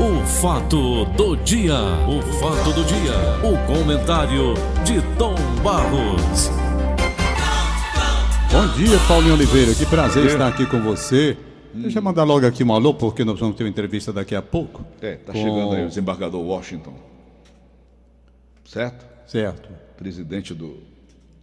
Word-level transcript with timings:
O 0.00 0.24
fato 0.26 1.04
do 1.16 1.36
dia, 1.36 1.74
o 2.08 2.22
fato 2.40 2.72
do 2.72 2.84
dia, 2.84 3.12
o 3.46 3.66
comentário 3.66 4.54
de 4.84 5.00
Tom 5.18 5.34
Barros. 5.62 6.48
Bom 8.50 8.66
dia, 8.76 8.98
Paulinho 9.06 9.34
Oliveira. 9.34 9.74
Que 9.74 9.84
prazer 9.86 10.24
estar 10.26 10.48
aqui 10.48 10.64
com 10.66 10.80
você. 10.82 11.36
Deixa 11.72 11.98
eu 11.98 12.02
mandar 12.02 12.24
logo 12.24 12.46
aqui 12.46 12.64
um 12.64 12.72
alô, 12.72 12.92
porque 12.94 13.24
nós 13.24 13.38
vamos 13.38 13.56
ter 13.56 13.62
uma 13.64 13.70
entrevista 13.70 14.12
daqui 14.12 14.34
a 14.34 14.42
pouco. 14.42 14.84
É, 15.00 15.16
tá 15.16 15.32
Com- 15.32 15.38
chegando 15.38 15.74
aí 15.74 15.84
o 15.84 15.88
desembargador 15.88 16.40
Washington. 16.40 16.94
Certo? 18.64 19.04
Certo. 19.26 19.68
Presidente 19.96 20.54
do 20.54 20.78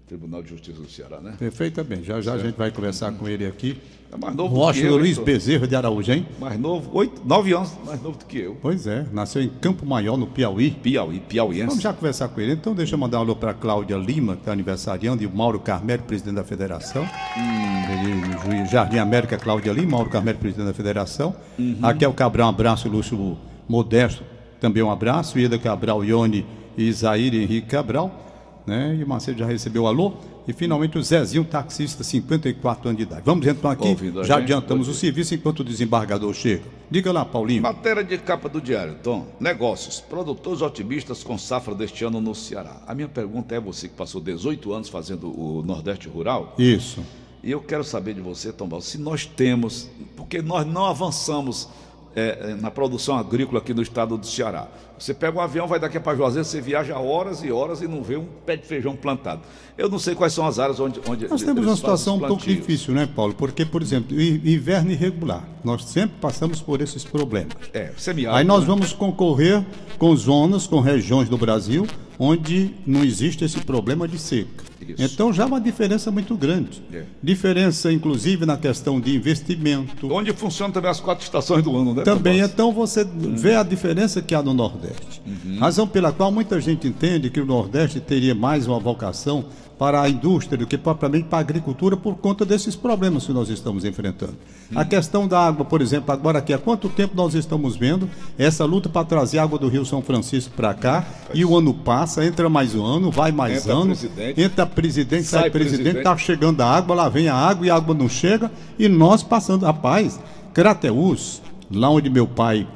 Tribunal 0.07 0.41
de 0.41 0.49
Justiça 0.49 0.79
do 0.79 0.89
Ceará, 0.89 1.19
né? 1.19 1.35
Perfeitamente. 1.37 2.03
Já 2.05 2.21
já 2.21 2.33
a 2.33 2.37
gente 2.37 2.55
vai 2.55 2.71
conversar 2.71 3.11
com 3.11 3.27
ele 3.27 3.45
aqui. 3.45 3.77
É 4.09 4.15
mais 4.15 4.33
novo 4.33 4.55
do 4.55 4.73
que 4.73 4.79
eu. 4.79 4.95
Luiz? 4.95 5.17
Bezerra 5.17 5.67
de 5.67 5.75
Araújo, 5.75 6.09
hein? 6.13 6.25
Mais 6.39 6.57
novo, 6.57 6.89
oito, 6.93 7.21
nove 7.25 7.51
anos 7.51 7.73
mais 7.85 8.01
novo 8.01 8.17
do 8.17 8.23
que 8.23 8.37
eu. 8.37 8.55
Pois 8.61 8.87
é, 8.87 9.05
nasceu 9.11 9.41
em 9.41 9.49
Campo 9.49 9.85
Maior, 9.85 10.15
no 10.15 10.25
Piauí. 10.25 10.71
Piauí, 10.71 11.19
piauiense. 11.19 11.68
Vamos 11.68 11.83
já 11.83 11.91
conversar 11.91 12.29
com 12.29 12.39
ele. 12.39 12.54
Então, 12.54 12.73
deixa 12.73 12.96
eu 12.96 12.99
mandar 12.99 13.18
um 13.18 13.21
alô 13.23 13.35
para 13.35 13.54
Cláudia 13.54 13.97
Lima, 13.97 14.35
que 14.35 14.43
está 14.43 14.54
aniversariando, 14.54 15.21
e 15.23 15.25
o 15.25 15.29
Mauro 15.29 15.59
Carmelo, 15.59 16.04
presidente 16.04 16.35
da 16.35 16.43
federação. 16.46 17.05
Ele, 17.35 18.37
juiz 18.46 18.71
Jardim 18.71 18.99
América, 18.99 19.37
Cláudia 19.37 19.74
Lima, 19.74 19.91
Mauro 19.91 20.10
Carmelo, 20.10 20.37
presidente 20.37 20.68
da 20.68 20.74
federação. 20.74 21.35
Raquel 21.82 22.13
Cabral, 22.13 22.47
um 22.47 22.51
abraço, 22.51 22.87
Lúcio 22.87 23.37
Modesto, 23.68 24.24
também 24.61 24.82
um 24.82 24.89
abraço. 24.89 25.37
Ieda 25.37 25.60
Cabral, 25.60 26.05
Ione 26.05 26.46
e 26.77 26.87
Isaíra 26.87 27.35
Henrique 27.35 27.68
Cabral. 27.68 28.24
Né? 28.67 28.97
E 28.99 29.03
o 29.03 29.07
Macedo 29.07 29.39
já 29.39 29.45
recebeu 29.45 29.83
o 29.83 29.87
alô. 29.87 30.13
E 30.45 30.51
finalmente 30.51 30.97
o 30.97 31.03
Zezinho, 31.03 31.45
taxista, 31.45 32.03
54 32.03 32.89
anos 32.89 32.97
de 32.97 33.03
idade. 33.03 33.21
Vamos 33.25 33.47
então 33.47 33.71
aqui, 33.71 33.88
Ouvindo 33.88 34.23
já 34.23 34.35
gente? 34.35 34.43
adiantamos 34.43 34.88
o 34.89 34.93
serviço 34.93 35.33
enquanto 35.33 35.61
o 35.61 35.63
desembargador 35.63 36.33
chega. 36.33 36.63
Diga 36.91 37.11
lá, 37.11 37.23
Paulinho. 37.25 37.61
Matéria 37.63 38.03
de 38.03 38.17
capa 38.17 38.47
do 38.49 38.61
diário, 38.61 38.95
Tom. 39.02 39.25
Negócios. 39.39 40.02
Produtores 40.02 40.61
otimistas 40.61 41.23
com 41.23 41.38
safra 41.38 41.73
deste 41.73 42.03
ano 42.03 42.19
no 42.19 42.35
Ceará. 42.35 42.81
A 42.85 42.93
minha 42.93 43.07
pergunta 43.07 43.55
é 43.55 43.59
você 43.59 43.87
que 43.87 43.95
passou 43.95 44.19
18 44.21 44.73
anos 44.73 44.89
fazendo 44.89 45.27
o 45.27 45.63
Nordeste 45.63 46.09
Rural. 46.09 46.53
Isso. 46.57 47.02
E 47.43 47.52
eu 47.52 47.61
quero 47.61 47.83
saber 47.83 48.13
de 48.15 48.21
você, 48.21 48.52
Tom 48.52 48.67
Bal, 48.67 48.81
se 48.81 48.97
nós 48.97 49.25
temos, 49.25 49.89
porque 50.15 50.41
nós 50.41 50.65
não 50.65 50.85
avançamos 50.85 51.69
é, 52.17 52.51
é, 52.51 52.55
na 52.55 52.71
produção 52.71 53.15
agrícola 53.15 53.59
aqui 53.59 53.75
no 53.75 53.81
estado 53.83 54.17
do 54.17 54.25
Ceará. 54.25 54.67
Você 54.97 55.13
pega 55.13 55.37
um 55.37 55.41
avião, 55.41 55.67
vai 55.67 55.79
daqui 55.79 55.99
para 55.99 56.17
Juazeiro, 56.17 56.43
você 56.43 56.59
viaja 56.59 56.97
horas 56.97 57.43
e 57.43 57.51
horas 57.51 57.83
e 57.83 57.87
não 57.87 58.01
vê 58.01 58.17
um 58.17 58.25
pé 58.43 58.55
de 58.55 58.65
feijão 58.65 58.95
plantado. 58.95 59.41
Eu 59.77 59.87
não 59.87 59.99
sei 59.99 60.15
quais 60.15 60.33
são 60.33 60.47
as 60.47 60.57
áreas 60.57 60.79
onde. 60.79 60.99
onde 61.07 61.27
Nós 61.27 61.43
temos 61.43 61.63
uma 61.63 61.75
situação 61.75 62.15
um 62.15 62.19
pouco 62.19 62.43
difícil, 62.43 62.95
né, 62.95 63.07
Paulo? 63.07 63.35
Porque, 63.35 63.63
por 63.63 63.83
exemplo, 63.83 64.19
inverno 64.19 64.91
irregular. 64.91 65.47
Nós 65.63 65.85
sempre 65.85 66.17
passamos 66.19 66.59
por 66.59 66.81
esses 66.81 67.03
problemas. 67.03 67.53
É, 67.71 67.91
semiárido. 67.95 68.39
Aí 68.39 68.43
nós 68.43 68.61
né? 68.61 68.65
vamos 68.65 68.93
concorrer 68.93 69.63
com 69.99 70.15
zonas, 70.15 70.65
com 70.65 70.79
regiões 70.79 71.29
do 71.29 71.37
Brasil 71.37 71.85
onde 72.19 72.73
não 72.85 73.03
existe 73.03 73.45
esse 73.45 73.59
problema 73.59 74.07
de 74.07 74.17
seca. 74.17 74.66
Isso. 74.93 75.13
Então 75.13 75.33
já 75.33 75.43
é 75.43 75.45
uma 75.45 75.59
diferença 75.59 76.11
muito 76.11 76.35
grande. 76.35 76.81
É. 76.93 77.03
Diferença, 77.21 77.91
inclusive, 77.91 78.45
na 78.45 78.57
questão 78.57 78.99
de 78.99 79.16
investimento. 79.16 80.11
Onde 80.11 80.33
funcionam 80.33 80.73
também 80.73 80.89
as 80.89 80.99
quatro 80.99 81.23
estações 81.23 81.63
do 81.63 81.75
ano, 81.75 81.93
né? 81.93 82.03
Também, 82.03 82.39
então, 82.39 82.71
você 82.71 83.05
vê 83.05 83.55
a 83.55 83.63
diferença 83.63 84.21
que 84.21 84.33
há 84.35 84.41
no 84.41 84.53
Nordeste. 84.53 85.21
Razão 85.59 85.88
pela 85.88 86.11
qual 86.11 86.31
muita 86.31 86.59
gente 86.61 86.88
entende 86.88 87.30
que 87.30 87.39
o 87.39 87.45
Nordeste 87.45 87.99
teria 87.99 88.35
mais 88.35 88.67
uma 88.67 88.80
vocação 88.80 89.45
para 89.78 90.02
a 90.02 90.09
indústria 90.09 90.58
do 90.58 90.66
que 90.66 90.78
propriamente 90.78 91.25
para 91.25 91.38
a 91.38 91.42
agricultura 91.42 91.95
por 91.95 92.16
conta 92.16 92.44
desses 92.44 92.75
problemas 92.75 93.25
que 93.25 93.33
nós 93.33 93.50
estamos 93.50 93.86
enfrentando. 93.86 94.36
A 94.75 94.83
questão 94.83 95.28
da 95.28 95.39
água, 95.39 95.64
por 95.64 95.81
exemplo, 95.81 96.11
agora 96.11 96.39
aqui, 96.39 96.52
há 96.52 96.58
quanto 96.58 96.89
tempo 96.89 97.16
nós 97.16 97.36
estamos 97.36 97.75
vendo 97.75 98.09
essa 98.38 98.66
luta 98.66 98.89
para 98.89 99.05
trazer 99.05 99.38
água 99.38 99.59
do 99.59 99.67
Rio 99.67 99.86
São 99.86 100.02
Francisco 100.02 100.52
para 100.55 100.73
cá 100.73 101.05
e 101.33 101.45
o 101.45 101.55
ano 101.55 101.73
passa, 101.73 102.25
entra 102.25 102.50
mais 102.50 102.73
um 102.73 102.83
ano, 102.83 103.11
vai 103.11 103.31
mais 103.31 103.59
Entra 103.59 103.73
ano, 103.73 103.86
presidente, 103.88 104.42
entra 104.42 104.66
presidente, 104.66 105.23
sai, 105.23 105.42
sai 105.42 105.50
presidente, 105.52 105.98
está 105.98 106.17
chegando 106.17 106.61
a 106.61 106.66
água, 106.66 106.95
lá 106.95 107.10
vem 107.10 107.27
a 107.27 107.36
água 107.36 107.67
e 107.67 107.70
a 107.70 107.76
água 107.76 107.93
não 107.93 108.10
chega 108.10 108.52
e 108.80 108.89
nós 108.89 109.21
passando. 109.21 109.66
Rapaz, 109.66 110.20
Crateús, 110.54 111.42
lá 111.70 111.89
onde 111.89 112.10
meu 112.10 112.27
pai 112.27 112.67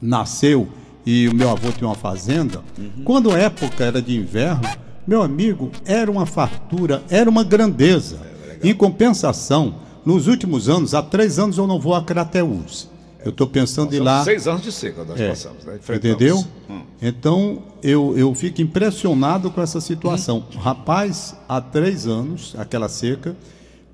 nasceu 0.00 0.68
e 1.04 1.28
o 1.28 1.34
meu 1.34 1.50
avô 1.50 1.70
tinha 1.70 1.86
uma 1.86 1.94
fazenda, 1.94 2.62
quando 3.04 3.30
a 3.30 3.38
época 3.38 3.84
era 3.84 4.00
de 4.00 4.16
inverno, 4.16 4.66
meu 5.06 5.22
amigo, 5.22 5.70
era 5.84 6.10
uma 6.10 6.26
fartura, 6.26 7.02
era 7.10 7.28
uma 7.28 7.44
grandeza. 7.44 8.18
em 8.62 8.74
compensação, 8.74 9.74
nos 10.04 10.26
últimos 10.26 10.68
anos, 10.68 10.94
há 10.94 11.02
três 11.02 11.38
anos 11.38 11.58
eu 11.58 11.66
não 11.66 11.78
vou 11.78 11.94
a 11.94 12.02
Crateús. 12.02 12.88
Eu 13.24 13.30
estou 13.30 13.46
pensando 13.46 13.94
em 13.94 14.00
lá. 14.00 14.22
seis 14.22 14.46
anos 14.46 14.62
de 14.62 14.70
seca 14.70 15.02
nós 15.02 15.18
É, 15.18 15.30
passamos, 15.30 15.64
né? 15.64 15.78
Entendeu? 15.94 16.44
Hum. 16.68 16.82
Então, 17.00 17.62
eu, 17.82 18.16
eu 18.18 18.34
fico 18.34 18.60
impressionado 18.60 19.50
com 19.50 19.62
essa 19.62 19.80
situação. 19.80 20.44
Hum. 20.54 20.58
Rapaz, 20.58 21.34
há 21.48 21.58
três 21.60 22.06
anos, 22.06 22.54
aquela 22.58 22.86
seca, 22.88 23.34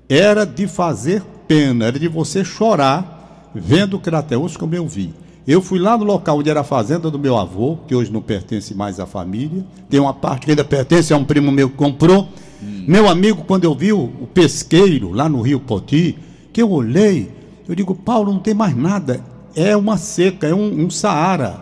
era 0.09 0.45
de 0.45 0.67
fazer 0.67 1.23
pena, 1.47 1.85
era 1.85 1.97
de 1.97 2.09
você 2.09 2.43
chorar 2.43 3.49
vendo 3.55 3.95
o 3.95 3.99
Crateus 3.99 4.57
como 4.57 4.75
eu 4.75 4.85
vi. 4.87 5.13
Eu 5.47 5.61
fui 5.61 5.79
lá 5.79 5.97
no 5.97 6.03
local 6.03 6.37
onde 6.39 6.49
era 6.49 6.61
a 6.61 6.63
fazenda 6.63 7.09
do 7.09 7.17
meu 7.17 7.37
avô, 7.37 7.77
que 7.87 7.95
hoje 7.95 8.11
não 8.11 8.21
pertence 8.21 8.75
mais 8.75 8.99
à 8.99 9.05
família. 9.05 9.65
Tem 9.89 9.99
uma 9.99 10.13
parte 10.13 10.45
que 10.45 10.51
ainda 10.51 10.63
pertence 10.63 11.13
a 11.13 11.17
um 11.17 11.23
primo 11.25 11.51
meu 11.51 11.69
que 11.69 11.75
comprou. 11.75 12.29
Meu 12.61 13.09
amigo, 13.09 13.43
quando 13.45 13.63
eu 13.63 13.73
vi 13.73 13.91
o, 13.91 14.03
o 14.03 14.27
pesqueiro 14.31 15.11
lá 15.11 15.27
no 15.27 15.41
Rio 15.41 15.59
Poti, 15.59 16.15
que 16.53 16.61
eu 16.61 16.69
olhei, 16.69 17.31
eu 17.67 17.73
digo, 17.73 17.95
Paulo, 17.95 18.31
não 18.31 18.39
tem 18.39 18.53
mais 18.53 18.75
nada. 18.75 19.23
É 19.55 19.75
uma 19.75 19.97
seca, 19.97 20.47
é 20.47 20.53
um, 20.53 20.85
um 20.85 20.89
Saara. 20.89 21.59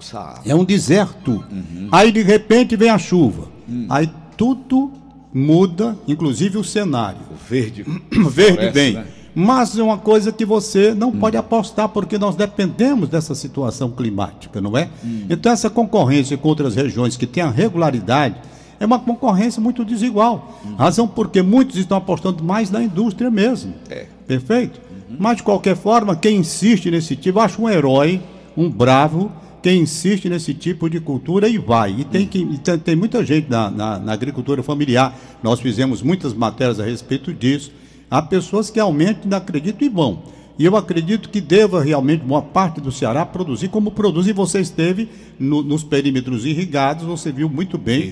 Saara. 0.00 0.40
É 0.46 0.54
um 0.54 0.64
deserto. 0.64 1.44
Aí 1.92 2.10
de 2.10 2.22
repente 2.22 2.74
vem 2.74 2.88
a 2.88 2.98
chuva. 2.98 3.48
Aí 3.88 4.10
tudo 4.36 4.92
muda, 5.32 5.96
inclusive 6.08 6.56
o 6.56 6.64
cenário. 6.64 7.20
O 7.30 7.34
verde. 7.36 7.84
Verde 8.10 8.54
floresce, 8.54 8.70
vem. 8.72 8.92
né? 8.94 9.06
Mas 9.34 9.78
é 9.78 9.82
uma 9.82 9.98
coisa 9.98 10.32
que 10.32 10.44
você 10.44 10.94
não 10.94 11.12
pode 11.12 11.36
apostar, 11.36 11.88
porque 11.88 12.18
nós 12.18 12.34
dependemos 12.34 13.08
dessa 13.08 13.34
situação 13.34 13.90
climática, 13.90 14.60
não 14.60 14.76
é? 14.76 14.88
Então, 15.28 15.52
essa 15.52 15.70
concorrência 15.70 16.36
com 16.36 16.48
outras 16.48 16.74
regiões 16.74 17.16
que 17.16 17.26
têm 17.26 17.42
a 17.42 17.50
regularidade 17.50 18.36
é 18.80 18.86
uma 18.86 18.98
concorrência 18.98 19.60
muito 19.60 19.84
desigual. 19.84 20.60
Razão 20.76 21.06
porque 21.06 21.42
muitos 21.42 21.76
estão 21.76 21.98
apostando 21.98 22.42
mais 22.42 22.70
na 22.70 22.82
indústria 22.82 23.30
mesmo. 23.30 23.74
É. 23.88 24.06
Perfeito? 24.26 24.80
Mas, 25.18 25.38
de 25.38 25.42
qualquer 25.42 25.76
forma, 25.76 26.16
quem 26.16 26.38
insiste 26.38 26.90
nesse 26.90 27.14
tipo, 27.14 27.38
eu 27.38 27.42
acho 27.42 27.62
um 27.62 27.68
herói, 27.68 28.20
um 28.56 28.70
bravo, 28.70 29.30
quem 29.62 29.82
insiste 29.82 30.28
nesse 30.28 30.54
tipo 30.54 30.88
de 30.88 31.00
cultura 31.00 31.48
e 31.48 31.58
vai. 31.58 31.94
E 31.98 32.04
tem, 32.04 32.26
que, 32.26 32.38
e 32.38 32.58
tem, 32.58 32.78
tem 32.78 32.96
muita 32.96 33.24
gente 33.24 33.50
na, 33.50 33.70
na, 33.70 33.98
na 33.98 34.12
agricultura 34.12 34.62
familiar. 34.62 35.14
Nós 35.42 35.60
fizemos 35.60 36.02
muitas 36.02 36.32
matérias 36.32 36.80
a 36.80 36.84
respeito 36.84 37.32
disso. 37.32 37.72
Há 38.10 38.20
pessoas 38.22 38.70
que 38.70 38.76
realmente 38.78 39.20
não 39.26 39.36
acreditam 39.38 39.86
e 39.86 39.90
vão. 39.90 40.22
E 40.58 40.64
eu 40.64 40.76
acredito 40.76 41.30
que 41.30 41.40
deva 41.40 41.82
realmente, 41.82 42.22
boa 42.22 42.42
parte 42.42 42.80
do 42.82 42.92
Ceará, 42.92 43.24
produzir 43.24 43.68
como 43.68 43.90
produz. 43.92 44.26
E 44.26 44.32
você 44.32 44.60
esteve 44.60 45.08
no- 45.38 45.62
nos 45.62 45.82
perímetros 45.82 46.44
irrigados, 46.44 47.04
você 47.04 47.32
viu 47.32 47.48
muito 47.48 47.78
bem. 47.78 48.02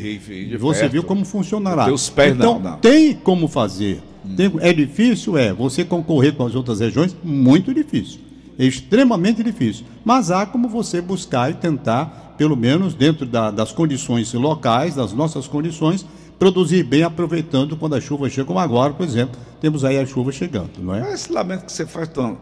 Você 0.59 0.81
perto. 0.81 0.93
viu 0.93 1.03
como 1.03 1.25
funcionará. 1.27 1.85
Pés, 2.15 2.35
então, 2.37 2.55
não, 2.59 2.71
não. 2.71 2.79
tem 2.79 3.13
como 3.15 3.49
fazer. 3.49 4.01
Tem- 4.37 4.51
é 4.61 4.73
difícil? 4.73 5.37
É. 5.37 5.53
Você 5.53 5.85
concorrer 5.85 6.33
com 6.35 6.47
as 6.47 6.55
outras 6.55 6.81
regiões? 6.81 7.15
Muito 7.23 7.75
difícil. 7.75 8.21
É 8.59 8.65
extremamente 8.65 9.43
difícil. 9.43 9.85
Mas 10.05 10.31
há 10.31 10.47
como 10.47 10.69
você 10.69 11.01
buscar 11.03 11.51
e 11.51 11.55
tentar, 11.55 12.35
pelo 12.39 12.57
menos 12.57 12.95
dentro 12.95 13.27
da- 13.27 13.51
das 13.51 13.73
condições 13.73 14.33
locais, 14.33 14.95
das 14.95 15.13
nossas 15.13 15.47
condições, 15.47 16.05
produzir 16.39 16.83
bem, 16.85 17.03
aproveitando 17.03 17.77
quando 17.77 17.95
as 17.95 18.05
chuvas 18.05 18.33
chegam. 18.33 18.47
Como 18.47 18.59
agora, 18.59 18.93
por 18.93 19.05
exemplo, 19.05 19.39
temos 19.61 19.85
aí 19.85 19.99
a 19.99 20.07
chuva 20.07 20.31
chegando, 20.33 20.79
não 20.79 20.95
é? 20.95 21.01
Mas 21.01 21.15
esse 21.15 21.33
lamento 21.33 21.67
que 21.67 21.73
você 21.73 21.85
faz, 21.85 22.09
Tom, 22.09 22.37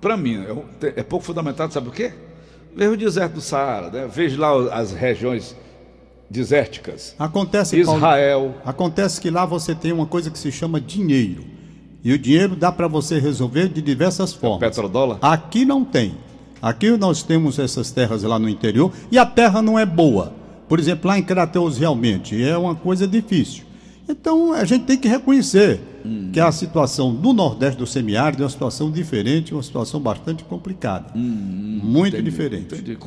para 0.00 0.16
mim, 0.16 0.44
é, 0.82 1.00
é 1.00 1.02
pouco 1.02 1.24
fundamentado, 1.24 1.72
sabe 1.72 1.88
o 1.88 1.92
quê? 1.92 2.12
Veja 2.74 2.90
o 2.90 2.96
deserto 2.96 3.34
do 3.34 3.40
Saara, 3.40 3.90
né? 3.90 4.08
veja 4.12 4.40
lá 4.40 4.74
as 4.74 4.92
regiões 4.92 5.56
desérticas. 6.30 7.14
Acontece, 7.18 7.82
Paulo, 7.84 7.98
Israel. 7.98 8.54
acontece 8.64 9.20
que 9.20 9.30
lá 9.30 9.44
você 9.44 9.74
tem 9.74 9.92
uma 9.92 10.06
coisa 10.06 10.30
que 10.30 10.38
se 10.38 10.50
chama 10.50 10.80
dinheiro. 10.80 11.44
E 12.02 12.12
o 12.12 12.18
dinheiro 12.18 12.56
dá 12.56 12.72
para 12.72 12.88
você 12.88 13.20
resolver 13.20 13.68
de 13.68 13.80
diversas 13.80 14.32
formas. 14.32 14.60
petrodólar? 14.60 15.18
Aqui 15.20 15.64
não 15.64 15.84
tem. 15.84 16.14
Aqui 16.60 16.96
nós 16.96 17.22
temos 17.22 17.58
essas 17.58 17.90
terras 17.90 18.22
lá 18.22 18.38
no 18.38 18.48
interior 18.48 18.92
e 19.10 19.18
a 19.18 19.26
terra 19.26 19.60
não 19.60 19.78
é 19.78 19.84
boa. 19.84 20.32
Por 20.72 20.80
exemplo, 20.80 21.06
lá 21.06 21.18
em 21.18 21.22
Crateus 21.22 21.76
realmente 21.76 22.42
é 22.42 22.56
uma 22.56 22.74
coisa 22.74 23.06
difícil. 23.06 23.64
Então 24.08 24.54
a 24.54 24.64
gente 24.64 24.86
tem 24.86 24.96
que 24.96 25.06
reconhecer 25.06 25.78
que 26.32 26.40
a 26.40 26.50
situação 26.50 27.14
do 27.14 27.34
Nordeste 27.34 27.76
do 27.76 27.86
semiárido 27.86 28.42
é 28.42 28.46
uma 28.46 28.50
situação 28.50 28.90
diferente, 28.90 29.52
uma 29.52 29.62
situação 29.62 30.00
bastante 30.00 30.42
complicada. 30.44 31.08
Muito 31.14 32.16
Entendi, 32.16 32.30
diferente. 32.30 32.74
entendi. 32.74 32.98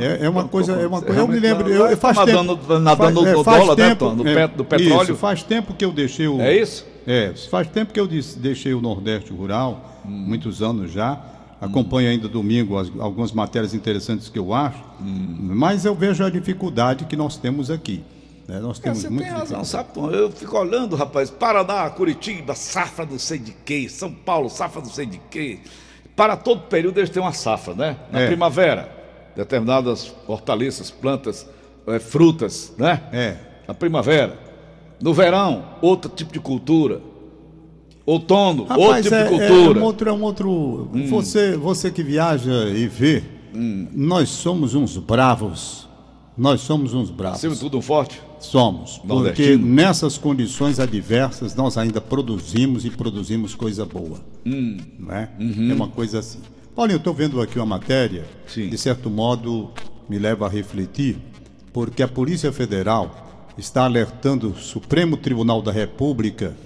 É, 0.00 0.26
é 0.26 0.28
uma 0.28 0.48
coisa, 0.48 0.72
é 0.72 0.84
uma 0.84 1.00
coisa. 1.00 1.20
Eu 1.20 1.28
me 1.28 1.38
lembro, 1.38 1.68
eu, 1.68 1.96
faz 1.96 2.16
tá 2.16 2.24
tempo, 2.24 2.42
nadando, 2.42 2.80
nadando 2.80 3.20
faz- 3.20 3.28
é, 3.28 3.36
no 3.36 3.44
faz 3.44 3.60
dólar, 3.60 3.78
né, 3.78 3.88
tempo, 3.90 4.04
Tom? 4.04 4.16
Do, 4.16 4.28
é, 4.28 4.48
do 4.48 4.64
petróleo. 4.64 5.02
Isso, 5.04 5.14
faz 5.14 5.44
tempo 5.44 5.74
que 5.74 5.84
eu 5.84 5.92
deixei 5.92 6.26
o. 6.26 6.40
É 6.40 6.58
isso? 6.60 6.84
É, 7.06 7.32
faz 7.48 7.68
tempo 7.68 7.92
que 7.92 8.00
eu 8.00 8.08
deixei 8.08 8.74
o 8.74 8.80
Nordeste 8.80 9.32
rural, 9.32 10.02
muitos 10.04 10.60
anos 10.60 10.90
já. 10.90 11.20
Acompanho 11.64 12.10
ainda 12.10 12.28
domingo 12.28 12.76
as, 12.76 12.90
algumas 12.98 13.30
matérias 13.32 13.72
interessantes 13.72 14.28
que 14.28 14.38
eu 14.38 14.52
acho, 14.52 14.82
mas 15.00 15.84
eu 15.84 15.94
vejo 15.94 16.24
a 16.24 16.28
dificuldade 16.30 17.04
que 17.04 17.14
nós 17.16 17.36
temos 17.36 17.70
aqui. 17.70 18.02
né? 18.48 18.58
Nós 18.58 18.78
É, 18.80 18.82
temos 18.82 18.98
você 18.98 19.08
muita 19.08 19.24
tem 19.24 19.32
razão, 19.32 19.64
sabe? 19.64 19.92
Tom? 19.94 20.10
Eu 20.10 20.30
fico 20.32 20.58
olhando, 20.58 20.96
rapaz, 20.96 21.30
Paraná, 21.30 21.88
Curitiba, 21.90 22.54
safra 22.56 23.06
não 23.06 23.18
sei 23.18 23.38
de 23.38 23.52
quê, 23.64 23.88
São 23.88 24.12
Paulo, 24.12 24.50
safra 24.50 24.82
não 24.82 24.90
sei 24.90 25.06
de 25.06 25.18
quê. 25.30 25.60
Para 26.16 26.36
todo 26.36 26.62
período 26.62 26.98
eles 26.98 27.10
têm 27.10 27.22
uma 27.22 27.32
safra, 27.32 27.74
né? 27.74 27.96
Na 28.10 28.20
É. 28.22 28.26
primavera, 28.26 28.90
determinadas 29.36 30.12
hortaliças, 30.26 30.90
plantas, 30.90 31.46
eh, 31.86 31.98
frutas, 32.00 32.72
né? 32.76 33.00
É. 33.12 33.36
Na 33.68 33.72
primavera. 33.74 34.36
No 35.00 35.14
verão, 35.14 35.64
outro 35.80 36.10
tipo 36.10 36.32
de 36.32 36.40
cultura. 36.40 37.00
Outono, 38.04 38.64
Rapaz, 38.64 39.04
tipo 39.04 39.14
é, 39.14 39.24
de 39.24 39.30
cultura. 39.30 39.78
é 39.78 39.82
um 39.82 39.84
outro, 39.84 40.08
é 40.08 40.12
um 40.12 40.22
outro. 40.22 40.90
Você, 41.08 41.56
você 41.56 41.90
que 41.90 42.02
viaja 42.02 42.68
e 42.68 42.86
vê, 42.88 43.22
nós 43.92 44.28
somos 44.28 44.74
uns 44.74 44.96
bravos. 44.96 45.88
Nós 46.36 46.62
somos 46.62 46.94
uns 46.94 47.10
bravos. 47.10 47.38
Acima 47.38 47.54
tudo 47.54 47.78
um 47.78 47.82
forte. 47.82 48.20
Somos. 48.40 48.98
Porque 48.98 49.56
nessas 49.56 50.18
condições 50.18 50.80
adversas 50.80 51.54
nós 51.54 51.76
ainda 51.76 52.00
produzimos 52.00 52.84
e 52.84 52.90
produzimos 52.90 53.54
coisa 53.54 53.84
boa. 53.84 54.18
Não 54.44 55.14
é? 55.14 55.30
é 55.38 55.74
uma 55.74 55.88
coisa 55.88 56.18
assim. 56.18 56.38
Olha, 56.74 56.92
eu 56.92 56.96
estou 56.96 57.12
vendo 57.12 57.40
aqui 57.40 57.58
uma 57.58 57.66
matéria, 57.66 58.24
Sim. 58.46 58.68
de 58.68 58.78
certo 58.78 59.10
modo 59.10 59.70
me 60.08 60.18
leva 60.18 60.46
a 60.46 60.48
refletir, 60.48 61.18
porque 61.70 62.02
a 62.02 62.08
Polícia 62.08 62.50
Federal 62.50 63.31
está 63.56 63.84
alertando 63.84 64.50
o 64.50 64.56
Supremo 64.56 65.16
Tribunal 65.16 65.60
da 65.60 65.72
República 65.72 66.56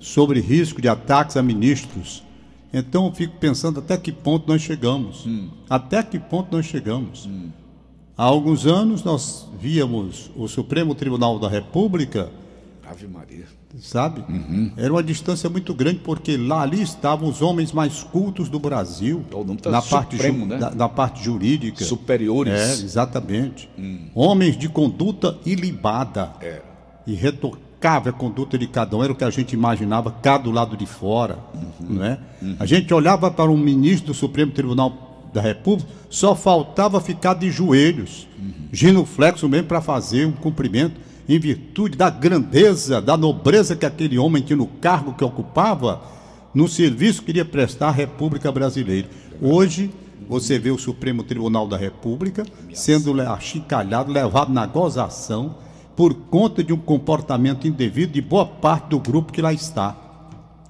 sobre 0.00 0.40
risco 0.40 0.80
de 0.80 0.88
ataques 0.88 1.36
a 1.36 1.42
ministros. 1.42 2.22
Então 2.72 3.06
eu 3.06 3.12
fico 3.12 3.36
pensando 3.38 3.80
até 3.80 3.96
que 3.96 4.12
ponto 4.12 4.48
nós 4.48 4.60
chegamos. 4.62 5.26
Até 5.68 6.02
que 6.02 6.18
ponto 6.18 6.54
nós 6.54 6.66
chegamos. 6.66 7.28
Há 8.16 8.24
alguns 8.24 8.66
anos 8.66 9.02
nós 9.02 9.48
víamos 9.60 10.30
o 10.36 10.46
Supremo 10.46 10.94
Tribunal 10.94 11.38
da 11.38 11.48
República, 11.48 12.30
Ave 12.90 13.06
Maria. 13.06 13.44
sabe? 13.80 14.24
Era 14.76 14.92
uma 14.92 15.02
distância 15.02 15.48
muito 15.50 15.72
grande 15.74 16.00
porque 16.00 16.36
lá 16.36 16.62
ali 16.62 16.82
estavam 16.82 17.28
os 17.28 17.40
homens 17.42 17.72
mais 17.72 18.02
cultos 18.02 18.48
do 18.48 18.58
Brasil, 18.58 19.24
nome 19.30 19.56
tá 19.56 19.70
na 19.70 19.82
parte 19.82 20.16
Supremo, 20.16 20.46
né? 20.46 20.58
da, 20.58 20.70
da 20.70 20.88
parte 20.88 21.22
jurídica. 21.24 21.84
Superiores. 21.84 22.52
É, 22.52 22.72
exatamente. 22.84 23.68
Homens 24.14 24.56
de 24.56 24.68
conduta 24.68 25.38
ilibada. 25.44 26.32
É. 26.40 26.60
Irretocável 27.06 28.10
a 28.10 28.12
conduta 28.16 28.56
de 28.56 28.66
cada 28.66 28.96
um, 28.96 29.04
era 29.04 29.12
o 29.12 29.16
que 29.16 29.24
a 29.24 29.30
gente 29.30 29.52
imaginava 29.52 30.10
cá 30.10 30.38
do 30.38 30.50
lado 30.50 30.76
de 30.76 30.86
fora. 30.86 31.38
Uhum. 31.54 31.96
Não 31.96 32.04
é? 32.04 32.18
A 32.58 32.64
gente 32.64 32.92
olhava 32.94 33.30
para 33.30 33.50
um 33.50 33.58
ministro 33.58 34.08
do 34.08 34.14
Supremo 34.14 34.52
Tribunal 34.52 35.28
da 35.34 35.40
República, 35.42 35.90
só 36.08 36.34
faltava 36.34 37.00
ficar 37.00 37.34
de 37.34 37.50
joelhos, 37.50 38.26
Uhum. 38.38 38.52
genuflexo 38.72 39.48
mesmo 39.48 39.68
para 39.68 39.80
fazer 39.80 40.26
um 40.26 40.32
cumprimento, 40.32 40.98
em 41.28 41.38
virtude 41.38 41.96
da 41.96 42.10
grandeza, 42.10 43.00
da 43.00 43.16
nobreza 43.16 43.76
que 43.76 43.86
aquele 43.86 44.18
homem 44.18 44.42
tinha 44.42 44.56
no 44.56 44.66
cargo 44.66 45.14
que 45.14 45.24
ocupava, 45.24 46.02
no 46.54 46.68
serviço 46.68 47.22
que 47.22 47.30
iria 47.30 47.44
prestar 47.44 47.88
à 47.88 47.92
República 47.92 48.52
Brasileira. 48.52 49.08
Hoje, 49.40 49.90
você 50.28 50.58
vê 50.58 50.70
o 50.70 50.78
Supremo 50.78 51.22
Tribunal 51.22 51.66
da 51.66 51.76
República 51.76 52.46
sendo 52.72 53.20
achincalhado, 53.20 54.12
levado 54.12 54.52
na 54.52 54.66
gozação, 54.66 55.56
por 55.96 56.14
conta 56.14 56.62
de 56.62 56.72
um 56.72 56.78
comportamento 56.78 57.66
indevido 57.66 58.12
de 58.12 58.20
boa 58.20 58.46
parte 58.46 58.88
do 58.88 58.98
grupo 58.98 59.32
que 59.32 59.42
lá 59.42 59.52
está. 59.52 59.96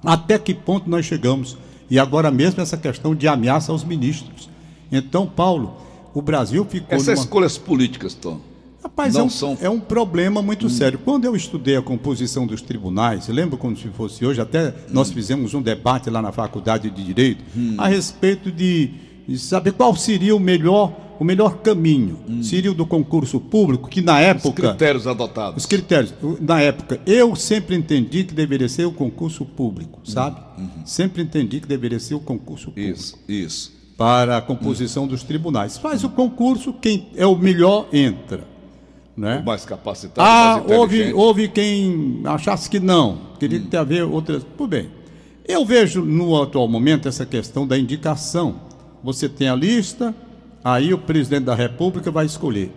Até 0.03 0.37
que 0.37 0.53
ponto 0.53 0.89
nós 0.89 1.05
chegamos? 1.05 1.57
E 1.89 1.99
agora 1.99 2.31
mesmo 2.31 2.61
essa 2.61 2.77
questão 2.77 3.15
de 3.15 3.27
ameaça 3.27 3.71
aos 3.71 3.83
ministros. 3.83 4.49
Então, 4.91 5.25
Paulo, 5.25 5.77
o 6.13 6.21
Brasil 6.21 6.65
ficou 6.65 6.95
Essas 6.95 7.07
numa... 7.07 7.23
escolhas 7.23 7.57
políticas, 7.57 8.13
Tom. 8.13 8.39
Rapaz, 8.85 9.15
é, 9.15 9.23
um, 9.23 9.29
são- 9.31 9.53
Hum. 9.53 9.57
é 9.61 9.69
um 9.69 9.79
problema 9.79 10.43
muito 10.43 10.69
sério. 10.69 10.99
Quando 11.03 11.25
eu 11.25 11.35
estudei 11.35 11.75
a 11.75 11.81
composição 11.81 12.45
dos 12.45 12.61
tribunais, 12.61 13.27
lembro 13.27 13.57
como 13.57 13.75
se 13.75 13.87
fosse 13.87 14.23
hoje, 14.23 14.39
até 14.39 14.67
Hum. 14.69 14.73
nós 14.91 15.09
fizemos 15.11 15.55
um 15.55 15.61
debate 15.61 16.07
lá 16.11 16.21
na 16.21 16.31
Faculdade 16.31 16.91
de 16.91 17.03
Direito 17.03 17.43
a 17.79 17.87
respeito 17.87 18.51
de, 18.51 18.91
de 19.27 19.39
saber 19.39 19.71
qual 19.73 19.95
seria 19.95 20.35
o 20.35 20.39
melhor, 20.39 20.93
o 21.19 21.23
melhor 21.23 21.57
caminho. 21.63 22.19
Seria 22.43 22.69
o 22.71 22.75
do 22.75 22.85
concurso 22.85 23.39
público, 23.39 23.89
que 23.89 24.01
na 24.03 24.13
Hum. 24.13 24.17
Os 24.17 24.21
época. 24.27 24.67
critérios 24.69 25.07
adotados. 25.07 25.63
Os 25.63 25.65
critérios. 25.65 26.13
Na 26.39 26.61
época, 26.61 26.99
eu 27.07 27.35
sempre 27.35 27.75
entendi 27.75 28.23
que 28.23 28.35
deveria 28.35 28.69
ser 28.69 28.85
o 28.85 28.91
concurso 28.91 29.43
público, 29.45 29.99
sabe? 30.03 30.39
Sempre 30.85 31.23
entendi 31.23 31.59
que 31.59 31.67
deveria 31.67 31.99
ser 31.99 32.13
o 32.13 32.19
concurso 32.19 32.67
público 32.67 32.91
Isso, 32.99 33.17
isso. 33.27 33.73
para 33.97 34.37
a 34.37 34.41
composição 34.41 35.07
dos 35.07 35.23
tribunais. 35.23 35.75
Faz 35.75 36.03
o 36.03 36.09
concurso, 36.09 36.71
quem 36.71 37.07
é 37.15 37.25
o 37.25 37.35
melhor 37.35 37.87
entra. 37.91 38.53
Né? 39.17 39.39
O 39.41 39.45
mais 39.45 39.63
capacitado, 39.65 40.27
Ah, 40.27 40.61
mais 40.65 40.77
houve, 40.77 41.13
houve 41.13 41.47
quem 41.47 42.21
achasse 42.25 42.69
que 42.69 42.79
não, 42.79 43.17
queria 43.39 43.59
ter 43.61 43.77
a 43.77 43.83
ver 43.83 44.03
outras. 44.03 44.43
Tudo 44.57 44.67
bem. 44.69 44.89
Eu 45.47 45.63
vejo 45.65 46.03
no 46.03 46.41
atual 46.41 46.67
momento 46.67 47.07
essa 47.07 47.25
questão 47.25 47.65
da 47.65 47.77
indicação. 47.77 48.55
Você 49.03 49.29
tem 49.29 49.47
a 49.47 49.55
lista, 49.55 50.13
aí 50.63 50.93
o 50.93 50.97
presidente 50.97 51.43
da 51.45 51.55
República 51.55 52.11
vai 52.11 52.25
escolher. 52.25 52.71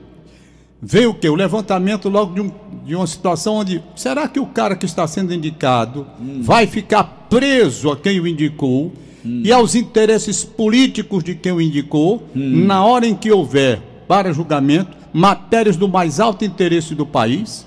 Veio 0.80 1.10
o 1.10 1.14
quê? 1.14 1.28
O 1.28 1.34
levantamento 1.34 2.08
logo 2.08 2.34
de, 2.34 2.40
um- 2.40 2.52
de 2.84 2.94
uma 2.94 3.06
situação 3.06 3.56
onde. 3.56 3.82
Será 3.96 4.28
que 4.28 4.38
o 4.38 4.46
cara 4.46 4.76
que 4.76 4.86
está 4.86 5.08
sendo 5.08 5.34
indicado 5.34 6.06
vai 6.42 6.68
ficar 6.68 7.26
preso 7.28 7.90
a 7.90 7.96
quem 7.96 8.20
o 8.20 8.28
indicou 8.28 8.92
e 9.24 9.50
aos 9.50 9.74
interesses 9.74 10.44
políticos 10.44 11.24
de 11.24 11.34
quem 11.34 11.50
o 11.50 11.60
indicou, 11.60 12.22
na 12.32 12.84
hora 12.84 13.06
em 13.08 13.14
que 13.16 13.32
houver 13.32 13.80
para 14.06 14.32
julgamento 14.32 14.96
matérias 15.18 15.76
do 15.76 15.88
mais 15.88 16.20
alto 16.20 16.44
interesse 16.44 16.94
do 16.94 17.04
país? 17.04 17.66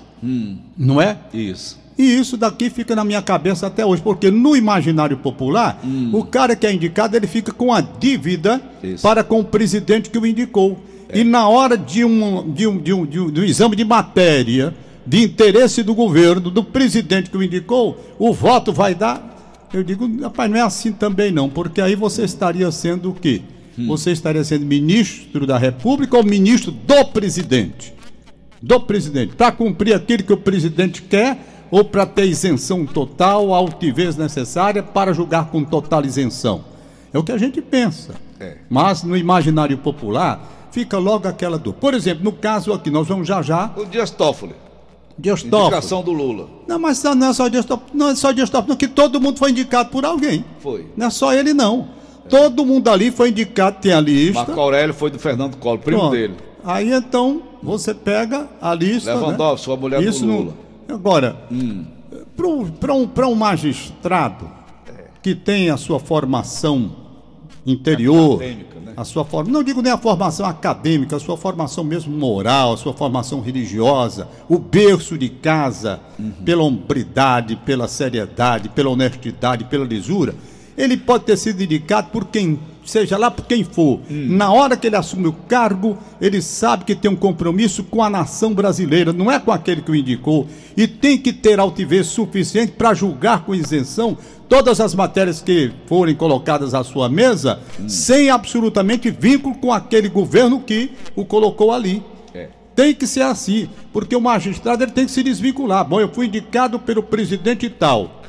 Não 0.76 1.00
é? 1.00 1.18
Isso. 1.32 1.80
E 1.98 2.04
isso 2.04 2.36
daqui 2.36 2.70
fica 2.70 2.96
na 2.96 3.04
minha 3.04 3.20
cabeça 3.20 3.66
até 3.66 3.84
hoje, 3.84 4.00
porque 4.00 4.30
no 4.30 4.56
imaginário 4.56 5.18
popular, 5.18 5.78
o 6.12 6.24
cara 6.24 6.56
que 6.56 6.66
é 6.66 6.72
indicado, 6.72 7.14
ele 7.14 7.26
fica 7.26 7.52
com 7.52 7.72
a 7.72 7.80
dívida 7.80 8.60
Isso. 8.82 9.02
para 9.02 9.22
com 9.22 9.40
o 9.40 9.44
presidente 9.44 10.08
que 10.08 10.18
o 10.18 10.26
indicou. 10.26 10.80
E 11.12 11.22
na 11.22 11.46
hora 11.46 11.76
de 11.76 12.02
um, 12.04 12.50
de 12.50 12.66
um, 12.66 12.78
de 12.78 12.92
um, 12.94 13.04
de 13.06 13.20
um, 13.20 13.30
de 13.30 13.40
um 13.40 13.44
exame 13.44 13.76
de 13.76 13.84
matéria, 13.84 14.74
de 15.06 15.22
interesse 15.22 15.82
do 15.82 15.94
governo, 15.94 16.50
do 16.50 16.64
presidente 16.64 17.28
que 17.28 17.36
o 17.36 17.42
indicou, 17.42 17.98
o 18.18 18.32
voto 18.32 18.72
vai 18.72 18.94
dar. 18.94 19.68
Eu 19.72 19.82
digo, 19.84 20.08
rapaz, 20.22 20.50
não 20.50 20.56
é 20.56 20.62
assim 20.62 20.92
também 20.92 21.30
não, 21.30 21.50
porque 21.50 21.80
aí 21.82 21.94
você 21.94 22.24
estaria 22.24 22.70
sendo 22.72 23.10
o 23.10 23.14
quê? 23.14 23.42
Você 23.86 24.12
estaria 24.12 24.44
sendo 24.44 24.66
ministro 24.66 25.46
da 25.46 25.56
República 25.56 26.16
ou 26.16 26.24
ministro 26.24 26.70
do 26.70 27.04
presidente? 27.06 27.94
do 28.62 28.80
presidente, 28.80 29.34
para 29.34 29.50
cumprir 29.50 29.92
aquilo 29.92 30.22
que 30.22 30.32
o 30.32 30.36
presidente 30.36 31.02
quer 31.02 31.66
ou 31.70 31.84
para 31.84 32.06
ter 32.06 32.26
isenção 32.26 32.86
total, 32.86 33.52
a 33.52 33.56
altivez 33.56 34.16
necessária 34.16 34.82
para 34.82 35.12
julgar 35.12 35.46
com 35.46 35.64
total 35.64 36.04
isenção. 36.04 36.64
É 37.12 37.18
o 37.18 37.24
que 37.24 37.32
a 37.32 37.38
gente 37.38 37.60
pensa. 37.60 38.14
É. 38.38 38.58
Mas 38.70 39.02
no 39.02 39.16
imaginário 39.16 39.76
popular 39.78 40.68
fica 40.70 40.96
logo 40.98 41.26
aquela 41.26 41.58
dúvida. 41.58 41.80
Por 41.80 41.92
exemplo, 41.92 42.22
no 42.22 42.32
caso 42.32 42.72
aqui, 42.72 42.90
nós 42.90 43.08
vamos 43.08 43.26
já 43.26 43.42
já 43.42 43.72
O 43.76 43.84
Dias 43.84 44.10
Toffoli. 44.10 44.54
Dias 45.18 45.42
Toffoli. 45.42 45.62
Indicação 45.62 46.02
do 46.02 46.12
Lula. 46.12 46.48
Não, 46.68 46.78
mas 46.78 47.02
não 47.02 47.28
é 47.28 47.32
só 47.32 47.48
Dias 47.48 47.64
Toffoli, 47.64 47.90
não 47.94 48.08
é 48.10 48.14
só 48.14 48.32
Dias 48.32 48.48
Toffoli, 48.48 48.70
não, 48.70 48.76
que 48.76 48.88
todo 48.88 49.20
mundo 49.20 49.38
foi 49.38 49.50
indicado 49.50 49.90
por 49.90 50.04
alguém. 50.04 50.44
Foi. 50.60 50.86
Não 50.96 51.06
é 51.06 51.10
só 51.10 51.34
ele 51.34 51.52
não. 51.52 51.88
Todo 52.28 52.64
mundo 52.64 52.88
ali 52.88 53.10
foi 53.10 53.30
indicado, 53.30 53.78
tem 53.80 53.92
a 53.92 54.00
lista. 54.00 54.44
Marco 54.44 54.60
Aurélio 54.60 54.94
foi 54.94 55.10
do 55.10 55.18
Fernando 55.18 55.56
Collor, 55.56 55.78
primo 55.78 56.00
Pronto. 56.00 56.12
dele. 56.12 56.34
Aí 56.64 56.92
então 56.92 57.42
você 57.62 57.92
pega 57.92 58.48
a 58.60 58.74
lista. 58.74 59.14
Lewandowski, 59.14 59.68
né? 59.68 59.74
a 59.74 59.76
mulher 59.78 60.02
do 60.02 60.08
Isso 60.08 60.24
não- 60.24 60.36
Lula. 60.38 60.54
Agora, 60.88 61.36
para 62.36 62.92
um, 62.94 63.06
pra 63.06 63.26
um, 63.26 63.34
magistrado 63.34 64.48
que 65.22 65.34
tem 65.34 65.70
a 65.70 65.76
sua 65.76 65.98
formação 65.98 66.92
interior, 67.64 68.36
Acadêmica, 68.36 68.80
né? 68.80 68.92
a 68.96 69.04
sua 69.04 69.24
forma, 69.24 69.50
não 69.50 69.62
digo 69.62 69.80
nem 69.80 69.92
a 69.92 69.96
formação 69.98 70.44
acadêmica, 70.44 71.16
a 71.16 71.20
sua 71.20 71.36
formação 71.36 71.84
mesmo 71.84 72.14
moral, 72.16 72.72
a 72.74 72.76
sua 72.76 72.92
formação 72.92 73.40
religiosa, 73.40 74.28
o 74.48 74.58
berço 74.58 75.16
de 75.16 75.28
casa, 75.28 76.00
pela 76.44 76.62
hombridade, 76.62 77.56
pela 77.56 77.86
seriedade, 77.88 78.68
pela 78.68 78.90
honestidade, 78.90 79.64
pela 79.64 79.84
lisura, 79.84 80.34
ele 80.76 80.96
pode 80.96 81.24
ter 81.24 81.36
sido 81.36 81.62
indicado 81.62 82.08
por 82.10 82.26
quem, 82.26 82.58
seja 82.84 83.16
lá 83.16 83.30
por 83.30 83.44
quem 83.44 83.64
for. 83.64 84.00
Na 84.08 84.52
hora 84.52 84.76
que 84.76 84.86
ele 84.86 84.96
assume 84.96 85.28
o 85.28 85.32
cargo, 85.32 85.98
ele 86.20 86.40
sabe 86.40 86.84
que 86.84 86.94
tem 86.94 87.10
um 87.10 87.16
compromisso 87.16 87.84
com 87.84 88.02
a 88.02 88.10
nação 88.10 88.54
brasileira, 88.54 89.12
não 89.12 89.30
é 89.30 89.38
com 89.38 89.52
aquele 89.52 89.82
que 89.82 89.90
o 89.90 89.94
indicou, 89.94 90.46
e 90.76 90.86
tem 90.86 91.18
que 91.18 91.32
ter 91.32 91.60
altivez 91.60 92.06
suficiente 92.06 92.72
para 92.72 92.94
julgar 92.94 93.44
com 93.44 93.54
isenção 93.54 94.16
todas 94.52 94.82
as 94.82 94.94
matérias 94.94 95.40
que 95.40 95.72
forem 95.86 96.14
colocadas 96.14 96.74
à 96.74 96.84
sua 96.84 97.08
mesa, 97.08 97.58
sem 97.88 98.28
absolutamente 98.28 99.10
vínculo 99.10 99.54
com 99.54 99.72
aquele 99.72 100.10
governo 100.10 100.60
que 100.60 100.90
o 101.16 101.24
colocou 101.24 101.72
ali. 101.72 102.02
É. 102.34 102.48
Tem 102.76 102.94
que 102.94 103.06
ser 103.06 103.22
assim, 103.22 103.66
porque 103.94 104.14
o 104.14 104.20
magistrado 104.20 104.84
ele 104.84 104.92
tem 104.92 105.06
que 105.06 105.10
se 105.10 105.22
desvincular. 105.22 105.88
Bom, 105.88 106.00
eu 106.00 106.12
fui 106.12 106.26
indicado 106.26 106.78
pelo 106.78 107.02
presidente 107.02 107.70
tal, 107.70 108.21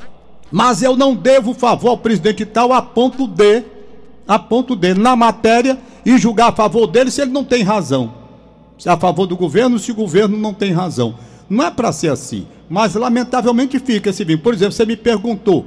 mas 0.50 0.82
eu 0.82 0.96
não 0.96 1.14
devo 1.14 1.54
favor 1.54 1.90
ao 1.90 1.98
presidente 1.98 2.44
tal 2.44 2.72
a 2.72 2.80
ponto 2.80 3.26
de 3.26 3.64
a 4.26 4.38
ponto 4.38 4.74
dele, 4.74 5.00
na 5.00 5.14
matéria, 5.14 5.78
e 6.04 6.16
julgar 6.18 6.48
a 6.48 6.52
favor 6.52 6.86
dele 6.86 7.10
se 7.10 7.20
ele 7.22 7.30
não 7.30 7.44
tem 7.44 7.62
razão. 7.62 8.14
Se 8.78 8.88
é 8.88 8.92
a 8.92 8.96
favor 8.96 9.26
do 9.26 9.36
governo, 9.36 9.78
se 9.78 9.92
o 9.92 9.94
governo 9.94 10.36
não 10.36 10.52
tem 10.52 10.72
razão. 10.72 11.14
Não 11.48 11.64
é 11.64 11.70
para 11.70 11.92
ser 11.92 12.10
assim. 12.10 12.46
Mas, 12.68 12.94
lamentavelmente, 12.94 13.78
fica 13.78 14.10
esse 14.10 14.24
vinho. 14.24 14.38
Por 14.38 14.54
exemplo, 14.54 14.72
você 14.72 14.86
me 14.86 14.96
perguntou. 14.96 15.66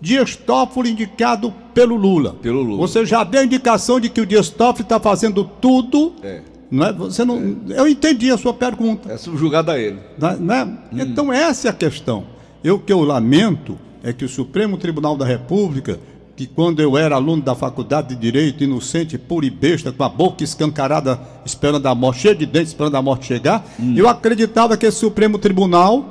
Dias 0.00 0.36
Toffoli 0.36 0.90
indicado 0.90 1.52
pelo 1.74 1.96
Lula. 1.96 2.34
Pelo 2.40 2.62
Lula. 2.62 2.78
Você 2.78 3.04
já 3.04 3.24
deu 3.24 3.40
a 3.40 3.44
indicação 3.44 3.98
de 3.98 4.08
que 4.08 4.20
o 4.20 4.26
Dias 4.26 4.48
Toffoli 4.48 4.82
está 4.82 5.00
fazendo 5.00 5.44
tudo. 5.60 6.14
É. 6.22 6.42
Não 6.70 6.86
é? 6.86 6.92
Você 6.92 7.24
não, 7.24 7.56
é. 7.70 7.80
Eu 7.80 7.88
entendi 7.88 8.30
a 8.30 8.38
sua 8.38 8.54
pergunta. 8.54 9.12
É 9.12 9.16
subjugado 9.16 9.70
a 9.70 9.78
ele. 9.78 9.98
Não 10.18 10.54
é? 10.54 10.64
Hum. 10.64 10.76
Então, 10.92 11.32
essa 11.32 11.68
é 11.68 11.70
a 11.70 11.74
questão. 11.74 12.24
Eu 12.62 12.78
que 12.78 12.92
eu 12.92 13.00
lamento 13.02 13.78
é 14.06 14.12
que 14.12 14.24
o 14.24 14.28
Supremo 14.28 14.78
Tribunal 14.78 15.16
da 15.16 15.26
República 15.26 15.98
que 16.36 16.46
quando 16.46 16.80
eu 16.80 16.98
era 16.98 17.14
aluno 17.14 17.40
da 17.40 17.54
faculdade 17.54 18.08
de 18.08 18.16
Direito, 18.16 18.62
inocente, 18.62 19.16
puro 19.16 19.46
e 19.46 19.50
besta, 19.50 19.90
com 19.90 20.04
a 20.04 20.08
boca 20.08 20.44
escancarada, 20.44 21.18
esperando 21.46 21.86
a 21.86 21.94
morte, 21.94 22.20
cheia 22.20 22.34
de 22.34 22.44
dentes, 22.44 22.68
esperando 22.68 22.94
a 22.94 23.00
morte 23.00 23.26
chegar, 23.26 23.64
hum. 23.80 23.94
eu 23.96 24.06
acreditava 24.06 24.76
que 24.76 24.84
esse 24.84 24.98
Supremo 24.98 25.38
Tribunal 25.38 26.04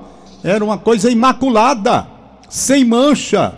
era 0.43 0.65
uma 0.65 0.79
coisa 0.79 1.11
imaculada, 1.11 2.07
sem 2.49 2.83
mancha. 2.83 3.55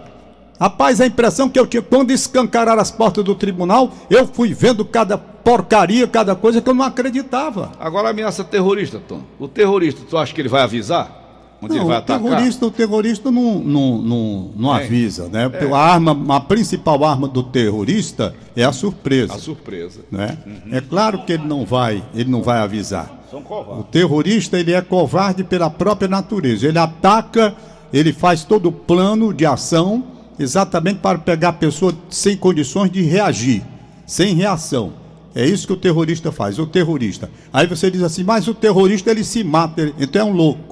Rapaz, 0.59 0.99
a 0.99 1.05
impressão 1.05 1.47
que 1.47 1.57
eu 1.57 1.65
tinha, 1.65 1.81
quando 1.81 2.11
escancararam 2.11 2.81
as 2.81 2.91
portas 2.91 3.23
do 3.23 3.33
tribunal, 3.33 3.93
eu 4.09 4.27
fui 4.27 4.53
vendo 4.53 4.83
cada 4.83 5.17
porcaria, 5.17 6.05
cada 6.05 6.35
coisa 6.35 6.59
que 6.59 6.69
eu 6.69 6.73
não 6.73 6.83
acreditava. 6.83 7.71
Agora 7.79 8.09
ameaça 8.09 8.43
terrorista, 8.43 8.99
Tom. 9.07 9.21
O 9.39 9.47
terrorista, 9.47 10.01
tu 10.09 10.17
acha 10.17 10.33
que 10.33 10.41
ele 10.41 10.49
vai 10.49 10.63
avisar? 10.63 11.26
Onde 11.61 11.73
não, 11.73 11.81
ele 11.81 11.87
vai 11.87 11.95
o 11.95 11.99
atacar? 11.99 12.21
Terrorista, 12.21 12.65
o 12.65 12.71
terrorista 12.71 13.31
não, 13.31 13.59
não, 13.59 13.97
não, 14.01 14.51
não 14.55 14.71
avisa, 14.71 15.27
né? 15.27 15.49
É. 15.53 15.73
A, 15.73 15.77
arma, 15.77 16.35
a 16.35 16.39
principal 16.39 17.03
arma 17.03 17.27
do 17.27 17.41
terrorista 17.41 18.35
é 18.55 18.63
a 18.63 18.71
surpresa. 18.71 19.33
A 19.33 19.39
surpresa. 19.39 20.01
Né? 20.11 20.37
Uhum. 20.45 20.75
É 20.75 20.81
claro 20.81 21.23
que 21.25 21.33
ele 21.33 21.45
não 21.45 21.65
vai, 21.65 22.03
ele 22.13 22.29
não 22.29 22.43
vai 22.43 22.59
avisar. 22.59 23.17
O 23.33 23.83
terrorista 23.83 24.59
ele 24.59 24.71
é 24.71 24.81
covarde 24.81 25.43
pela 25.43 25.69
própria 25.69 26.07
natureza. 26.07 26.67
Ele 26.67 26.79
ataca, 26.79 27.55
ele 27.91 28.13
faz 28.13 28.43
todo 28.43 28.69
o 28.69 28.71
plano 28.71 29.33
de 29.33 29.45
ação 29.45 30.03
exatamente 30.39 30.99
para 30.99 31.17
pegar 31.17 31.49
a 31.49 31.53
pessoa 31.53 31.93
sem 32.09 32.37
condições 32.37 32.91
de 32.91 33.01
reagir, 33.01 33.63
sem 34.05 34.35
reação. 34.35 34.93
É 35.35 35.45
isso 35.45 35.67
que 35.67 35.73
o 35.73 35.77
terrorista 35.77 36.31
faz, 36.31 36.57
o 36.57 36.65
terrorista. 36.65 37.29
Aí 37.51 37.67
você 37.67 37.91
diz 37.91 38.01
assim, 38.01 38.23
mas 38.23 38.47
o 38.47 38.53
terrorista 38.53 39.11
ele 39.11 39.23
se 39.23 39.43
mata, 39.43 39.81
ele... 39.81 39.93
então 39.99 40.21
é 40.21 40.25
um 40.25 40.33
louco. 40.33 40.66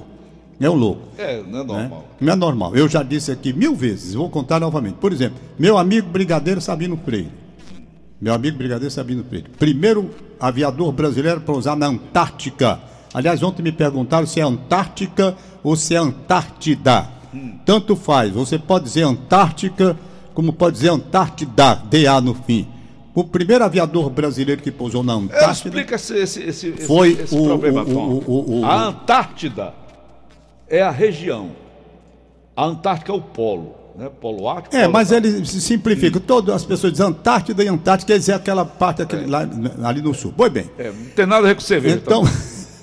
É 0.58 0.70
um 0.70 0.74
louco. 0.74 1.02
É, 1.18 1.42
não 1.42 1.60
é 1.60 1.64
normal. 1.64 1.98
Né? 1.98 2.04
Não 2.20 2.32
é 2.32 2.36
normal. 2.36 2.76
Eu 2.76 2.88
já 2.88 3.02
disse 3.02 3.30
aqui 3.30 3.52
mil 3.52 3.74
vezes, 3.74 4.14
vou 4.14 4.30
contar 4.30 4.58
novamente. 4.58 4.94
Por 4.94 5.12
exemplo, 5.12 5.38
meu 5.58 5.76
amigo 5.76 6.08
Brigadeiro 6.08 6.60
Sabino 6.60 6.98
Freire. 7.04 7.30
Meu 8.20 8.32
amigo 8.32 8.56
Brigadeiro 8.56 8.90
Sabino 8.90 9.22
Freire. 9.24 9.48
Primeiro 9.58 10.10
aviador 10.40 10.92
brasileiro 10.92 11.40
para 11.42 11.54
usar 11.54 11.76
na 11.76 11.86
Antártica. 11.86 12.80
Aliás, 13.12 13.42
ontem 13.42 13.62
me 13.62 13.72
perguntaram 13.72 14.26
se 14.26 14.40
é 14.40 14.42
Antártica 14.42 15.36
ou 15.62 15.76
se 15.76 15.94
é 15.94 15.98
Antártida. 15.98 17.06
Hum. 17.34 17.58
Tanto 17.64 17.94
faz. 17.94 18.32
Você 18.32 18.58
pode 18.58 18.84
dizer 18.84 19.02
Antártica, 19.02 19.96
como 20.32 20.54
pode 20.54 20.76
dizer 20.76 20.90
Antártida, 20.90 21.74
DA 21.90 22.20
no 22.22 22.34
fim. 22.34 22.66
O 23.14 23.24
primeiro 23.24 23.64
aviador 23.64 24.10
brasileiro 24.10 24.62
que 24.62 24.70
pousou 24.70 25.02
na 25.02 25.14
Antártida. 25.14 25.52
Explica 25.52 25.94
esse, 25.94 26.14
esse, 26.16 26.42
esse, 26.42 26.72
foi 26.72 27.12
esse 27.12 27.34
o, 27.34 27.44
problema, 27.44 27.82
o, 27.82 28.22
o, 28.26 28.60
o, 28.60 28.64
A 28.64 28.88
Antártida 28.88 29.85
é 30.68 30.82
a 30.82 30.90
região. 30.90 31.50
A 32.56 32.64
Antártica 32.64 33.12
é 33.12 33.14
o 33.14 33.20
polo, 33.20 33.74
né? 33.96 34.10
Polo 34.20 34.48
Ártico. 34.48 34.74
É, 34.74 34.82
polo 34.82 34.92
mas 34.92 35.12
ele 35.12 35.44
simplifica. 35.44 36.18
Todas 36.18 36.54
as 36.54 36.64
pessoas 36.64 36.92
dizem 36.92 37.06
Antártida 37.06 37.62
e 37.62 37.68
Antártica, 37.68 38.12
quer 38.12 38.18
dizer 38.18 38.32
aquela 38.32 38.64
parte 38.64 39.02
aquele, 39.02 39.24
é. 39.24 39.26
lá, 39.26 39.48
ali 39.84 40.00
no 40.00 40.14
sul. 40.14 40.32
Pois 40.36 40.50
bem. 40.50 40.70
É, 40.78 40.90
não 40.90 41.10
tem 41.14 41.26
nada 41.26 41.44
a 41.44 41.48
ver 41.48 41.54
com 41.54 41.60
cerveja. 41.60 41.96
Então, 41.96 42.22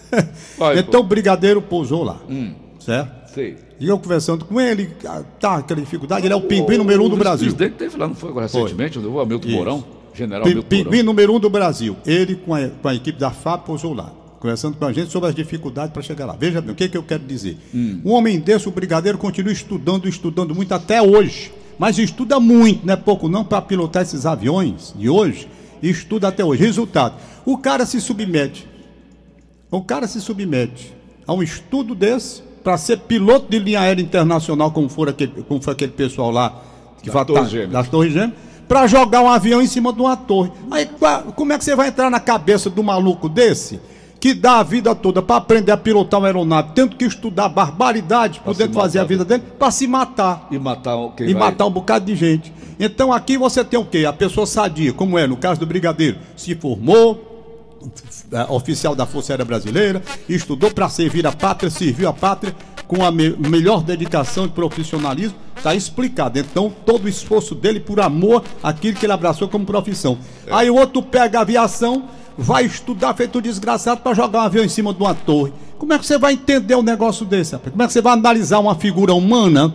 então 0.77 1.01
o 1.01 1.03
brigadeiro 1.03 1.61
pousou 1.61 2.03
lá. 2.03 2.19
Hum. 2.29 2.53
Certo? 2.79 3.33
Sei. 3.33 3.57
E 3.79 3.87
eu 3.87 3.97
conversando 3.97 4.45
com 4.45 4.61
ele, 4.61 4.91
ah, 5.07 5.23
tá 5.39 5.55
aquela 5.57 5.81
dificuldade, 5.81 6.25
ele 6.25 6.33
é 6.33 6.37
o 6.37 6.41
pinguim 6.41 6.77
número 6.77 7.03
um 7.03 7.09
do 7.09 7.17
Brasil. 7.17 7.51
O 7.51 7.55
presidente 7.55 7.77
teve 7.77 7.97
lá, 7.97 8.07
não 8.07 8.15
foi 8.15 8.29
agora 8.29 8.45
recentemente, 8.45 8.99
o 8.99 9.19
Hamilton 9.19 9.49
Mourão, 9.49 9.85
general 10.13 10.45
Hamilton 10.45 10.67
Pinguim 10.67 11.01
número 11.01 11.33
um 11.33 11.39
do 11.39 11.49
Brasil. 11.49 11.97
Ele 12.05 12.35
com 12.35 12.53
a, 12.53 12.69
com 12.69 12.87
a 12.87 12.93
equipe 12.93 13.19
da 13.19 13.31
FAP 13.31 13.65
pousou 13.65 13.93
lá 13.93 14.22
conversando 14.43 14.75
com 14.75 14.85
a 14.85 14.91
gente 14.91 15.09
sobre 15.09 15.29
as 15.29 15.35
dificuldades 15.35 15.93
para 15.93 16.01
chegar 16.01 16.25
lá. 16.25 16.35
Veja 16.37 16.59
bem, 16.59 16.71
o 16.71 16.75
que, 16.75 16.89
que 16.89 16.97
eu 16.97 17.03
quero 17.03 17.23
dizer? 17.23 17.57
Hum. 17.73 18.01
Um 18.03 18.11
homem 18.11 18.37
desse, 18.41 18.67
o 18.67 18.71
brigadeiro, 18.71 19.17
continua 19.17 19.53
estudando, 19.53 20.05
estudando 20.05 20.53
muito 20.53 20.73
até 20.73 21.01
hoje. 21.01 21.53
Mas 21.79 21.97
estuda 21.97 22.41
muito, 22.41 22.85
não 22.85 22.93
é 22.93 22.97
pouco 22.97 23.29
não, 23.29 23.45
para 23.45 23.61
pilotar 23.61 24.03
esses 24.03 24.25
aviões 24.25 24.93
de 24.97 25.07
hoje. 25.07 25.47
Estuda 25.81 26.27
até 26.27 26.43
hoje. 26.43 26.61
Resultado: 26.61 27.15
o 27.45 27.57
cara 27.57 27.85
se 27.85 28.01
submete. 28.01 28.67
O 29.71 29.81
cara 29.81 30.07
se 30.07 30.19
submete 30.19 30.93
a 31.25 31.33
um 31.33 31.41
estudo 31.41 31.95
desse 31.95 32.43
para 32.61 32.77
ser 32.77 32.99
piloto 32.99 33.49
de 33.49 33.57
linha 33.59 33.79
aérea 33.79 34.01
internacional, 34.01 34.71
como, 34.71 34.89
for 34.89 35.07
aquele, 35.07 35.31
como 35.47 35.61
foi 35.61 35.71
aquele 35.71 35.93
pessoal 35.93 36.29
lá 36.29 36.61
que 37.01 37.09
da 37.09 37.23
Torre 37.23 37.67
das 37.67 37.87
Torres 37.87 38.11
Gêmeas, 38.11 38.33
para 38.67 38.87
jogar 38.87 39.21
um 39.21 39.29
avião 39.29 39.61
em 39.61 39.67
cima 39.67 39.93
de 39.93 40.01
uma 40.01 40.17
torre. 40.17 40.51
Aí 40.69 40.89
como 41.33 41.53
é 41.53 41.57
que 41.57 41.63
você 41.63 41.77
vai 41.77 41.87
entrar 41.87 42.09
na 42.09 42.19
cabeça 42.19 42.69
do 42.69 42.83
maluco 42.83 43.29
desse? 43.29 43.79
Que 44.23 44.33
dá 44.33 44.59
a 44.59 44.63
vida 44.63 44.95
toda 44.95 45.21
para 45.21 45.35
aprender 45.35 45.73
a 45.73 45.75
pilotar 45.75 46.17
uma 46.17 46.27
aeronave, 46.27 46.69
tendo 46.73 46.95
que 46.95 47.03
estudar 47.03 47.49
barbaridade, 47.49 48.39
podendo 48.39 48.73
fazer 48.73 48.99
a 48.99 49.03
vida 49.03 49.25
dele, 49.25 49.43
para 49.59 49.69
se 49.69 49.85
matar. 49.85 50.47
E 50.49 50.57
matar 50.57 50.95
quem 51.09 51.27
E 51.27 51.33
vai... 51.33 51.51
matar 51.51 51.65
um 51.65 51.69
bocado 51.69 52.05
de 52.05 52.15
gente. 52.15 52.53
Então 52.79 53.11
aqui 53.11 53.37
você 53.37 53.65
tem 53.65 53.77
o 53.77 53.83
quê? 53.83 54.05
A 54.05 54.13
pessoa 54.13 54.47
sadia, 54.47 54.93
como 54.93 55.19
é 55.19 55.27
no 55.27 55.35
caso 55.35 55.59
do 55.59 55.65
Brigadeiro, 55.65 56.19
se 56.37 56.55
formou, 56.55 57.81
é, 58.31 58.49
oficial 58.49 58.95
da 58.95 59.05
Força 59.05 59.33
Aérea 59.33 59.43
Brasileira, 59.43 60.01
estudou 60.29 60.71
para 60.71 60.87
servir 60.87 61.27
a 61.27 61.31
pátria, 61.33 61.69
serviu 61.69 62.07
a 62.07 62.13
pátria 62.13 62.55
com 62.87 63.03
a 63.03 63.11
me 63.11 63.29
melhor 63.31 63.83
dedicação 63.83 64.45
e 64.45 64.49
profissionalismo, 64.49 65.37
está 65.57 65.75
explicado. 65.75 66.39
Então, 66.39 66.71
todo 66.85 67.05
o 67.05 67.09
esforço 67.09 67.53
dele 67.53 67.81
por 67.81 67.99
amor 67.99 68.41
àquilo 68.61 68.97
que 68.97 69.05
ele 69.05 69.11
abraçou 69.11 69.49
como 69.49 69.65
profissão. 69.65 70.17
É. 70.47 70.53
Aí 70.53 70.69
o 70.69 70.75
outro 70.75 71.03
pega 71.03 71.39
a 71.39 71.41
aviação 71.41 72.05
vai 72.37 72.65
estudar 72.65 73.13
feito 73.13 73.39
um 73.39 73.41
desgraçado 73.41 74.01
para 74.01 74.13
jogar 74.13 74.39
um 74.39 74.43
avião 74.43 74.65
em 74.65 74.69
cima 74.69 74.93
de 74.93 75.01
uma 75.01 75.13
torre. 75.13 75.53
Como 75.77 75.93
é 75.93 75.99
que 75.99 76.05
você 76.05 76.17
vai 76.17 76.33
entender 76.33 76.75
um 76.75 76.81
negócio 76.81 77.25
desse? 77.25 77.53
Rapaz? 77.53 77.71
Como 77.71 77.83
é 77.83 77.87
que 77.87 77.93
você 77.93 78.01
vai 78.01 78.13
analisar 78.13 78.59
uma 78.59 78.75
figura 78.75 79.13
humana 79.13 79.73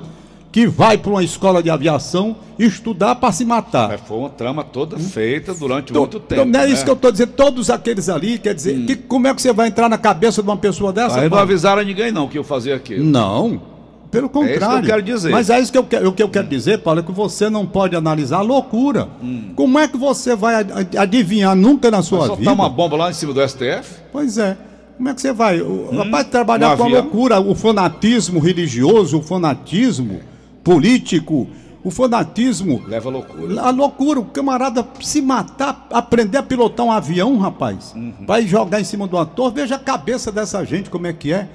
que 0.51 0.67
vai 0.67 0.97
para 0.97 1.11
uma 1.11 1.23
escola 1.23 1.63
de 1.63 1.69
aviação 1.69 2.37
estudar 2.59 3.17
para 3.17 3.33
se 3.33 3.45
matar? 3.45 3.89
Mas 3.89 4.01
foi 4.01 4.17
uma 4.17 4.31
trama 4.31 4.65
toda 4.65 4.99
feita 4.99 5.53
durante 5.55 5.93
muito 5.93 6.17
então, 6.17 6.27
tempo. 6.27 6.45
Não 6.51 6.61
é 6.61 6.67
né? 6.67 6.73
isso 6.73 6.85
que 6.85 6.91
eu 6.91 6.95
estou 6.95 7.13
dizendo. 7.13 7.33
Todos 7.33 7.69
aqueles 7.71 8.09
ali, 8.09 8.39
quer 8.39 8.55
dizer, 8.55 8.77
hum. 8.77 8.87
que, 8.87 8.97
como 8.97 9.27
é 9.27 9.35
que 9.35 9.43
você 9.43 9.53
vai 9.53 9.69
entrar 9.69 9.89
na 9.89 9.99
cabeça 9.99 10.43
de 10.43 10.49
uma 10.49 10.57
pessoa 10.57 10.93
dessa? 10.93 11.21
Aí 11.21 11.29
não 11.29 11.39
avisaram 11.39 11.83
ninguém 11.83 12.11
não 12.11 12.27
que 12.27 12.39
eu 12.39 12.45
fazia 12.45 12.75
aquilo. 12.75 13.05
Não. 13.05 13.78
Pelo 14.11 14.29
contrário. 14.29 14.55
É 14.55 14.57
isso 14.57 14.69
que 14.69 14.77
eu 14.77 14.83
quero 14.83 15.03
dizer. 15.03 15.31
Mas 15.31 15.51
é 15.51 15.61
isso 15.61 15.73
que 15.73 15.79
eu, 15.79 15.85
quero, 15.85 16.09
o 16.09 16.13
que 16.13 16.23
eu 16.23 16.29
quero 16.29 16.49
dizer, 16.49 16.79
Paulo, 16.79 17.01
é 17.01 17.03
que 17.03 17.13
você 17.13 17.51
não 17.51 17.67
pode 17.67 17.95
analisar 17.95 18.39
a 18.39 18.43
loucura. 18.43 19.09
Hum. 19.23 19.53
Como 19.55 19.79
é 19.79 19.87
que 19.87 19.97
você 19.97 20.35
vai 20.35 20.67
adivinhar 20.97 21.55
nunca 21.55 21.91
na 21.91 22.03
sua 22.03 22.21
vida? 22.21 22.37
Soltar 22.37 22.55
uma 22.55 22.69
bomba 22.69 22.97
lá 22.97 23.11
em 23.11 23.15
cima 23.15 23.33
do 23.33 23.47
STF? 23.47 24.01
Pois 24.11 24.39
é. 24.39 24.57
Como 24.97 25.09
é 25.09 25.15
que 25.15 25.21
você 25.21 25.33
vai? 25.33 25.61
O 25.61 25.91
hum. 25.93 25.97
rapaz 25.97 26.27
trabalhar 26.29 26.77
com 26.77 26.85
a 26.85 26.89
loucura, 26.89 27.41
o 27.41 27.55
fanatismo 27.55 28.41
religioso, 28.41 29.19
o 29.19 29.23
fanatismo 29.23 30.21
político, 30.65 31.47
o 31.85 31.91
fanatismo. 31.91 32.83
Leva 32.87 33.09
a 33.09 33.13
loucura. 33.13 33.61
A 33.61 33.71
loucura, 33.71 34.21
o 34.21 34.25
camarada 34.25 34.87
se 35.01 35.21
matar, 35.21 35.87
aprender 35.93 36.39
a 36.39 36.43
pilotar 36.43 36.85
um 36.85 36.91
avião, 36.91 37.39
rapaz. 37.39 37.93
Uhum. 37.95 38.13
Vai 38.27 38.47
jogar 38.47 38.81
em 38.81 38.85
cima 38.85 39.07
do 39.07 39.17
ator. 39.17 39.53
Veja 39.53 39.77
a 39.77 39.79
cabeça 39.79 40.33
dessa 40.33 40.65
gente, 40.65 40.91
como 40.91 41.07
é 41.07 41.13
que 41.13 41.33
é. 41.33 41.49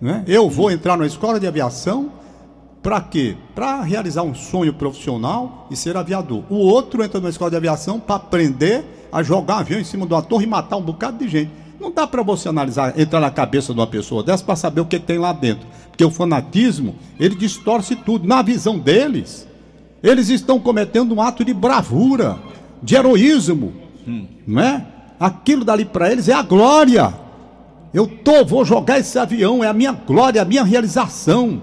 Né? 0.00 0.24
Eu 0.26 0.48
vou 0.48 0.70
entrar 0.70 0.96
na 0.96 1.06
escola 1.06 1.38
de 1.38 1.46
aviação 1.46 2.12
para 2.82 3.00
quê? 3.00 3.36
Para 3.54 3.82
realizar 3.82 4.22
um 4.22 4.34
sonho 4.34 4.72
profissional 4.72 5.66
e 5.70 5.76
ser 5.76 5.96
aviador. 5.96 6.42
O 6.48 6.56
outro 6.56 7.04
entra 7.04 7.20
na 7.20 7.28
escola 7.28 7.50
de 7.50 7.56
aviação 7.56 8.00
para 8.00 8.16
aprender 8.16 8.84
a 9.12 9.22
jogar 9.22 9.56
um 9.56 9.60
avião 9.60 9.80
em 9.80 9.84
cima 9.84 10.06
de 10.06 10.14
uma 10.14 10.22
torre 10.22 10.44
e 10.44 10.48
matar 10.48 10.76
um 10.76 10.82
bocado 10.82 11.18
de 11.18 11.28
gente. 11.28 11.50
Não 11.78 11.90
dá 11.90 12.06
para 12.06 12.22
você 12.22 12.48
analisar, 12.48 12.98
entrar 12.98 13.20
na 13.20 13.30
cabeça 13.30 13.72
de 13.72 13.80
uma 13.80 13.86
pessoa 13.86 14.22
dessa 14.22 14.44
para 14.44 14.56
saber 14.56 14.80
o 14.80 14.86
que 14.86 14.98
tem 14.98 15.18
lá 15.18 15.32
dentro. 15.32 15.66
Porque 15.90 16.04
o 16.04 16.10
fanatismo, 16.10 16.94
ele 17.18 17.34
distorce 17.34 17.96
tudo. 17.96 18.26
Na 18.26 18.42
visão 18.42 18.78
deles, 18.78 19.46
eles 20.02 20.28
estão 20.28 20.58
cometendo 20.58 21.14
um 21.14 21.20
ato 21.20 21.44
de 21.44 21.52
bravura, 21.52 22.38
de 22.82 22.94
heroísmo. 22.94 23.72
Hum. 24.06 24.26
Não 24.46 24.62
é? 24.62 24.86
Aquilo 25.18 25.64
dali 25.64 25.84
para 25.84 26.10
eles 26.10 26.28
é 26.28 26.32
a 26.32 26.42
glória. 26.42 27.12
Eu 27.92 28.06
tô, 28.06 28.44
vou 28.44 28.64
jogar 28.64 28.98
esse 28.98 29.18
avião, 29.18 29.64
é 29.64 29.68
a 29.68 29.72
minha 29.72 29.92
glória, 29.92 30.40
a 30.40 30.44
minha 30.44 30.62
realização. 30.62 31.62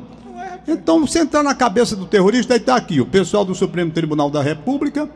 Então, 0.67 1.07
se 1.07 1.19
entrar 1.19 1.41
na 1.41 1.55
cabeça 1.55 1.95
do 1.95 2.05
terrorista, 2.05 2.53
aí 2.53 2.59
está 2.59 2.75
aqui, 2.75 2.99
o 2.99 3.05
pessoal 3.05 3.45
do 3.45 3.55
Supremo 3.55 3.91
Tribunal 3.91 4.29
da 4.29 4.41
República, 4.41 5.09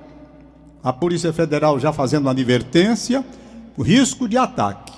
a 0.81 0.93
Polícia 0.93 1.33
Federal 1.33 1.77
já 1.77 1.91
fazendo 1.91 2.23
uma 2.23 2.31
advertência, 2.31 3.25
o 3.77 3.81
risco 3.81 4.29
de 4.29 4.37
ataque. 4.37 4.93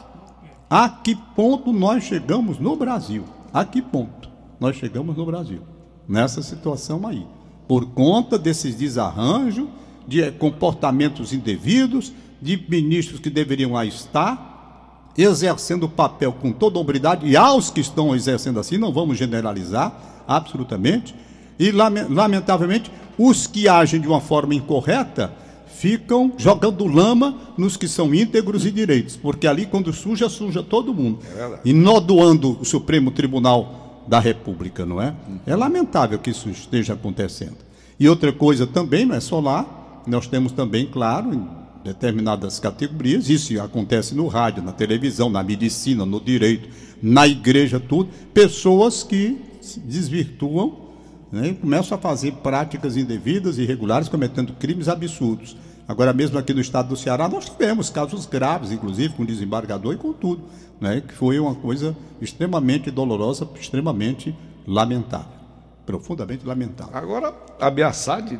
A 0.69 0.87
que 0.89 1.15
ponto 1.35 1.73
nós 1.73 2.03
chegamos 2.03 2.59
no 2.59 2.75
Brasil? 2.75 3.23
A 3.51 3.65
que 3.65 3.81
ponto 3.81 4.29
nós 4.59 4.75
chegamos 4.75 5.17
no 5.17 5.25
Brasil? 5.25 5.61
Nessa 6.07 6.41
situação 6.41 7.05
aí. 7.07 7.25
Por 7.67 7.87
conta 7.87 8.37
desses 8.37 8.75
desarranjos 8.75 9.67
de 10.07 10.31
comportamentos 10.33 11.33
indevidos, 11.33 12.13
de 12.41 12.63
ministros 12.69 13.19
que 13.19 13.29
deveriam 13.29 13.73
lá 13.73 13.85
estar, 13.85 14.52
exercendo 15.17 15.83
o 15.83 15.89
papel 15.89 16.33
com 16.33 16.51
toda 16.51 16.79
hombridade, 16.79 17.25
e 17.27 17.37
aos 17.37 17.69
que 17.69 17.81
estão 17.81 18.15
exercendo 18.15 18.59
assim, 18.59 18.77
não 18.77 18.91
vamos 18.91 19.17
generalizar, 19.17 20.23
absolutamente, 20.27 21.15
e 21.59 21.71
lamentavelmente, 21.71 22.91
os 23.17 23.45
que 23.45 23.67
agem 23.67 24.01
de 24.01 24.07
uma 24.07 24.19
forma 24.19 24.55
incorreta 24.55 25.31
ficam 25.67 26.31
jogando 26.37 26.85
lama 26.87 27.37
nos 27.57 27.75
que 27.77 27.87
são 27.87 28.13
íntegros 28.13 28.65
e 28.65 28.71
direitos, 28.71 29.17
porque 29.17 29.45
ali 29.45 29.65
quando 29.65 29.91
suja, 29.91 30.29
suja 30.29 30.63
todo 30.63 30.93
mundo. 30.93 31.19
É 31.35 31.59
e 31.65 31.73
nodoando 31.73 32.57
o 32.59 32.65
Supremo 32.65 33.11
Tribunal 33.11 34.03
da 34.07 34.19
República, 34.19 34.85
não 34.85 35.01
é? 35.01 35.13
É 35.45 35.55
lamentável 35.55 36.17
que 36.19 36.29
isso 36.29 36.49
esteja 36.49 36.93
acontecendo. 36.93 37.57
E 37.99 38.09
outra 38.09 38.31
coisa 38.31 38.65
também, 38.65 39.05
não 39.05 39.15
é 39.15 39.19
só 39.19 39.39
lá, 39.39 40.01
nós 40.07 40.25
temos 40.27 40.51
também, 40.51 40.85
claro, 40.85 41.47
determinadas 41.83 42.59
categorias, 42.59 43.29
isso 43.29 43.59
acontece 43.61 44.15
no 44.15 44.27
rádio, 44.27 44.63
na 44.63 44.71
televisão, 44.71 45.29
na 45.29 45.43
medicina, 45.43 46.05
no 46.05 46.19
direito, 46.19 46.69
na 47.01 47.27
igreja, 47.27 47.79
tudo, 47.79 48.09
pessoas 48.33 49.03
que 49.03 49.37
se 49.59 49.79
desvirtuam 49.79 50.83
né, 51.31 51.49
e 51.49 51.53
começam 51.53 51.97
a 51.97 52.01
fazer 52.01 52.31
práticas 52.35 52.95
indevidas, 52.95 53.57
irregulares, 53.57 54.07
cometendo 54.07 54.53
crimes 54.53 54.87
absurdos. 54.87 55.57
Agora 55.87 56.13
mesmo 56.13 56.37
aqui 56.37 56.53
no 56.53 56.61
estado 56.61 56.89
do 56.89 56.95
Ceará 56.95 57.27
nós 57.27 57.49
tivemos 57.49 57.89
casos 57.89 58.25
graves, 58.25 58.71
inclusive 58.71 59.13
com 59.15 59.25
desembargador 59.25 59.93
e 59.93 59.97
com 59.97 60.13
tudo, 60.13 60.43
né, 60.79 61.01
que 61.01 61.13
foi 61.13 61.39
uma 61.39 61.55
coisa 61.55 61.95
extremamente 62.21 62.89
dolorosa, 62.89 63.49
extremamente 63.59 64.33
lamentável, 64.65 65.33
profundamente 65.85 66.45
lamentável. 66.45 66.95
Agora, 66.95 67.33
ameaçar 67.59 68.21
de, 68.21 68.39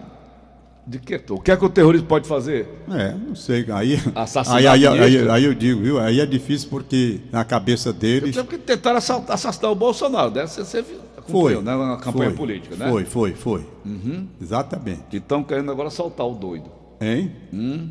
de 0.85 0.99
que? 0.99 1.21
O 1.29 1.39
que 1.39 1.51
é 1.51 1.57
que 1.57 1.65
o 1.65 1.69
terrorismo 1.69 2.07
pode 2.07 2.27
fazer? 2.27 2.67
É, 2.89 3.13
não 3.13 3.35
sei, 3.35 3.65
aí, 3.71 3.99
aí, 4.47 4.67
aí, 4.67 4.87
aí, 4.87 5.29
aí, 5.29 5.43
eu 5.45 5.53
digo, 5.53 5.81
viu, 5.81 5.99
aí 5.99 6.19
é 6.19 6.25
difícil 6.25 6.69
porque 6.69 7.21
na 7.31 7.45
cabeça 7.45 7.93
deles... 7.93 8.35
Porque 8.35 8.57
tentaram 8.57 8.97
assassinar 8.97 9.71
o 9.71 9.75
Bolsonaro, 9.75 10.29
deve 10.31 10.49
ser, 10.49 10.65
ser 10.65 10.85
foi, 11.27 11.55
né, 11.61 11.75
na 11.75 11.97
campanha 11.97 12.29
foi, 12.31 12.37
política, 12.37 12.75
né? 12.75 12.89
Foi, 12.89 13.05
foi, 13.05 13.33
foi. 13.33 13.65
Uhum. 13.85 14.27
Exatamente. 14.41 15.03
E 15.13 15.17
estão 15.17 15.43
querendo 15.43 15.71
agora 15.71 15.89
soltar 15.89 16.27
o 16.27 16.33
doido. 16.33 16.69
Hein? 16.99 17.31
Hum. 17.53 17.89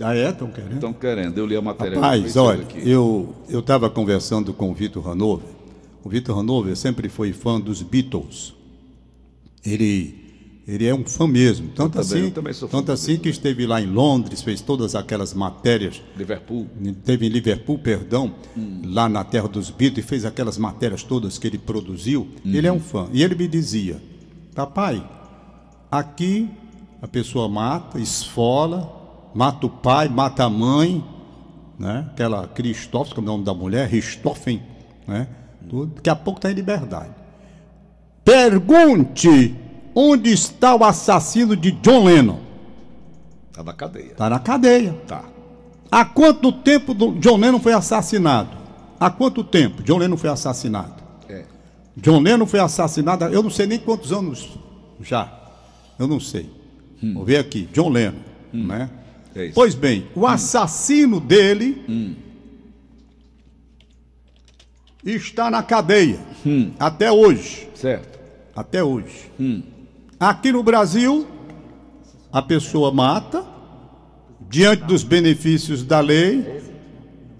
Ah, 0.00 0.16
é? 0.16 0.30
Estão 0.30 0.50
querendo? 0.50 0.74
Estão 0.74 0.92
querendo. 0.92 1.38
Eu 1.38 1.46
li 1.46 1.56
a 1.56 1.62
matéria. 1.62 2.00
Rapaz, 2.00 2.36
olha, 2.36 2.62
aqui. 2.62 2.88
eu 2.88 3.34
estava 3.50 3.90
conversando 3.90 4.54
com 4.54 4.70
o 4.70 4.74
Vitor 4.74 5.06
Hanover. 5.08 5.46
O 6.02 6.08
Vitor 6.08 6.38
Hanover 6.38 6.74
sempre 6.74 7.08
foi 7.08 7.32
fã 7.32 7.60
dos 7.60 7.82
Beatles. 7.82 8.54
Ele, 9.64 10.23
ele 10.66 10.86
é 10.86 10.94
um 10.94 11.04
fã 11.04 11.26
mesmo. 11.26 11.68
Tanto 11.68 12.00
assim, 12.00 12.32
tanto 12.70 12.90
assim 12.90 13.18
que 13.18 13.28
esteve 13.28 13.66
lá 13.66 13.80
em 13.80 13.86
Londres, 13.86 14.40
fez 14.40 14.62
todas 14.62 14.94
aquelas 14.94 15.34
matérias. 15.34 16.02
Liverpool. 16.16 16.66
Teve 17.04 17.26
em 17.26 17.28
Liverpool, 17.28 17.78
perdão, 17.78 18.34
hum. 18.56 18.80
lá 18.86 19.08
na 19.08 19.22
terra 19.22 19.46
dos 19.46 19.68
Beatles, 19.68 20.04
e 20.04 20.08
fez 20.08 20.24
aquelas 20.24 20.56
matérias 20.56 21.02
todas 21.02 21.36
que 21.36 21.46
ele 21.46 21.58
produziu. 21.58 22.28
Ele 22.44 22.66
é 22.66 22.72
um 22.72 22.80
fã. 22.80 23.08
E 23.12 23.22
ele 23.22 23.34
me 23.34 23.46
dizia: 23.46 24.00
Papai, 24.54 25.06
aqui 25.90 26.48
a 27.02 27.06
pessoa 27.06 27.46
mata, 27.46 27.98
esfola, 27.98 29.30
mata 29.34 29.66
o 29.66 29.70
pai, 29.70 30.08
mata 30.08 30.44
a 30.44 30.50
mãe, 30.50 31.04
né? 31.78 32.08
aquela 32.10 32.48
Cristófão, 32.48 33.16
como 33.16 33.28
é 33.28 33.30
o 33.30 33.32
nome 33.34 33.44
da 33.44 33.52
mulher, 33.52 33.86
Ristoffen, 33.88 34.62
né? 35.06 35.28
Tudo. 35.68 35.94
daqui 35.96 36.08
a 36.08 36.16
pouco 36.16 36.38
está 36.38 36.50
em 36.50 36.54
liberdade. 36.54 37.10
Pergunte 38.24 39.54
onde 39.94 40.32
está 40.32 40.74
o 40.74 40.84
assassino 40.84 41.56
de 41.56 41.70
John 41.70 42.04
Lennon. 42.04 42.40
Está 43.50 43.62
na 43.62 43.72
cadeia. 43.72 44.06
Está 44.06 44.30
na 44.30 44.38
cadeia. 44.38 44.92
Tá. 45.06 45.24
Há 45.90 46.04
quanto 46.04 46.50
tempo 46.50 46.94
John 47.20 47.36
Lennon 47.36 47.60
foi 47.60 47.72
assassinado? 47.72 48.50
Há 48.98 49.10
quanto 49.10 49.44
tempo 49.44 49.82
John 49.82 49.98
Lennon 49.98 50.16
foi 50.16 50.28
assassinado? 50.28 50.94
É. 51.28 51.44
John 51.96 52.20
Lennon 52.20 52.46
foi 52.46 52.58
assassinado, 52.58 53.26
eu 53.26 53.42
não 53.42 53.50
sei 53.50 53.66
nem 53.66 53.78
quantos 53.78 54.12
anos 54.12 54.58
já. 55.00 55.32
Eu 55.98 56.08
não 56.08 56.18
sei. 56.18 56.50
Hum. 57.02 57.12
Vamos 57.12 57.26
ver 57.26 57.36
aqui, 57.36 57.68
John 57.72 57.90
Lennon, 57.90 58.18
hum. 58.52 58.66
né? 58.66 58.90
É 59.36 59.50
pois 59.54 59.74
bem, 59.74 60.06
o 60.14 60.26
assassino 60.26 61.20
dele 61.20 61.84
hum. 61.88 62.14
está 65.04 65.50
na 65.50 65.62
cadeia 65.62 66.18
hum. 66.44 66.72
até 66.78 67.12
hoje. 67.12 67.68
Certo. 67.74 68.18
Até 68.54 68.82
hoje. 68.82 69.30
Hum. 69.38 69.62
Aqui 70.18 70.52
no 70.52 70.62
Brasil, 70.62 71.26
a 72.32 72.40
pessoa 72.40 72.92
mata 72.92 73.44
diante 74.48 74.84
dos 74.84 75.02
benefícios 75.02 75.82
da 75.82 76.00
lei, 76.00 76.62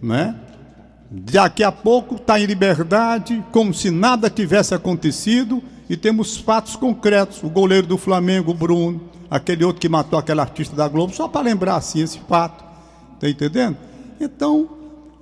né? 0.02 0.34
Daqui 1.10 1.62
a 1.62 1.70
pouco 1.70 2.16
está 2.16 2.40
em 2.40 2.46
liberdade, 2.46 3.44
como 3.52 3.72
se 3.72 3.90
nada 3.90 4.28
tivesse 4.28 4.74
acontecido, 4.74 5.62
e 5.88 5.96
temos 5.96 6.37
fatos 6.37 6.74
concretos. 6.74 7.42
O 7.42 7.48
goleiro 7.48 7.87
do 7.87 7.96
Flamengo, 7.96 8.52
Bruno, 8.52 9.00
aquele 9.30 9.64
outro 9.64 9.80
que 9.80 9.88
matou 9.88 10.18
aquele 10.18 10.40
artista 10.40 10.74
da 10.74 10.88
Globo, 10.88 11.14
só 11.14 11.28
para 11.28 11.42
lembrar 11.42 11.76
assim 11.76 12.00
esse 12.00 12.18
fato. 12.28 12.64
Está 13.14 13.28
entendendo? 13.28 13.76
Então, 14.20 14.68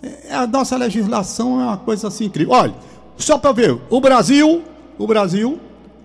é, 0.03 0.35
a 0.35 0.47
nossa 0.47 0.77
legislação 0.77 1.61
é 1.61 1.65
uma 1.65 1.77
coisa 1.77 2.09
assim 2.09 2.25
incrível. 2.25 2.55
Olha, 2.55 2.75
só 3.19 3.37
para 3.37 3.53
ver, 3.53 3.79
o 3.91 4.01
Brasil, 4.01 4.63
o 4.99 5.07
Brasil 5.07 5.61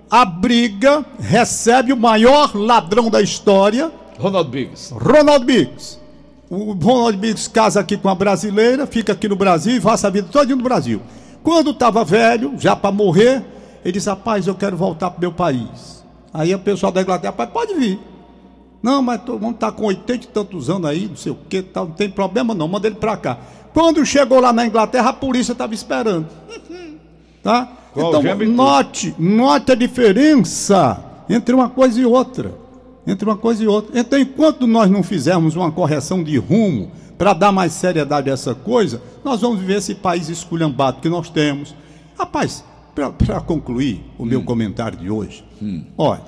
abriga, 0.09 1.05
recebe 1.19 1.91
o 1.91 1.97
maior 1.97 2.55
ladrão 2.55 3.09
da 3.09 3.21
história. 3.21 3.91
Ronald 4.17 4.49
Biggs. 4.49 4.93
Ronald 4.93 5.45
Biggs. 5.45 5.99
O 6.49 6.73
Ronald 6.73 7.17
Biggs 7.17 7.49
casa 7.49 7.79
aqui 7.79 7.97
com 7.97 8.09
a 8.09 8.15
brasileira, 8.15 8.87
fica 8.87 9.13
aqui 9.13 9.27
no 9.27 9.35
Brasil 9.35 9.75
e 9.75 9.81
passa 9.81 10.07
a 10.07 10.09
vida 10.09 10.27
toda 10.31 10.55
no 10.55 10.63
Brasil. 10.63 11.01
Quando 11.43 11.71
estava 11.71 12.03
velho, 12.03 12.53
já 12.57 12.75
para 12.75 12.91
morrer, 12.91 13.43
ele 13.83 13.93
disse: 13.93 14.09
Rapaz, 14.09 14.47
eu 14.47 14.55
quero 14.55 14.75
voltar 14.77 15.09
para 15.11 15.17
o 15.17 15.21
meu 15.21 15.31
país. 15.31 16.03
Aí 16.33 16.53
o 16.53 16.59
pessoal 16.59 16.91
da 16.91 17.01
Inglaterra, 17.01 17.33
pai, 17.33 17.47
pode 17.47 17.73
vir. 17.73 17.99
Não, 18.81 19.01
mas 19.01 19.21
todo 19.23 19.41
mundo 19.41 19.55
está 19.55 19.71
com 19.71 19.85
80 19.85 20.25
e 20.25 20.27
tantos 20.27 20.69
anos 20.69 20.89
aí, 20.89 21.07
não 21.07 21.15
sei 21.15 21.31
o 21.31 21.35
que, 21.35 21.61
tá, 21.61 21.81
não 21.81 21.91
tem 21.91 22.09
problema 22.09 22.53
não, 22.53 22.67
manda 22.67 22.87
ele 22.87 22.95
para 22.95 23.17
cá. 23.17 23.37
Quando 23.73 24.05
chegou 24.05 24.39
lá 24.39 24.53
na 24.53 24.65
Inglaterra, 24.65 25.09
a 25.09 25.13
polícia 25.13 25.51
estava 25.51 25.73
esperando. 25.73 26.27
Tá? 27.43 27.69
Então, 27.97 28.21
note, 28.47 29.15
note 29.17 29.71
a 29.71 29.75
diferença 29.75 31.03
entre 31.29 31.53
uma 31.53 31.69
coisa 31.69 31.99
e 31.99 32.05
outra. 32.05 32.53
Entre 33.05 33.25
uma 33.25 33.37
coisa 33.37 33.63
e 33.63 33.67
outra. 33.67 33.99
Então, 33.99 34.19
enquanto 34.19 34.67
nós 34.67 34.89
não 34.89 35.01
fizermos 35.01 35.55
uma 35.55 35.71
correção 35.71 36.23
de 36.23 36.37
rumo 36.37 36.91
para 37.17 37.33
dar 37.33 37.51
mais 37.51 37.73
seriedade 37.73 38.29
a 38.29 38.33
essa 38.33 38.53
coisa, 38.53 39.01
nós 39.23 39.41
vamos 39.41 39.59
viver 39.59 39.77
esse 39.77 39.95
país 39.95 40.29
esculhambado 40.29 41.01
que 41.01 41.09
nós 41.09 41.29
temos. 41.29 41.73
Rapaz, 42.17 42.63
para 42.93 43.41
concluir 43.41 44.03
o 44.17 44.23
hum. 44.23 44.25
meu 44.25 44.43
comentário 44.43 44.97
de 44.97 45.09
hoje, 45.09 45.43
hum. 45.61 45.83
olha, 45.97 46.21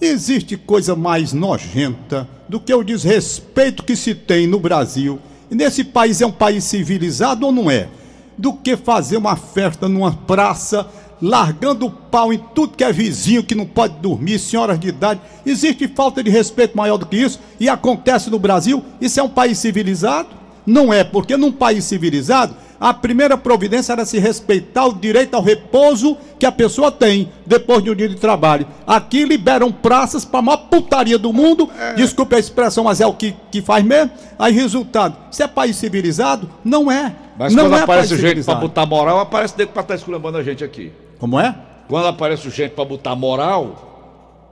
existe 0.00 0.56
coisa 0.56 0.94
mais 0.94 1.32
nojenta 1.32 2.28
do 2.48 2.60
que 2.60 2.72
o 2.72 2.84
desrespeito 2.84 3.82
que 3.82 3.96
se 3.96 4.14
tem 4.14 4.46
no 4.46 4.60
Brasil. 4.60 5.18
E 5.50 5.54
nesse 5.54 5.84
país 5.84 6.20
é 6.20 6.26
um 6.26 6.32
país 6.32 6.64
civilizado 6.64 7.46
ou 7.46 7.52
não 7.52 7.70
é? 7.70 7.88
Do 8.36 8.52
que 8.52 8.76
fazer 8.76 9.16
uma 9.16 9.36
festa 9.36 9.88
numa 9.88 10.12
praça, 10.12 10.86
largando 11.20 11.86
o 11.86 11.90
pau 11.90 12.32
em 12.32 12.38
tudo 12.54 12.76
que 12.76 12.84
é 12.84 12.92
vizinho 12.92 13.44
que 13.44 13.54
não 13.54 13.66
pode 13.66 13.94
dormir, 14.00 14.38
senhoras 14.38 14.78
de 14.78 14.88
idade. 14.88 15.20
Existe 15.44 15.88
falta 15.88 16.22
de 16.22 16.30
respeito 16.30 16.76
maior 16.76 16.96
do 16.96 17.06
que 17.06 17.16
isso 17.16 17.40
e 17.58 17.68
acontece 17.68 18.30
no 18.30 18.38
Brasil. 18.38 18.84
Isso 19.00 19.18
é 19.20 19.22
um 19.22 19.28
país 19.28 19.58
civilizado? 19.58 20.28
Não 20.66 20.92
é, 20.92 21.04
porque 21.04 21.36
num 21.36 21.52
país 21.52 21.84
civilizado 21.84 22.54
a 22.78 22.92
primeira 22.92 23.36
providência 23.36 23.92
era 23.92 24.04
se 24.04 24.18
respeitar 24.18 24.86
o 24.86 24.94
direito 24.94 25.34
ao 25.34 25.42
repouso 25.42 26.16
que 26.38 26.44
a 26.44 26.52
pessoa 26.52 26.92
tem 26.92 27.30
depois 27.46 27.82
de 27.82 27.90
um 27.90 27.94
dia 27.94 28.08
de 28.08 28.16
trabalho. 28.16 28.66
Aqui 28.86 29.24
liberam 29.24 29.72
praças 29.72 30.24
para 30.24 30.40
a 30.40 30.42
maior 30.42 30.58
putaria 30.68 31.18
do 31.18 31.32
mundo, 31.32 31.70
é. 31.78 31.94
desculpe 31.94 32.36
a 32.36 32.38
expressão, 32.38 32.84
mas 32.84 33.00
é 33.00 33.06
o 33.06 33.14
que, 33.14 33.34
que 33.50 33.62
faz 33.62 33.84
mesmo. 33.84 34.10
Aí, 34.38 34.52
resultado, 34.52 35.16
se 35.30 35.42
é 35.42 35.48
país 35.48 35.76
civilizado, 35.76 36.50
não 36.62 36.90
é. 36.90 37.14
Mas 37.38 37.54
não 37.54 37.64
quando 37.64 37.76
é 37.76 37.82
aparece 37.82 38.14
o 38.14 38.18
gente 38.18 38.44
para 38.44 38.54
botar 38.56 38.86
moral, 38.86 39.20
aparece 39.20 39.56
dentro 39.56 39.72
para 39.72 39.82
estar 39.82 39.94
esculhambando 39.94 40.38
a 40.38 40.42
gente 40.42 40.62
aqui. 40.62 40.92
Como 41.18 41.38
é? 41.40 41.54
Quando 41.88 42.06
aparece 42.08 42.48
o 42.48 42.50
gente 42.50 42.72
para 42.72 42.84
botar 42.84 43.14
moral, 43.14 43.86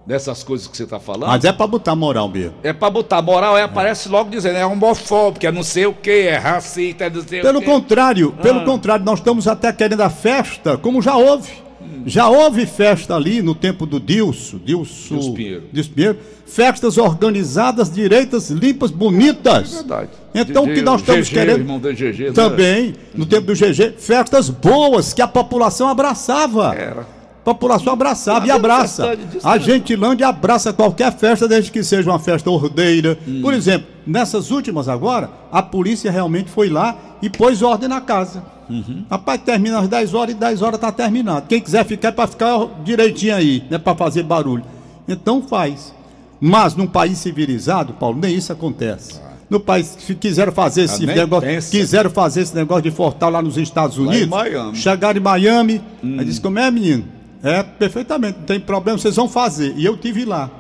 dessas 0.07 0.43
coisas 0.43 0.67
que 0.67 0.77
você 0.77 0.85
está 0.85 1.01
falando. 1.01 1.29
Mas 1.29 1.45
é 1.45 1.53
para 1.53 1.67
botar 1.67 1.95
moral 1.97 2.29
mesmo. 2.29 2.55
É 2.63 2.73
para 2.73 2.91
botar 2.91 3.23
moral, 3.23 3.55
aí 3.57 3.63
é. 3.63 3.65
aparece 3.65 4.09
logo 4.09 4.31
dizendo, 4.31 4.57
é 4.57 4.67
homofóbico, 4.67 5.47
é 5.47 5.53
não 5.53 5.63
sei 5.63 5.87
o 5.87 5.95
que, 5.95 6.29
é 6.29 6.37
racista, 6.37 7.05
é 7.05 7.11
não 7.11 7.23
sei 7.27 7.41
pelo 7.41 7.59
o 7.59 7.63
quê. 7.63 7.67
contrário, 7.67 8.35
ah. 8.39 8.43
pelo 8.43 8.65
contrário, 8.65 9.05
nós 9.05 9.19
estamos 9.19 9.49
até 9.49 9.73
querendo 9.73 10.01
a 10.01 10.11
festa, 10.11 10.77
como 10.77 11.01
já 11.01 11.17
houve. 11.17 11.64
Hum. 11.85 12.03
Já 12.07 12.29
houve 12.29 12.67
festa 12.67 13.15
ali 13.15 13.43
no 13.43 13.55
tempo 13.55 13.87
do 13.87 14.01
Dilso, 14.01 14.61
Dilso, 14.65 15.15
Dilso 15.15 15.35
Pinheiro. 15.35 15.63
Dilso 15.73 15.91
Pinheiro. 15.91 16.19
Festas 16.47 16.99
organizadas, 16.99 17.93
direitas, 17.93 18.51
limpas, 18.51 18.91
bonitas. 18.91 19.73
É 19.73 19.77
verdade. 19.77 20.11
Então 20.35 20.65
o 20.65 20.67
que 20.67 20.83
nós 20.83 21.01
estamos 21.01 21.29
querendo. 21.29 21.61
Irmão 21.61 21.79
GG, 21.79 22.25
né? 22.27 22.33
também, 22.33 22.95
no 23.15 23.25
tempo 23.25 23.47
do 23.47 23.55
GG, 23.55 23.95
festas 23.99 24.51
boas 24.51 25.13
que 25.13 25.23
a 25.23 25.29
população 25.29 25.89
abraçava. 25.89 26.75
Era. 26.75 27.07
população 27.45 27.93
abraçava 27.93 28.47
e 28.47 28.51
abraça. 28.51 29.17
disso, 29.17 29.47
A? 29.47 29.59
Gentilândia 29.59 30.29
abraça 30.29 30.73
qualquer 30.73 31.13
festa, 31.13 31.47
desde 31.47 31.71
que 31.71 31.83
seja 31.85 32.11
uma 32.11 32.19
festa 32.19 32.51
ordeira. 32.51 33.19
Hum. 33.27 33.41
Por 33.43 33.55
exemplo, 33.55 33.87
nessas 34.07 34.51
últimas 34.51 34.89
agora, 34.89 35.31
a 35.53 35.63
polícia 35.63 36.11
realmente 36.11 36.51
foi 36.51 36.69
lá 36.69 36.97
e 37.23 37.31
pôs 37.31 37.63
ordem 37.63 37.89
na 37.89 38.01
casa. 38.01 38.54
Uhum. 38.69 39.05
Rapaz, 39.11 39.41
termina 39.43 39.79
às 39.81 39.89
10 39.89 40.15
horas 40.15 40.35
e 40.35 40.39
10 40.39 40.63
horas 40.63 40.81
tá 40.81 40.91
terminado. 40.93 41.47
Quem 41.49 41.61
quiser 41.61 41.85
ficar 41.85 42.09
é 42.09 42.13
para 42.13 42.27
ficar 42.27 42.67
direitinho 42.85 43.35
aí, 43.35 43.63
não 43.71 43.77
é 43.77 43.79
para 43.79 43.95
fazer 43.97 44.23
barulho. 44.23 44.65
Então 45.07 45.43
faz. 45.43 45.93
Mas 46.41 46.75
num 46.75 46.87
país 46.87 47.19
civilizado, 47.19 47.93
Paulo, 47.95 48.19
nem 48.21 48.35
isso 48.35 48.53
acontece. 48.53 49.21
No 49.49 49.61
país 49.61 49.95
que 49.97 50.15
quiseram 50.15 50.53
fazer 50.53 50.83
esse 50.85 51.05
Ah, 51.05 51.07
nem 51.07 51.17
negócio, 51.17 51.49
pensa. 51.49 51.71
quiseram 51.71 52.11
fazer 52.11 52.41
esse 52.41 52.55
negócio 52.55 52.83
de 52.83 52.91
fortal 52.91 53.31
lá 53.31 53.41
nos 53.43 53.57
Estados 53.57 53.97
em 53.99 54.01
Unidos. 54.01 54.29
Miami. 54.29 54.71
Hum. 54.71 54.75
Chegaram 54.75 55.19
em 55.19 55.23
Miami, 55.23 55.81
aí 56.03 56.25
disse 56.25 56.41
como 56.41 56.59
é, 56.59 56.71
menino? 56.71 57.05
É, 57.43 57.63
perfeitamente, 57.63 58.39
não 58.39 58.47
tem 58.47 58.59
problema, 58.59 58.99
vocês 58.99 59.15
vão 59.17 59.29
fazer. 59.29 59.75
E 59.77 59.85
eu 59.85 59.97
tive 59.99 60.25
lá. 60.25 60.51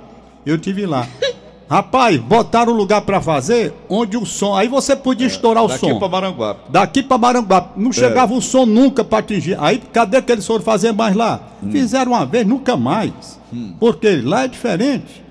Eu 0.44 0.58
tive 0.58 0.84
lá. 0.84 1.06
Rapaz, 1.68 2.18
botaram 2.20 2.72
um 2.72 2.76
lugar 2.76 3.00
para 3.02 3.20
fazer 3.20 3.72
onde 3.88 4.16
o 4.16 4.26
som. 4.26 4.54
Aí 4.54 4.68
você 4.68 4.94
podia 4.94 5.26
estourar 5.26 5.62
o 5.62 5.66
É, 5.66 5.68
Daqui 5.70 5.88
som. 5.88 5.98
para 5.98 6.08
Maranguape. 6.08 6.60
Daqui 6.70 7.02
para 7.02 7.18
Maranguape. 7.18 7.80
Não 7.80 7.90
chegava 7.90 8.34
o 8.34 8.42
som 8.42 8.66
nunca 8.66 9.02
para 9.02 9.18
atingir. 9.18 9.56
Aí 9.60 9.78
cadê 9.92 10.20
que 10.20 10.30
eles 10.30 10.46
foram 10.46 10.62
fazer 10.62 10.92
mais 10.92 11.16
lá? 11.16 11.40
Hum. 11.62 11.70
Fizeram 11.70 12.12
uma 12.12 12.26
vez, 12.26 12.46
nunca 12.46 12.76
mais. 12.76 13.40
Porque 13.80 14.20
lá 14.22 14.44
é 14.44 14.48
diferente. 14.48 15.24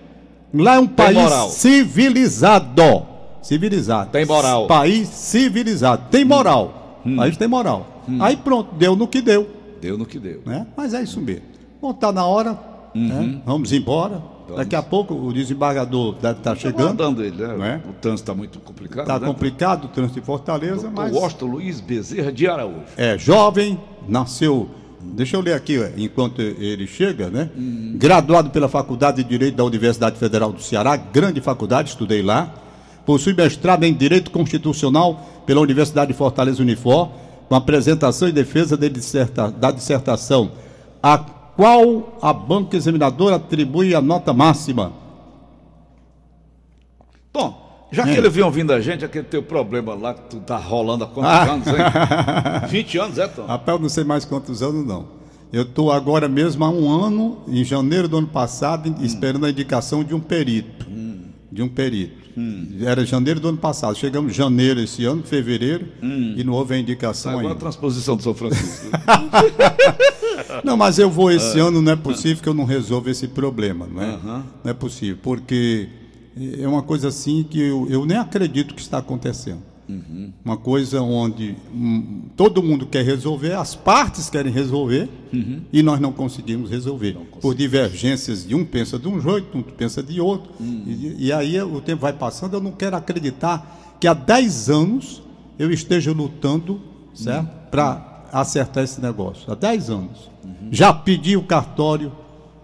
Lá 0.54 0.76
é 0.76 0.80
um 0.80 0.88
país 0.88 1.17
moral. 1.17 1.50
civilizado. 1.50 3.04
Civilizado. 3.41 4.10
Tem 4.12 4.26
moral. 4.26 4.67
País 4.67 5.10
civilizado. 5.10 6.04
Tem 6.10 6.24
moral. 6.26 7.00
País 7.17 7.36
tem 7.38 7.48
moral. 7.48 7.88
Aí 8.19 8.36
pronto, 8.38 8.74
deu 8.76 8.96
no 8.96 9.08
que 9.08 9.22
deu. 9.22 9.48
Deu 9.82 9.98
no 9.98 10.06
que 10.06 10.17
deu. 10.19 10.41
Né? 10.46 10.65
Mas 10.76 10.93
é 10.93 11.02
isso 11.04 11.19
mesmo. 11.22 11.43
Bom, 11.82 11.93
tá 11.93 12.12
na 12.12 12.26
hora. 12.26 12.58
Né? 12.93 13.41
Vamos 13.45 13.71
embora. 13.71 14.21
Daqui 14.58 14.75
a 14.75 14.84
pouco 14.84 15.13
o 15.13 15.34
desembargador 15.34 16.15
deve 16.21 16.39
estar 16.39 16.56
chegando. 16.56 16.82
Aguardando 16.82 17.23
ele, 17.23 17.41
né? 17.41 17.56
Não 17.58 17.65
é? 17.65 17.82
O 17.89 17.93
trânsito 17.93 18.23
está 18.23 18.34
muito 18.34 18.60
complicado. 18.60 19.01
Está 19.03 19.19
né? 19.19 19.25
complicado 19.27 19.86
o 19.86 19.88
trânsito 19.88 20.19
de 20.19 20.25
Fortaleza, 20.25 20.88
O 20.89 20.91
mas. 20.91 21.13
Washington 21.13 21.45
Luiz 21.45 21.79
Bezerra 21.79 22.32
de 22.32 22.47
Araújo. 22.47 22.82
É 22.97 23.17
jovem, 23.17 23.79
nasceu. 24.08 24.69
Deixa 25.01 25.36
eu 25.36 25.41
ler 25.41 25.53
aqui, 25.53 25.79
ó, 25.79 25.88
enquanto 25.97 26.41
ele 26.41 26.86
chega, 26.88 27.29
né? 27.29 27.49
Graduado 27.95 28.49
pela 28.51 28.69
Faculdade 28.69 29.23
de 29.23 29.29
Direito 29.29 29.56
da 29.56 29.63
Universidade 29.65 30.17
Federal 30.17 30.51
do 30.51 30.62
Ceará, 30.62 30.95
grande 30.95 31.41
faculdade, 31.41 31.89
estudei 31.89 32.21
lá. 32.21 32.53
Possui 33.06 33.34
mestrado 33.34 33.84
em 33.84 33.93
Direito 33.93 34.32
Constitucional 34.32 35.41
pela 35.45 35.60
Universidade 35.60 36.12
de 36.13 36.17
Fortaleza 36.17 36.62
Unifor, 36.62 37.10
com 37.49 37.56
apresentação 37.56 38.29
e 38.29 38.32
defesa 38.32 38.77
de 38.77 38.88
disserta- 38.89 39.51
da 39.51 39.71
dissertação, 39.71 40.51
a 41.01 41.17
qual 41.56 42.18
a 42.22 42.34
banca 42.34 42.76
examinadora 42.78 43.36
atribui 43.36 43.94
a 43.96 44.02
nota 44.02 44.34
máxima. 44.34 44.92
Tom, 47.32 47.88
já 47.92 48.04
É. 48.08 48.13
que 48.13 48.18
ele 48.20 48.30
vinha 48.30 48.46
ouvindo 48.46 48.72
a 48.74 48.80
gente, 48.82 49.04
aquele 49.06 49.26
teu 49.26 49.44
problema 49.44 49.94
lá 49.94 50.13
que 50.13 50.22
tu 50.30 50.39
tá 50.39 50.58
rolando 50.58 51.04
há 51.04 51.08
quantos 51.08 51.32
Ah. 51.32 51.44
anos, 51.52 51.68
hein? 51.68 51.74
20 52.70 52.98
anos, 52.98 53.18
é, 53.18 53.28
Tom? 53.28 53.46
Rapaz, 53.46 53.76
eu 53.78 53.82
não 53.82 53.89
sei 53.89 54.04
mais 54.04 54.26
quantos 54.26 54.62
anos, 54.62 54.86
não. 54.86 55.24
Eu 55.52 55.63
estou 55.63 55.92
agora 55.92 56.28
mesmo 56.28 56.63
há 56.66 56.70
um 56.70 56.89
ano, 56.89 57.39
em 57.48 57.63
janeiro 57.63 58.08
do 58.08 58.18
ano 58.18 58.28
passado, 58.28 58.89
Hum. 58.89 58.96
esperando 59.04 59.46
a 59.46 59.50
indicação 59.52 60.04
de 60.04 60.16
um 60.16 60.20
perito. 60.20 60.88
De 61.52 61.62
um 61.62 61.70
perito. 61.70 62.23
Era 62.82 63.06
janeiro 63.06 63.39
do 63.39 63.50
ano 63.50 63.58
passado. 63.58 63.96
Chegamos 63.98 64.32
em 64.32 64.36
janeiro 64.36 64.80
esse 64.80 65.06
ano, 65.06 65.24
fevereiro, 65.24 65.88
e 66.02 66.43
não 66.43 66.54
houve 66.54 66.74
a 66.74 66.78
indicação 66.78 67.32
Agora 67.32 67.48
a 67.48 67.50
ainda. 67.52 67.60
transposição 67.60 68.15
do 68.15 68.24
São 68.24 68.34
Francisco. 68.34 68.88
Não, 70.63 70.78
mas 70.78 71.00
eu 71.00 71.10
vou 71.10 71.32
esse 71.32 71.60
ano, 71.60 71.82
não 71.82 71.91
é 71.91 71.96
possível 71.96 72.41
que 72.41 72.50
eu 72.50 72.54
não 72.54 72.63
resolva 72.65 73.10
esse 73.10 73.28
problema, 73.28 73.88
não 73.91 74.02
é? 74.02 74.13
Aham. 74.13 74.46
Não 74.63 74.72
é 74.72 74.74
possível, 74.74 75.17
porque 75.22 75.89
é 76.60 76.67
uma 76.67 76.82
coisa 76.84 77.08
assim 77.08 77.43
que 77.43 77.60
eu, 77.60 77.88
eu 77.89 78.06
nem 78.06 78.17
acredito 78.17 78.74
que 78.76 78.82
está 78.82 78.98
acontecendo. 79.00 79.62
Uma 80.46 80.56
coisa 80.58 81.02
onde 81.02 81.56
hum, 81.74 82.24
todo 82.38 82.63
mundo 82.63 82.86
quer 82.86 83.04
resolver, 83.04 83.54
as 83.54 83.76
partes 83.76 84.30
querem 84.30 84.52
resolver 84.52 85.10
e 85.74 85.84
nós 85.84 86.00
não 86.00 86.12
conseguimos 86.13 86.69
resolver. 86.69 87.13
Por 87.41 87.54
divergências 87.56 88.48
de 88.48 88.56
um 88.56 88.63
pensa 88.63 88.98
de 88.98 89.08
um 89.08 89.19
jeito, 89.19 89.58
outro 89.58 89.74
pensa 89.74 90.02
de 90.02 90.22
outro. 90.22 90.52
E, 90.88 91.26
e 91.28 91.34
aí 91.34 91.62
o 91.62 91.82
tempo 91.82 92.02
vai 92.02 92.13
passando, 92.13 92.54
eu 92.56 92.62
não 92.62 92.72
quero 92.72 92.96
acreditar 92.96 93.98
que 94.00 94.08
há 94.08 94.13
10 94.13 94.69
anos 94.69 95.22
eu 95.60 95.72
esteja 95.72 96.12
lutando, 96.12 96.80
certo? 97.13 97.50
Para 97.69 98.24
acertar 98.32 98.84
esse 98.84 99.00
negócio. 99.02 99.52
Há 99.52 99.56
10 99.56 99.89
anos. 99.89 100.32
Já 100.72 100.91
pedi 100.93 101.36
o 101.38 101.43
cartório, 101.43 102.12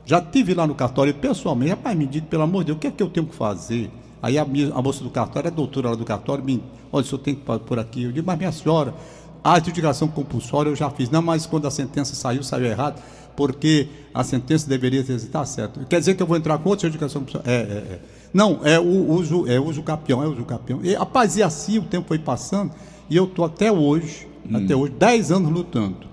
já 0.05 0.19
tive 0.21 0.53
lá 0.53 0.65
no 0.65 0.73
cartório 0.73 1.13
pessoalmente, 1.13 1.71
rapaz, 1.71 1.95
me 1.97 2.07
diga, 2.07 2.25
pelo 2.27 2.43
amor 2.43 2.63
de 2.63 2.67
Deus, 2.67 2.77
o 2.77 2.79
que 2.79 2.87
é 2.87 2.91
que 2.91 3.03
eu 3.03 3.09
tenho 3.09 3.25
que 3.27 3.35
fazer? 3.35 3.91
Aí 4.21 4.37
a, 4.37 4.43
minha- 4.45 4.73
a 4.73 4.81
moça 4.81 5.03
do 5.03 5.09
cartório, 5.09 5.47
a 5.49 5.53
doutora 5.53 5.89
lá 5.91 5.95
do 5.95 6.03
cartório, 6.03 6.43
me, 6.43 6.61
olha, 6.91 7.03
o 7.03 7.07
senhor 7.07 7.19
tem 7.19 7.35
que 7.35 7.41
por 7.41 7.79
aqui. 7.79 8.03
Eu 8.03 8.11
digo, 8.11 8.25
mas 8.25 8.37
minha 8.37 8.51
senhora, 8.51 8.93
a 9.43 9.53
adjudicação 9.53 10.07
compulsória 10.07 10.69
eu 10.69 10.75
já 10.75 10.89
fiz. 10.89 11.09
Não, 11.09 11.21
mas 11.21 11.45
quando 11.45 11.67
a 11.67 11.71
sentença 11.71 12.15
saiu, 12.15 12.43
saiu 12.43 12.65
errado, 12.65 13.01
porque 13.35 13.87
a 14.13 14.23
sentença 14.23 14.67
deveria 14.67 15.03
ter 15.03 15.19
tá 15.27 15.45
certo. 15.45 15.85
Quer 15.87 15.99
dizer 15.99 16.15
que 16.15 16.23
eu 16.23 16.27
vou 16.27 16.37
entrar 16.37 16.57
com 16.57 16.69
outra 16.69 16.87
adjudicação 16.87 17.21
compulsória? 17.21 17.49
É, 17.49 17.55
é, 17.55 17.93
é. 17.93 17.99
Não, 18.33 18.59
é 18.63 18.79
o 18.79 19.11
uso, 19.11 19.47
é 19.47 19.59
uso 19.59 19.81
capião, 19.81 20.21
é 20.21 20.27
uso 20.27 20.43
capião. 20.43 20.79
E, 20.83 20.93
rapaz, 20.93 21.37
e 21.37 21.43
assim 21.43 21.79
o 21.79 21.83
tempo 21.83 22.07
foi 22.07 22.19
passando, 22.19 22.71
e 23.09 23.15
eu 23.15 23.25
tô 23.25 23.43
até 23.43 23.71
hoje, 23.71 24.27
até 24.53 24.75
hoje, 24.75 24.93
10 24.93 25.31
anos 25.31 25.51
lutando. 25.51 26.07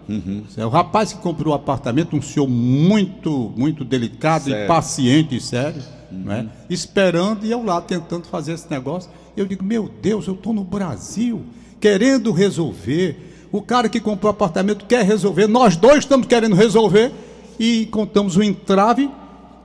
É 0.56 0.64
o 0.64 0.68
rapaz 0.68 1.12
que 1.12 1.20
comprou 1.20 1.52
o 1.52 1.56
apartamento, 1.56 2.16
um 2.16 2.22
senhor 2.22 2.48
muito, 2.48 3.52
muito 3.56 3.84
delicado 3.84 4.48
e 4.48 4.52
Sério. 4.52 4.68
paciente 4.68 5.36
e 5.36 5.40
sério, 5.40 5.82
né? 6.10 6.48
esperando 6.68 7.44
e 7.44 7.50
eu 7.50 7.62
lá 7.62 7.80
tentando 7.80 8.26
fazer 8.26 8.52
esse 8.52 8.70
negócio. 8.70 9.10
Eu 9.36 9.46
digo, 9.46 9.64
meu 9.64 9.90
Deus, 10.00 10.26
eu 10.26 10.34
estou 10.34 10.52
no 10.52 10.64
Brasil, 10.64 11.42
querendo 11.80 12.32
resolver. 12.32 13.48
O 13.52 13.62
cara 13.62 13.88
que 13.88 14.00
comprou 14.00 14.30
o 14.30 14.34
apartamento 14.34 14.86
quer 14.86 15.04
resolver, 15.04 15.46
nós 15.46 15.76
dois 15.76 15.98
estamos 15.98 16.26
querendo 16.26 16.54
resolver 16.54 17.12
e 17.58 17.82
encontramos 17.82 18.36
um 18.36 18.42
entrave 18.42 19.10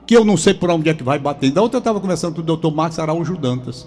que 0.06 0.16
eu 0.16 0.24
não 0.24 0.36
sei 0.36 0.54
por 0.54 0.70
onde 0.70 0.88
é 0.88 0.94
que 0.94 1.02
vai 1.02 1.18
bater. 1.18 1.50
Da 1.50 1.62
outra 1.62 1.76
eu 1.76 1.80
estava 1.80 2.00
conversando 2.00 2.34
com 2.34 2.40
o 2.40 2.44
doutor 2.44 2.74
Marcos 2.74 2.98
Araújo 2.98 3.36
Dantas, 3.36 3.86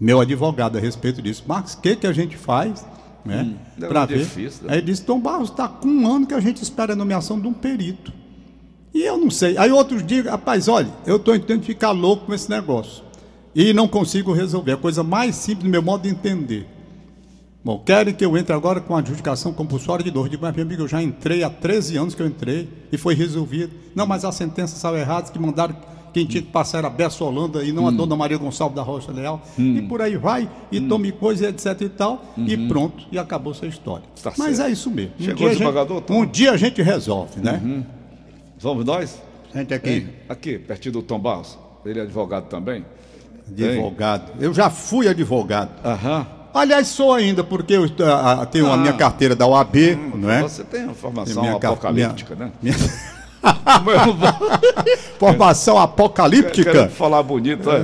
meu 0.00 0.20
advogado, 0.20 0.76
a 0.76 0.80
respeito 0.80 1.22
disso. 1.22 1.44
Marcos, 1.46 1.74
o 1.74 1.80
que, 1.80 1.96
que 1.96 2.06
a 2.06 2.12
gente 2.12 2.36
faz? 2.36 2.84
Né? 3.24 3.54
deve 3.76 3.92
Para 3.92 4.04
ver. 4.04 4.18
difícil, 4.18 4.66
né? 4.66 4.72
Aí 4.72 4.78
ele 4.78 4.86
disse, 4.86 5.02
Tom 5.02 5.18
Barros, 5.18 5.48
está 5.50 5.66
com 5.66 5.88
um 5.88 6.06
ano 6.06 6.26
que 6.26 6.34
a 6.34 6.40
gente 6.40 6.62
espera 6.62 6.92
a 6.92 6.96
nomeação 6.96 7.40
de 7.40 7.46
um 7.46 7.54
perito. 7.54 8.12
E 8.94 9.02
eu 9.02 9.18
não 9.18 9.28
sei. 9.30 9.58
Aí 9.58 9.72
outros 9.72 10.06
dias, 10.06 10.24
rapaz, 10.26 10.68
olha, 10.68 10.88
eu 11.04 11.16
estou 11.16 11.36
tentando 11.38 11.64
ficar 11.64 11.90
louco 11.90 12.26
com 12.26 12.34
esse 12.34 12.48
negócio. 12.48 13.02
E 13.54 13.72
não 13.72 13.88
consigo 13.88 14.32
resolver. 14.32 14.70
É 14.70 14.74
a 14.74 14.78
coisa 14.78 15.02
mais 15.02 15.34
simples 15.34 15.64
do 15.64 15.70
meu 15.70 15.82
modo 15.82 16.02
de 16.02 16.08
entender. 16.08 16.66
Bom, 17.64 17.78
querem 17.78 18.12
que 18.14 18.24
eu 18.24 18.36
entre 18.36 18.54
agora 18.54 18.80
com 18.80 18.94
a 18.94 18.98
adjudicação 18.98 19.52
compulsória 19.52 20.04
de 20.04 20.10
dor. 20.10 20.28
Digo, 20.28 20.42
mas 20.42 20.54
meu 20.54 20.64
amigo, 20.64 20.82
eu 20.82 20.88
já 20.88 21.02
entrei 21.02 21.42
há 21.42 21.50
13 21.50 21.96
anos 21.96 22.14
que 22.14 22.22
eu 22.22 22.26
entrei 22.26 22.68
e 22.92 22.96
foi 22.98 23.14
resolvido. 23.14 23.72
Não, 23.94 24.06
mas 24.06 24.24
a 24.24 24.30
sentença 24.30 24.76
saiu 24.76 24.96
errada, 24.96 25.30
que 25.32 25.38
mandaram 25.38 25.74
quem 26.12 26.26
tinha 26.26 26.42
que 26.42 26.50
passar 26.50 26.78
era 26.78 26.86
a 26.86 26.90
Bessa 26.90 27.24
Holanda 27.24 27.64
e 27.64 27.72
não 27.72 27.88
a 27.88 27.90
Dona 27.90 28.14
Maria 28.14 28.38
Gonçalves 28.38 28.76
da 28.76 28.82
Rocha 28.82 29.10
Leal. 29.10 29.42
E 29.58 29.82
por 29.82 30.00
aí 30.00 30.16
vai, 30.16 30.48
e 30.70 30.80
tome 30.80 31.10
coisa, 31.10 31.48
etc 31.48 31.80
e 31.80 31.88
tal, 31.88 32.24
e 32.36 32.56
pronto, 32.68 33.04
e 33.10 33.18
acabou 33.18 33.52
essa 33.52 33.66
história. 33.66 34.04
Tá 34.22 34.32
mas 34.38 34.56
certo. 34.58 34.68
é 34.68 34.72
isso 34.72 34.90
mesmo. 34.90 35.12
Um 35.18 35.24
Chegou 35.24 35.42
o 35.42 35.46
a 35.46 35.48
gente- 35.48 35.58
desembargador, 35.58 36.00
Tom? 36.02 36.20
Um 36.20 36.26
dia 36.26 36.52
a 36.52 36.56
gente 36.56 36.80
resolve, 36.82 37.40
né? 37.40 37.84
Vamos 38.64 38.86
nós? 38.86 39.20
Gente 39.54 39.74
aqui, 39.74 39.90
Hein? 39.90 40.08
Aqui, 40.26 40.58
pertinho 40.58 40.94
do 40.94 41.02
Tom 41.02 41.18
Barros. 41.18 41.58
Ele 41.84 41.98
é 42.00 42.02
advogado 42.02 42.46
também? 42.48 42.82
advogado. 43.46 44.32
Eu 44.40 44.54
já 44.54 44.70
fui 44.70 45.06
advogado. 45.06 45.68
Aham. 45.84 46.26
Aliás, 46.54 46.88
sou 46.88 47.12
ainda, 47.12 47.44
porque 47.44 47.74
eu 47.74 47.84
ah, 48.06 48.40
ah, 48.40 48.46
tenho 48.46 48.70
a 48.70 48.72
Ah. 48.72 48.76
minha 48.78 48.94
carteira 48.94 49.36
da 49.36 49.46
OAB, 49.46 49.76
não 50.14 50.30
é? 50.30 50.40
Você 50.40 50.64
tem 50.64 50.84
uma 50.84 50.94
formação 50.94 51.42
Minha 51.42 51.56
apocalíptica, 51.56 52.34
minha- 52.34 52.46
né? 52.46 52.52
minha- 52.62 52.76
Formação 55.18 55.78
apocalíptica. 55.78 56.72
querendo 56.72 56.90
falar 56.90 57.22
bonito, 57.22 57.70
é? 57.70 57.76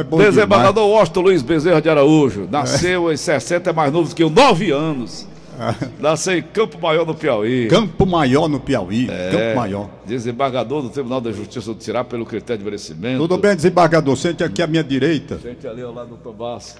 É, 0.00 0.04
bom 0.04 0.18
Desembargador 0.18 0.86
Washington 0.86 1.20
Luiz 1.22 1.40
Bezerra 1.40 1.80
de 1.80 1.88
Araújo. 1.88 2.46
Nasceu 2.50 3.10
em 3.10 3.16
60, 3.16 3.70
é 3.70 3.72
mais 3.72 3.90
novo 3.90 4.14
que 4.14 4.22
eu, 4.22 4.28
9 4.28 4.70
anos. 4.70 5.26
Nasceu 5.98 6.38
em 6.38 6.42
Campo 6.42 6.78
Maior, 6.80 7.06
no 7.06 7.14
Piauí. 7.14 7.68
Campo 7.68 8.06
Maior 8.06 8.48
no 8.48 8.60
Piauí. 8.60 9.08
É, 9.10 9.30
Campo 9.30 9.56
Maior. 9.56 9.90
Desembargador 10.06 10.82
do 10.82 10.90
Tribunal 10.90 11.20
da 11.20 11.32
Justiça 11.32 11.72
do 11.74 11.82
Ceará 11.82 12.02
pelo 12.04 12.24
critério 12.24 12.58
de 12.58 12.64
merecimento. 12.64 13.18
Tudo 13.18 13.36
bem, 13.38 13.54
desembargador? 13.54 14.16
Sente 14.16 14.42
aqui 14.42 14.62
à 14.62 14.66
minha 14.66 14.82
direita. 14.84 15.38
Gente 15.38 15.66
ali 15.66 15.82
ao 15.82 15.92
lado 15.92 16.10
do 16.10 16.16
Tomás. 16.16 16.76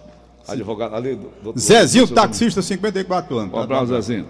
Advogado 0.48 0.96
ali. 0.96 1.14
Do, 1.14 1.52
do, 1.52 1.60
Zezinho, 1.60 2.06
do- 2.06 2.14
taxista, 2.14 2.62
54 2.62 3.38
anos. 3.38 3.54
Um 3.54 3.58
abraço, 3.58 3.86
Zezinho. 3.88 4.26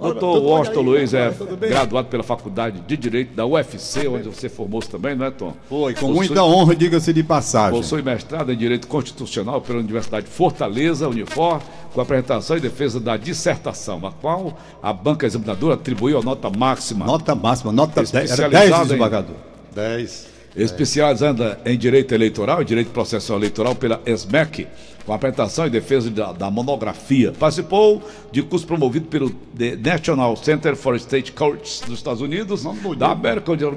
Doutor 0.00 0.38
Washington 0.42 0.80
Luiz 0.82 1.12
é 1.12 1.32
graduado 1.60 2.06
pela 2.08 2.22
Faculdade 2.22 2.80
de 2.86 2.96
Direito 2.96 3.34
da 3.34 3.44
UFC, 3.44 4.06
onde 4.06 4.28
você 4.28 4.48
formou-se 4.48 4.88
também, 4.88 5.16
não 5.16 5.26
é, 5.26 5.30
Tom? 5.30 5.54
Foi, 5.68 5.92
com 5.94 6.12
muita 6.12 6.44
honra, 6.44 6.76
diga-se 6.76 7.12
de 7.12 7.22
passagem. 7.24 7.76
Possui 7.80 8.00
mestrado 8.00 8.52
em 8.52 8.56
Direito 8.56 8.86
Constitucional 8.86 9.60
pela 9.60 9.80
Universidade 9.80 10.26
de 10.26 10.32
Fortaleza, 10.32 11.08
Unifor, 11.08 11.60
com 11.92 12.00
apresentação 12.00 12.56
e 12.56 12.60
defesa 12.60 13.00
da 13.00 13.16
dissertação, 13.16 14.06
a 14.06 14.12
qual 14.12 14.56
a 14.80 14.92
banca 14.92 15.26
examinadora 15.26 15.74
atribuiu 15.74 16.18
a 16.18 16.22
nota 16.22 16.48
máxima. 16.48 17.04
Nota 17.04 17.34
máxima, 17.34 17.72
nota 17.72 17.94
10, 18.02 18.14
era 18.14 18.22
Especializado 18.24 18.52
10 18.70 18.80
em- 18.80 18.82
desembargador. 18.84 19.36
10. 19.74 20.27
Especializada 20.56 21.58
em 21.64 21.76
Direito 21.76 22.14
Eleitoral 22.14 22.62
e 22.62 22.64
Direito 22.64 22.90
Processual 22.90 23.38
Eleitoral 23.38 23.74
pela 23.74 24.00
ESMEC, 24.04 24.66
com 25.04 25.12
apresentação 25.12 25.66
e 25.66 25.70
defesa 25.70 26.10
da, 26.10 26.32
da 26.32 26.50
monografia. 26.50 27.32
Participou 27.32 28.02
de 28.30 28.42
curso 28.42 28.66
promovido 28.66 29.06
pelo 29.06 29.30
The 29.30 29.76
National 29.76 30.36
Center 30.36 30.76
for 30.76 30.96
State 30.96 31.32
Courts 31.32 31.82
dos 31.86 31.98
Estados 31.98 32.20
Unidos, 32.20 32.64
da 32.96 33.12
América, 33.12 33.52
onde... 33.52 33.64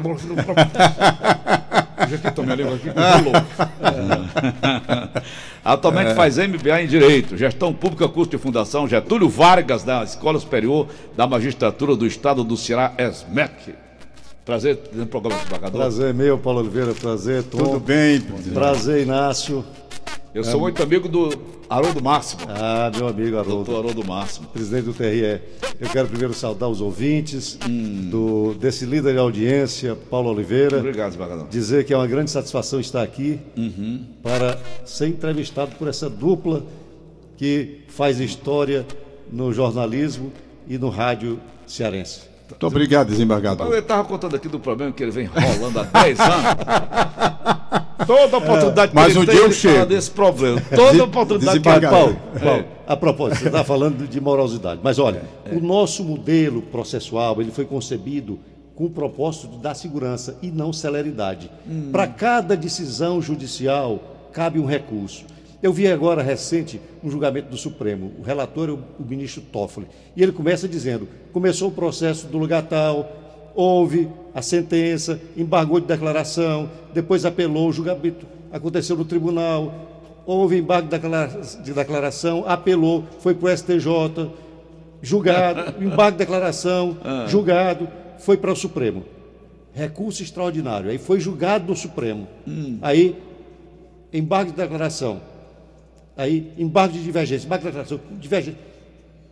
Já 2.09 2.17
que 2.17 2.31
tomei 2.31 2.53
a 2.53 2.55
língua 2.55 2.75
aqui, 2.75 2.89
rolou. 2.89 3.33
Atualmente 5.63 6.15
faz 6.15 6.37
MBA 6.37 6.81
em 6.81 6.87
Direito, 6.87 7.37
Gestão 7.37 7.73
Pública, 7.73 8.09
curso 8.09 8.31
de 8.31 8.37
Fundação 8.37 8.87
Getúlio 8.87 9.29
Vargas, 9.29 9.83
da 9.83 10.03
Escola 10.03 10.39
Superior 10.39 10.87
da 11.15 11.27
Magistratura 11.27 11.95
do 11.95 12.05
Estado 12.05 12.43
do 12.43 12.57
Ceará, 12.57 12.93
ESMEC. 12.97 13.75
Prazer 14.45 14.79
no 14.93 15.05
programa 15.05 15.37
desembargador. 15.39 15.79
Prazer 15.81 16.13
meu, 16.13 16.37
Paulo 16.37 16.59
Oliveira. 16.61 16.93
Prazer, 16.93 17.43
Tom. 17.43 17.57
Tudo 17.59 17.79
bem? 17.79 18.19
Prazer, 18.53 19.03
Inácio. 19.03 19.63
Eu 20.33 20.43
sou 20.43 20.59
muito 20.61 20.81
amigo 20.81 21.07
do 21.09 21.29
Haroldo 21.69 22.01
Máximo. 22.01 22.41
Ah, 22.47 22.89
meu 22.95 23.07
amigo 23.07 23.37
Haroldo. 23.37 23.65
Doutor 23.65 23.79
Haroldo 23.79 24.07
Máximo. 24.07 24.47
presidente 24.47 24.85
do 24.85 24.93
TRE. 24.93 25.41
Eu 25.79 25.89
quero 25.91 26.07
primeiro 26.07 26.33
saudar 26.33 26.69
os 26.69 26.79
ouvintes 26.81 27.57
Hum. 27.69 28.09
do, 28.09 28.53
desse 28.55 28.85
líder 28.85 29.13
de 29.13 29.19
audiência, 29.19 29.95
Paulo 30.09 30.31
Oliveira. 30.31 30.77
Obrigado, 30.79 31.09
desembargador. 31.09 31.47
Dizer 31.49 31.83
que 31.85 31.93
é 31.93 31.97
uma 31.97 32.07
grande 32.07 32.31
satisfação 32.31 32.79
estar 32.79 33.01
aqui 33.03 33.39
Uhum. 33.57 34.05
para 34.23 34.57
ser 34.85 35.07
entrevistado 35.07 35.75
por 35.75 35.87
essa 35.87 36.09
dupla 36.09 36.63
que 37.37 37.81
faz 37.89 38.19
história 38.19 38.85
no 39.31 39.51
jornalismo 39.53 40.31
e 40.67 40.77
no 40.77 40.89
rádio 40.89 41.39
cearense. 41.67 42.30
Muito 42.51 42.67
obrigado, 42.67 43.07
desembargador. 43.09 43.67
Ele 43.67 43.79
estava 43.79 44.03
contando 44.03 44.35
aqui 44.35 44.47
do 44.47 44.59
problema 44.59 44.91
que 44.91 45.01
ele 45.01 45.11
vem 45.11 45.25
rolando 45.25 45.79
há 45.79 45.83
10 45.83 46.19
anos. 46.19 46.45
Toda 48.05 48.37
oportunidade 48.37 48.91
Mas 48.93 49.13
que 49.13 49.19
um 49.19 49.23
ele 49.23 49.31
dia 49.31 49.39
tem, 49.41 49.49
eu 49.49 49.53
chego. 49.53 49.85
desse 49.85 50.11
problema. 50.11 50.61
Toda 50.75 51.03
oportunidade 51.03 51.59
que 51.59 51.69
ele 51.69 51.79
Desembargador. 51.79 52.15
Paulo, 52.15 52.17
Paulo, 52.43 52.65
a 52.87 52.97
propósito, 52.97 53.39
você 53.39 53.45
está 53.47 53.63
falando 53.63 54.07
de 54.07 54.19
morosidade, 54.19 54.81
mas 54.83 54.99
olha, 54.99 55.23
o 55.51 55.59
nosso 55.59 56.03
modelo 56.03 56.61
processual 56.63 57.39
ele 57.41 57.51
foi 57.51 57.65
concebido 57.65 58.39
com 58.75 58.85
o 58.85 58.89
propósito 58.89 59.47
de 59.49 59.57
dar 59.59 59.75
segurança 59.75 60.37
e 60.41 60.49
não 60.49 60.73
celeridade. 60.73 61.49
Para 61.91 62.07
cada 62.07 62.57
decisão 62.57 63.21
judicial 63.21 63.99
cabe 64.33 64.59
um 64.59 64.65
recurso. 64.65 65.25
Eu 65.61 65.71
vi 65.71 65.87
agora 65.87 66.23
recente 66.23 66.81
um 67.03 67.09
julgamento 67.09 67.49
do 67.49 67.57
Supremo. 67.57 68.11
O 68.19 68.23
relator 68.23 68.69
é 68.69 68.71
o, 68.71 68.79
o 68.99 69.03
ministro 69.07 69.41
Toffoli. 69.43 69.87
E 70.15 70.23
ele 70.23 70.31
começa 70.31 70.67
dizendo: 70.67 71.07
começou 71.31 71.69
o 71.69 71.71
processo 71.71 72.25
do 72.27 72.37
lugar 72.37 72.63
tal, 72.63 73.51
houve 73.53 74.09
a 74.33 74.41
sentença, 74.41 75.19
embargou 75.37 75.79
de 75.79 75.85
declaração, 75.87 76.69
depois 76.93 77.25
apelou, 77.25 77.69
o 77.69 77.73
julgamento 77.73 78.25
aconteceu 78.51 78.95
no 78.97 79.05
tribunal, 79.05 79.71
houve 80.25 80.57
embargo 80.57 80.87
de 80.87 80.97
declara- 80.97 81.41
de 81.63 81.73
declaração, 81.73 82.43
apelou, 82.47 83.03
foi 83.19 83.35
para 83.35 83.53
o 83.53 83.57
STJ, 83.57 84.29
julgado, 85.01 85.75
embargo 85.83 86.13
de 86.13 86.17
declaração, 86.17 86.97
julgado, 87.27 87.87
foi 88.19 88.37
para 88.37 88.51
o 88.51 88.55
Supremo. 88.55 89.03
Recurso 89.73 90.21
extraordinário. 90.23 90.89
Aí 90.89 90.97
foi 90.97 91.19
julgado 91.19 91.67
no 91.67 91.75
Supremo. 91.75 92.27
Aí, 92.81 93.15
embargo 94.11 94.51
de 94.51 94.57
declaração. 94.57 95.21
Aí, 96.21 96.51
embargo 96.57 96.93
de 96.93 97.03
divergência, 97.03 97.45
embargo 97.45 97.63
de 97.63 97.67
declaração, 97.67 97.99
divergência. 98.19 98.59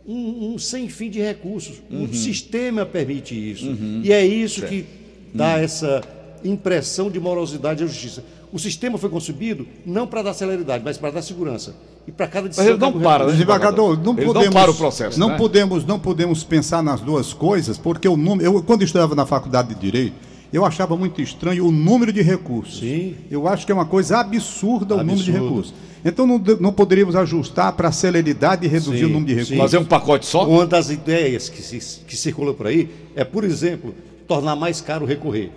Um, 0.06 0.54
um 0.54 0.58
sem 0.58 0.88
fim 0.88 1.08
de 1.08 1.20
recursos. 1.20 1.80
O 1.90 2.12
sistema 2.12 2.84
permite 2.84 3.34
isso. 3.34 3.66
E 4.02 4.12
é 4.12 4.24
isso 4.24 4.62
que 4.62 4.84
dá 5.32 5.58
essa 5.58 6.00
impressão 6.42 7.10
de 7.10 7.20
morosidade 7.20 7.84
à 7.84 7.86
justiça. 7.86 8.24
O 8.52 8.58
sistema 8.58 8.98
foi 8.98 9.08
concebido 9.08 9.68
não 9.86 10.06
para 10.06 10.22
dar 10.22 10.34
celeridade, 10.34 10.82
mas 10.84 10.98
para 10.98 11.12
dar 11.12 11.22
segurança. 11.22 11.76
E 12.08 12.10
para 12.10 12.26
cada 12.26 12.48
decisão. 12.48 12.68
ele 12.68 12.78
não 12.78 12.98
para, 12.98 13.26
né? 13.26 13.32
Desembargador, 13.32 13.96
não 14.02 14.14
Ele 14.14 14.24
não 14.26 14.32
podemos, 14.32 14.54
para 14.54 14.70
o 14.70 14.74
processo, 14.74 15.20
não 15.20 15.28
né? 15.28 15.36
podemos, 15.36 15.84
não 15.84 16.00
podemos 16.00 16.42
pensar 16.42 16.82
nas 16.82 17.00
duas 17.00 17.32
coisas, 17.32 17.78
porque 17.78 18.08
o 18.08 18.16
número, 18.16 18.42
eu 18.42 18.62
quando 18.64 18.82
estudava 18.82 19.14
na 19.14 19.26
faculdade 19.26 19.74
de 19.74 19.80
direito, 19.80 20.14
eu 20.52 20.64
achava 20.64 20.96
muito 20.96 21.20
estranho 21.22 21.66
o 21.66 21.70
número 21.70 22.12
de 22.12 22.22
recursos. 22.22 22.80
Sim. 22.80 23.16
Eu 23.30 23.46
acho 23.46 23.64
que 23.64 23.72
é 23.72 23.74
uma 23.74 23.86
coisa 23.86 24.18
absurda 24.18 24.94
o 24.94 24.98
número 24.98 25.18
de 25.18 25.30
Absurdo. 25.30 25.48
recursos. 25.48 25.74
Então 26.04 26.26
não, 26.26 26.38
não 26.58 26.72
poderíamos 26.72 27.14
ajustar 27.14 27.72
para 27.74 27.88
a 27.88 27.92
celeridade 27.92 28.64
e 28.64 28.68
reduzir 28.68 29.00
Sim, 29.00 29.04
o 29.04 29.08
número 29.08 29.26
de 29.26 29.32
sim. 29.32 29.38
recursos. 29.52 29.58
Fazer 29.58 29.78
um 29.78 29.84
pacote 29.84 30.26
só? 30.26 30.48
Uma 30.48 30.66
das 30.66 30.90
ideias 30.90 31.48
que, 31.48 31.62
se, 31.62 32.00
que 32.04 32.16
circula 32.16 32.54
por 32.54 32.66
aí 32.66 32.88
é, 33.14 33.22
por 33.22 33.44
exemplo, 33.44 33.94
tornar 34.26 34.56
mais 34.56 34.80
caro 34.80 35.04
recorrer. 35.04 35.50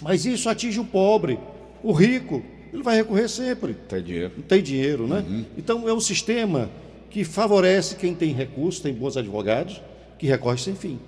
Mas 0.00 0.24
isso 0.24 0.48
atinge 0.48 0.80
o 0.80 0.84
pobre. 0.84 1.38
O 1.82 1.92
rico, 1.92 2.42
ele 2.72 2.82
vai 2.82 2.96
recorrer 2.96 3.28
sempre. 3.28 3.74
Tem 3.74 4.02
dinheiro. 4.02 4.32
Não 4.36 4.44
tem 4.44 4.62
dinheiro, 4.62 5.06
né? 5.06 5.24
Então 5.56 5.88
é 5.88 5.92
um 5.92 6.00
sistema 6.00 6.70
que 7.10 7.24
favorece 7.24 7.94
quem 7.96 8.14
tem 8.14 8.32
recursos, 8.32 8.80
tem 8.80 8.92
bons 8.92 9.16
advogados, 9.16 9.80
que 10.18 10.26
recorre 10.26 10.58
sem 10.58 10.74
fim. 10.74 10.98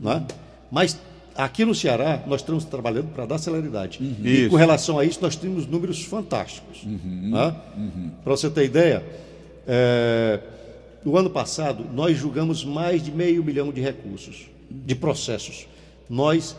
Não 0.00 0.12
é? 0.12 0.22
Mas 0.70 0.98
aqui 1.38 1.64
no 1.64 1.74
Ceará, 1.74 2.22
nós 2.26 2.40
estamos 2.40 2.64
trabalhando 2.64 3.08
para 3.14 3.24
dar 3.24 3.38
celeridade. 3.38 3.98
E 4.02 4.40
Isso. 4.42 4.50
com 4.50 4.56
relação 4.56 4.98
a 4.98 5.04
isso, 5.04 5.20
nós 5.22 5.36
temos 5.36 5.66
números 5.66 6.02
fantásticos. 6.04 6.82
né? 6.84 7.54
Para 8.24 8.36
você 8.36 8.50
ter 8.50 8.64
ideia, 8.64 9.04
é, 9.66 10.40
no 11.04 11.16
ano 11.16 11.30
passado, 11.30 11.86
nós 11.94 12.16
julgamos 12.18 12.64
mais 12.64 13.02
de 13.02 13.12
meio 13.12 13.42
milhão 13.44 13.72
de 13.72 13.80
recursos, 13.80 14.46
de 14.68 14.94
processos. 14.94 15.66
Nós 16.10 16.56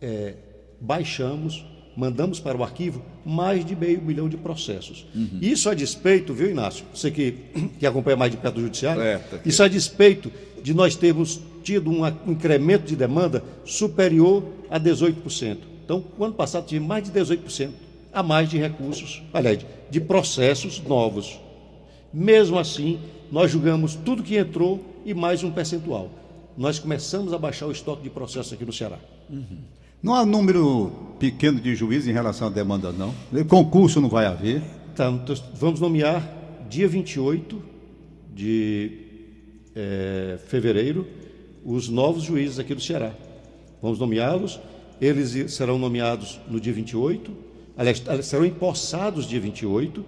é, 0.00 0.34
baixamos, 0.80 1.64
mandamos 1.96 2.40
para 2.40 2.56
o 2.56 2.62
arquivo 2.64 3.02
mais 3.24 3.64
de 3.64 3.76
meio 3.76 4.00
milhão 4.02 4.28
de 4.28 4.36
processos. 4.36 5.06
Isso 5.40 5.68
a 5.68 5.74
despeito, 5.74 6.32
viu, 6.34 6.50
Inácio? 6.50 6.84
Você 6.94 7.10
que, 7.10 7.32
que 7.78 7.86
acompanha 7.86 8.16
mais 8.16 8.30
de 8.32 8.36
perto 8.38 8.56
do 8.56 8.62
Judiciário, 8.62 9.02
É, 9.02 9.18
tá 9.18 9.38
isso 9.44 9.62
a 9.62 9.68
despeito 9.68 10.32
de 10.62 10.72
nós 10.74 10.96
termos 10.96 11.40
tido 11.64 11.90
um 11.90 12.06
incremento 12.30 12.84
de 12.84 12.94
demanda 12.94 13.42
superior 13.64 14.44
a 14.70 14.78
18%. 14.78 15.58
Então, 15.84 16.04
o 16.16 16.24
ano 16.24 16.34
passado 16.34 16.66
tive 16.66 16.84
mais 16.84 17.04
de 17.04 17.10
18% 17.10 17.70
a 18.12 18.22
mais 18.22 18.48
de 18.48 18.58
recursos, 18.58 19.22
aliás, 19.32 19.66
de 19.90 20.00
processos 20.00 20.80
novos. 20.80 21.40
Mesmo 22.12 22.58
assim, 22.58 23.00
nós 23.32 23.50
julgamos 23.50 23.96
tudo 23.96 24.22
que 24.22 24.36
entrou 24.36 24.80
e 25.04 25.12
mais 25.12 25.42
um 25.42 25.50
percentual. 25.50 26.10
Nós 26.56 26.78
começamos 26.78 27.32
a 27.32 27.38
baixar 27.38 27.66
o 27.66 27.72
estoque 27.72 28.02
de 28.04 28.10
processos 28.10 28.52
aqui 28.52 28.64
no 28.64 28.72
Ceará. 28.72 28.98
Não 30.00 30.14
há 30.14 30.24
número 30.24 30.92
pequeno 31.18 31.60
de 31.60 31.74
juízes 31.74 32.06
em 32.06 32.12
relação 32.12 32.46
à 32.46 32.50
demanda, 32.50 32.92
não. 32.92 33.12
Concurso 33.48 34.00
não 34.00 34.08
vai 34.08 34.26
haver. 34.26 34.62
Tá, 34.94 35.10
então, 35.10 35.34
vamos 35.54 35.80
nomear 35.80 36.22
dia 36.70 36.86
28 36.86 37.60
de 38.32 38.92
eh, 39.74 40.38
fevereiro 40.46 41.04
os 41.64 41.88
novos 41.88 42.22
juízes 42.24 42.58
aqui 42.58 42.74
do 42.74 42.80
Ceará. 42.80 43.12
Vamos 43.82 43.98
nomeá-los. 43.98 44.60
Eles 45.00 45.52
serão 45.52 45.78
nomeados 45.78 46.40
no 46.48 46.60
dia 46.60 46.72
28, 46.72 47.30
aliás, 47.76 48.02
serão 48.22 48.44
empossados 48.44 49.26
dia 49.26 49.40
28. 49.40 50.04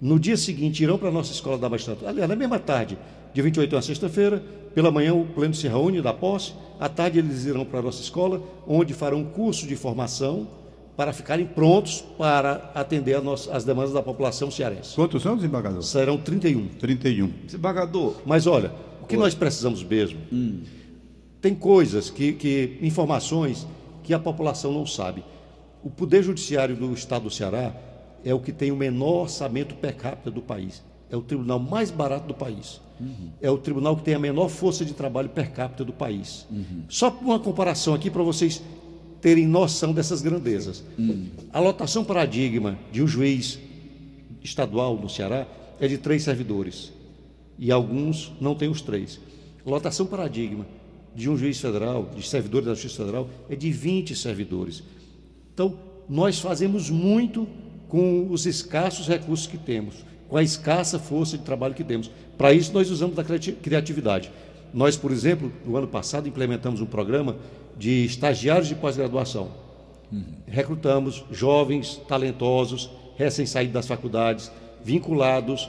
No 0.00 0.20
dia 0.20 0.36
seguinte, 0.36 0.82
irão 0.82 0.98
para 0.98 1.08
a 1.08 1.12
nossa 1.12 1.32
escola 1.32 1.56
da 1.56 1.68
magistratura. 1.70 2.10
Aliás, 2.10 2.28
na 2.28 2.36
mesma 2.36 2.58
tarde, 2.58 2.98
dia 3.32 3.42
28 3.42 3.72
é 3.72 3.76
uma 3.76 3.82
sexta-feira, 3.82 4.42
pela 4.74 4.90
manhã 4.90 5.14
o 5.14 5.24
pleno 5.24 5.54
se 5.54 5.66
reúne 5.66 6.02
da 6.02 6.12
posse, 6.12 6.52
à 6.78 6.86
tarde 6.86 7.18
eles 7.18 7.46
irão 7.46 7.64
para 7.64 7.78
a 7.78 7.82
nossa 7.82 8.02
escola, 8.02 8.42
onde 8.68 8.92
farão 8.92 9.20
um 9.20 9.24
curso 9.24 9.66
de 9.66 9.74
formação 9.74 10.46
para 10.98 11.14
ficarem 11.14 11.46
prontos 11.46 12.02
para 12.18 12.70
atender 12.74 13.22
nossa- 13.22 13.50
as 13.56 13.64
demandas 13.64 13.94
da 13.94 14.02
população 14.02 14.50
cearense. 14.50 14.94
Quantos 14.94 15.22
são, 15.22 15.34
desembargador? 15.34 15.82
Serão 15.82 16.18
31. 16.18 16.68
31. 16.78 17.30
Desembargador, 17.46 18.16
Mas 18.26 18.46
olha, 18.46 18.70
o 19.02 19.06
que 19.06 19.16
nós 19.16 19.34
precisamos 19.34 19.82
mesmo, 19.82 20.18
tem 21.40 21.54
coisas 21.54 22.10
que, 22.10 22.32
que, 22.32 22.78
informações 22.82 23.66
que 24.02 24.14
a 24.14 24.18
população 24.18 24.72
não 24.72 24.86
sabe. 24.86 25.24
O 25.82 25.90
Poder 25.90 26.22
Judiciário 26.22 26.76
do 26.76 26.92
Estado 26.92 27.24
do 27.24 27.30
Ceará 27.30 27.74
é 28.24 28.34
o 28.34 28.40
que 28.40 28.52
tem 28.52 28.70
o 28.72 28.76
menor 28.76 29.22
orçamento 29.22 29.74
per 29.74 29.94
capita 29.96 30.30
do 30.30 30.42
país. 30.42 30.82
É 31.10 31.16
o 31.16 31.22
tribunal 31.22 31.58
mais 31.58 31.90
barato 31.90 32.26
do 32.26 32.34
país. 32.34 32.80
É 33.40 33.50
o 33.50 33.58
tribunal 33.58 33.96
que 33.96 34.02
tem 34.02 34.14
a 34.14 34.18
menor 34.18 34.48
força 34.48 34.84
de 34.84 34.94
trabalho 34.94 35.28
per 35.28 35.52
capita 35.52 35.84
do 35.84 35.92
país. 35.92 36.46
Só 36.88 37.10
por 37.10 37.24
uma 37.24 37.38
comparação 37.38 37.94
aqui 37.94 38.10
para 38.10 38.22
vocês 38.22 38.62
terem 39.20 39.46
noção 39.46 39.92
dessas 39.92 40.22
grandezas. 40.22 40.82
A 41.52 41.60
lotação 41.60 42.04
paradigma 42.04 42.78
de 42.90 43.02
um 43.02 43.06
juiz 43.06 43.58
estadual 44.42 44.96
no 44.96 45.08
Ceará 45.08 45.46
é 45.78 45.86
de 45.86 45.98
três 45.98 46.22
servidores 46.22 46.92
e 47.58 47.70
alguns 47.70 48.32
não 48.40 48.54
têm 48.54 48.68
os 48.68 48.80
três. 48.80 49.20
lotação 49.64 50.06
paradigma 50.06 50.66
de 51.16 51.30
um 51.30 51.36
juiz 51.36 51.58
federal, 51.58 52.10
de 52.14 52.22
servidores 52.28 52.66
da 52.66 52.74
Justiça 52.74 53.04
Federal, 53.04 53.28
é 53.48 53.56
de 53.56 53.72
20 53.72 54.14
servidores. 54.14 54.82
Então, 55.54 55.78
nós 56.08 56.38
fazemos 56.38 56.90
muito 56.90 57.48
com 57.88 58.28
os 58.30 58.44
escassos 58.44 59.08
recursos 59.08 59.46
que 59.46 59.56
temos, 59.56 60.04
com 60.28 60.36
a 60.36 60.42
escassa 60.42 60.98
força 60.98 61.38
de 61.38 61.44
trabalho 61.44 61.74
que 61.74 61.82
temos. 61.82 62.10
Para 62.36 62.52
isso, 62.52 62.72
nós 62.72 62.90
usamos 62.90 63.16
da 63.16 63.24
criatividade. 63.24 64.30
Nós, 64.74 64.96
por 64.96 65.10
exemplo, 65.10 65.50
no 65.64 65.76
ano 65.76 65.88
passado, 65.88 66.28
implementamos 66.28 66.80
um 66.82 66.86
programa 66.86 67.36
de 67.78 68.04
estagiários 68.04 68.68
de 68.68 68.74
pós-graduação. 68.74 69.50
Uhum. 70.12 70.22
Recrutamos 70.46 71.24
jovens, 71.32 72.00
talentosos, 72.06 72.90
recém-saídos 73.16 73.72
das 73.72 73.86
faculdades, 73.86 74.50
vinculados 74.84 75.68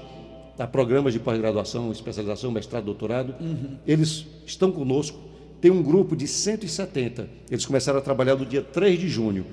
a 0.59 0.65
programas 0.65 1.13
de 1.13 1.19
pós-graduação, 1.19 1.91
especialização, 1.91 2.51
mestrado, 2.51 2.85
doutorado. 2.85 3.35
Uhum. 3.39 3.77
Eles 3.85 4.25
estão 4.45 4.71
conosco. 4.71 5.26
Tem 5.59 5.71
um 5.71 5.81
grupo 5.81 6.15
de 6.15 6.27
170. 6.27 7.27
Eles 7.49 7.65
começaram 7.65 7.99
a 7.99 8.01
trabalhar 8.01 8.35
no 8.35 8.45
dia 8.45 8.61
3 8.61 8.99
de 8.99 9.09
junho. 9.09 9.45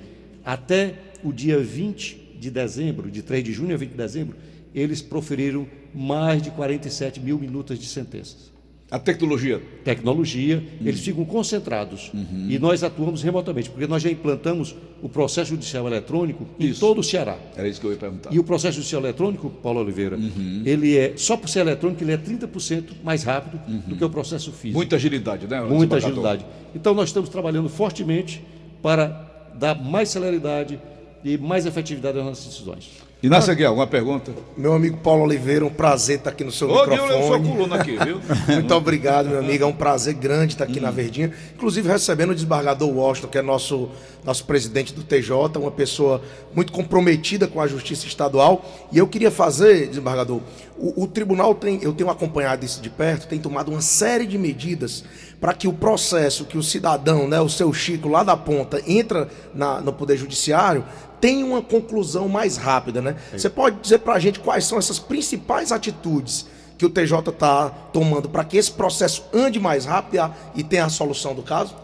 Até 0.43 0.95
o 1.23 1.31
dia 1.31 1.59
20 1.59 2.37
de 2.39 2.51
dezembro, 2.51 3.09
de 3.09 3.21
3 3.21 3.43
de 3.43 3.51
junho 3.51 3.73
a 3.73 3.77
20 3.77 3.89
de 3.89 3.97
dezembro, 3.97 4.35
eles 4.73 5.01
proferiram 5.01 5.65
mais 5.93 6.41
de 6.41 6.51
47 6.51 7.19
mil 7.19 7.39
minutos 7.39 7.79
de 7.79 7.87
sentenças. 7.87 8.54
A 8.95 8.99
tecnologia? 8.99 9.61
Tecnologia, 9.83 10.55
uhum. 10.55 10.87
eles 10.87 11.01
ficam 11.01 11.25
concentrados. 11.25 12.11
Uhum. 12.13 12.47
E 12.49 12.57
nós 12.57 12.81
atuamos 12.81 13.21
remotamente, 13.21 13.69
porque 13.69 13.85
nós 13.85 14.01
já 14.01 14.09
implantamos 14.09 14.73
o 15.01 15.09
processo 15.09 15.49
judicial 15.49 15.85
eletrônico 15.85 16.47
em 16.57 16.73
todo 16.73 16.99
o 16.99 17.03
Ceará. 17.03 17.37
Era 17.57 17.67
isso 17.67 17.81
que 17.81 17.87
eu 17.87 17.91
ia 17.91 17.97
perguntar. 17.97 18.33
E 18.33 18.39
o 18.39 18.43
processo 18.45 18.77
judicial 18.77 19.01
eletrônico, 19.01 19.49
Paulo 19.49 19.81
Oliveira, 19.81 20.15
uhum. 20.15 20.61
ele 20.65 20.97
é, 20.97 21.11
só 21.17 21.35
por 21.35 21.49
ser 21.49 21.59
eletrônico, 21.59 22.01
ele 22.05 22.13
é 22.13 22.17
30% 22.17 22.91
mais 23.03 23.23
rápido 23.23 23.59
uhum. 23.67 23.81
do 23.85 23.97
que 23.97 24.05
o 24.05 24.09
processo 24.09 24.53
físico. 24.53 24.77
Muita 24.77 24.95
agilidade, 24.95 25.45
né? 25.45 25.59
Muita 25.59 25.97
agilidade. 25.97 26.45
Então 26.73 26.93
nós 26.93 27.09
estamos 27.09 27.27
trabalhando 27.27 27.67
fortemente 27.67 28.41
para 28.81 29.49
dar 29.59 29.75
mais 29.75 30.07
celeridade 30.07 30.79
e 31.21 31.37
mais 31.37 31.65
efetividade 31.65 32.17
às 32.17 32.23
nossas 32.23 32.45
decisões. 32.45 33.04
Inácio 33.25 33.51
Aguiar, 33.51 33.69
alguma 33.69 33.87
pergunta? 33.87 34.31
Meu 34.55 34.71
amigo 34.71 34.97
Paulo 34.97 35.23
Oliveira, 35.23 35.65
um 35.65 35.69
prazer 35.71 36.19
estar 36.19 36.29
aqui 36.29 36.43
no 36.43 36.51
seu 36.51 36.69
Ô, 36.69 36.81
microfone. 36.81 37.11
Eu 37.11 37.27
sou 37.27 37.41
coluna 37.41 37.75
aqui, 37.77 37.97
viu? 37.97 38.21
Muito 38.47 38.71
obrigado, 38.75 39.29
meu 39.29 39.39
amigo. 39.39 39.63
É 39.63 39.65
um 39.67 39.73
prazer 39.73 40.13
grande 40.13 40.53
estar 40.53 40.65
aqui 40.65 40.77
hum. 40.77 40.83
na 40.83 40.91
Verdinha. 40.91 41.31
Inclusive 41.55 41.89
recebendo 41.89 42.29
o 42.29 42.35
desembargador 42.35 42.87
Washington, 42.87 43.27
que 43.29 43.39
é 43.39 43.41
nosso, 43.41 43.89
nosso 44.23 44.45
presidente 44.45 44.93
do 44.93 45.01
TJ, 45.01 45.57
uma 45.57 45.71
pessoa 45.71 46.21
muito 46.53 46.71
comprometida 46.71 47.47
com 47.47 47.59
a 47.59 47.65
justiça 47.65 48.05
estadual. 48.05 48.63
E 48.91 48.99
eu 48.99 49.07
queria 49.07 49.31
fazer, 49.31 49.87
desembargador, 49.87 50.39
o, 50.77 51.03
o 51.03 51.07
tribunal 51.07 51.55
tem, 51.55 51.79
eu 51.81 51.93
tenho 51.93 52.11
acompanhado 52.11 52.63
isso 52.63 52.79
de 52.79 52.91
perto, 52.91 53.27
tem 53.27 53.39
tomado 53.39 53.71
uma 53.71 53.81
série 53.81 54.27
de 54.27 54.37
medidas 54.37 55.03
para 55.39 55.53
que 55.53 55.67
o 55.67 55.73
processo, 55.73 56.45
que 56.45 56.57
o 56.57 56.63
cidadão, 56.63 57.27
né, 57.27 57.39
o 57.39 57.49
seu 57.49 57.73
Chico 57.73 58.07
lá 58.09 58.23
da 58.23 58.35
ponta, 58.35 58.81
entra 58.87 59.29
na, 59.53 59.81
no 59.81 59.93
Poder 59.93 60.17
Judiciário, 60.17 60.83
tem 61.19 61.43
uma 61.43 61.61
conclusão 61.61 62.27
mais 62.27 62.57
rápida, 62.57 63.01
né? 63.01 63.15
Você 63.31 63.49
pode 63.49 63.79
dizer 63.79 63.99
para 63.99 64.13
a 64.13 64.19
gente 64.19 64.39
quais 64.39 64.65
são 64.65 64.77
essas 64.77 64.99
principais 64.99 65.71
atitudes 65.71 66.45
que 66.77 66.85
o 66.85 66.89
TJ 66.89 67.29
está 67.29 67.69
tomando 67.69 68.29
para 68.29 68.43
que 68.43 68.57
esse 68.57 68.71
processo 68.71 69.23
ande 69.33 69.59
mais 69.59 69.85
rápido 69.85 70.33
e 70.55 70.63
tenha 70.63 70.85
a 70.85 70.89
solução 70.89 71.33
do 71.33 71.41
caso? 71.41 71.75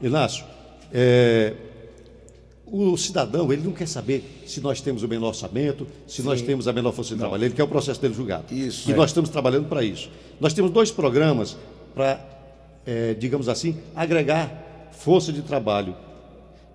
Inácio, 0.00 0.44
é, 0.92 1.54
o 2.66 2.96
cidadão 2.96 3.52
ele 3.52 3.62
não 3.62 3.72
quer 3.72 3.86
saber 3.86 4.42
se 4.46 4.60
nós 4.60 4.80
temos 4.80 5.02
o 5.02 5.08
menor 5.08 5.28
orçamento, 5.28 5.86
se 6.06 6.22
Sim. 6.22 6.28
nós 6.28 6.40
temos 6.40 6.68
a 6.68 6.72
menor 6.72 6.92
força 6.92 7.10
de 7.10 7.16
não. 7.16 7.28
trabalho, 7.28 7.44
ele 7.44 7.54
quer 7.54 7.64
o 7.64 7.68
processo 7.68 8.00
dele 8.00 8.14
julgado. 8.14 8.54
Isso. 8.54 8.88
E 8.88 8.92
é. 8.92 8.96
nós 8.96 9.10
estamos 9.10 9.28
trabalhando 9.28 9.68
para 9.68 9.82
isso. 9.82 10.10
Nós 10.40 10.54
temos 10.54 10.70
dois 10.70 10.90
programas 10.90 11.56
para, 11.94 12.20
é, 12.86 13.14
digamos 13.14 13.48
assim, 13.48 13.76
agregar 13.94 14.90
força 14.92 15.32
de 15.32 15.42
trabalho 15.42 15.94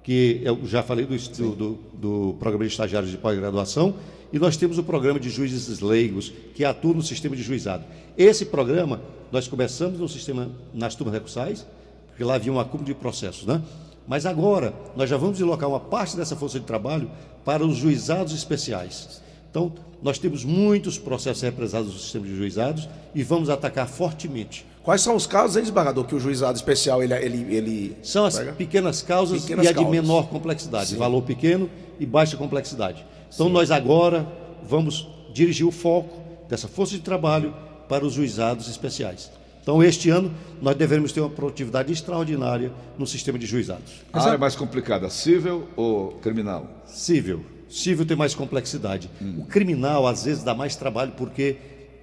que 0.04 0.40
eu 0.44 0.60
já 0.66 0.84
falei 0.84 1.04
do, 1.06 1.56
do, 1.56 1.80
do 1.94 2.36
programa 2.40 2.64
de 2.64 2.72
estagiários 2.72 3.12
de 3.12 3.18
pós-graduação, 3.18 3.96
e 4.32 4.38
nós 4.38 4.56
temos 4.56 4.78
o 4.78 4.84
programa 4.84 5.20
de 5.20 5.32
juízes 5.32 5.80
leigos, 5.80 6.32
que 6.54 6.64
atua 6.64 6.94
no 6.94 7.02
sistema 7.02 7.36
de 7.36 7.42
juizado. 7.42 7.84
Esse 8.16 8.46
programa, 8.46 9.02
nós 9.32 9.48
começamos 9.48 10.00
no 10.00 10.08
sistema, 10.08 10.52
nas 10.72 10.94
turmas 10.94 11.16
recursais, 11.16 11.66
porque 12.08 12.24
lá 12.24 12.36
havia 12.36 12.54
um 12.54 12.60
acúmulo 12.60 12.86
de 12.86 12.94
processos, 12.94 13.48
né? 13.48 13.62
Mas 14.08 14.28
agora, 14.28 14.74
nós 14.96 15.10
já 15.10 15.18
vamos 15.18 15.38
deslocar 15.38 15.68
uma 15.68 15.80
parte 15.80 16.16
dessa 16.16 16.36
força 16.36 16.60
de 16.60 16.66
trabalho 16.66 17.10
para 17.44 17.66
os 17.66 17.76
juizados 17.76 18.34
especiais. 18.34 19.22
Então, 19.56 19.72
nós 20.04 20.20
temos 20.20 20.44
muitos 20.44 20.98
processos 20.98 21.42
represados 21.42 21.94
no 21.94 21.98
sistema 21.98 22.26
de 22.26 22.36
juizados 22.36 22.90
e 23.16 23.24
vamos 23.24 23.50
atacar 23.50 23.88
fortemente. 23.88 24.66
Quais 24.84 25.00
são 25.00 25.16
os 25.16 25.26
casos, 25.26 25.56
hein, 25.56 25.62
desembargador, 25.62 26.04
que 26.04 26.14
o 26.14 26.20
juizado 26.20 26.58
especial 26.58 27.02
ele, 27.02 27.14
ele, 27.14 27.56
ele 27.56 27.98
São 28.04 28.26
as 28.26 28.38
pega? 28.38 28.52
pequenas 28.52 29.02
causas 29.02 29.44
pequenas 29.44 29.66
e 29.66 29.70
a 29.70 29.74
causas. 29.74 29.92
de 29.92 29.98
menor 30.02 30.28
complexidade, 30.28 30.90
Sim. 30.90 30.98
valor 30.98 31.22
pequeno 31.22 31.70
e 31.98 32.06
baixa 32.06 32.36
complexidade. 32.36 33.06
Então 33.34 33.48
Sim. 33.48 33.54
nós 33.54 33.72
agora 33.72 34.28
vamos 34.68 35.08
dirigir 35.34 35.66
o 35.66 35.72
foco 35.72 36.22
dessa 36.50 36.68
força 36.68 36.92
de 36.94 37.00
trabalho 37.00 37.54
para 37.88 38.06
os 38.06 38.12
juizados 38.12 38.68
especiais. 38.68 39.32
Então, 39.64 39.82
este 39.82 40.10
ano, 40.10 40.32
nós 40.62 40.76
devemos 40.76 41.14
ter 41.14 41.22
uma 41.22 41.30
produtividade 41.30 41.92
extraordinária 41.94 42.72
no 43.00 43.08
sistema 43.08 43.40
de 43.40 43.46
juizados. 43.48 43.94
A 44.14 44.22
área 44.22 44.36
é 44.36 44.38
mais 44.38 44.56
complicada, 44.56 45.10
civil 45.10 45.64
ou 45.78 46.12
criminal? 46.22 46.68
Civil. 46.86 47.55
Civil 47.76 48.06
tem 48.06 48.16
mais 48.16 48.34
complexidade. 48.34 49.10
Hum. 49.22 49.36
O 49.40 49.46
criminal, 49.46 50.08
às 50.08 50.24
vezes, 50.24 50.44
dá 50.44 50.56
mais 50.56 50.78
trabalho 50.78 51.12
porque 51.18 51.58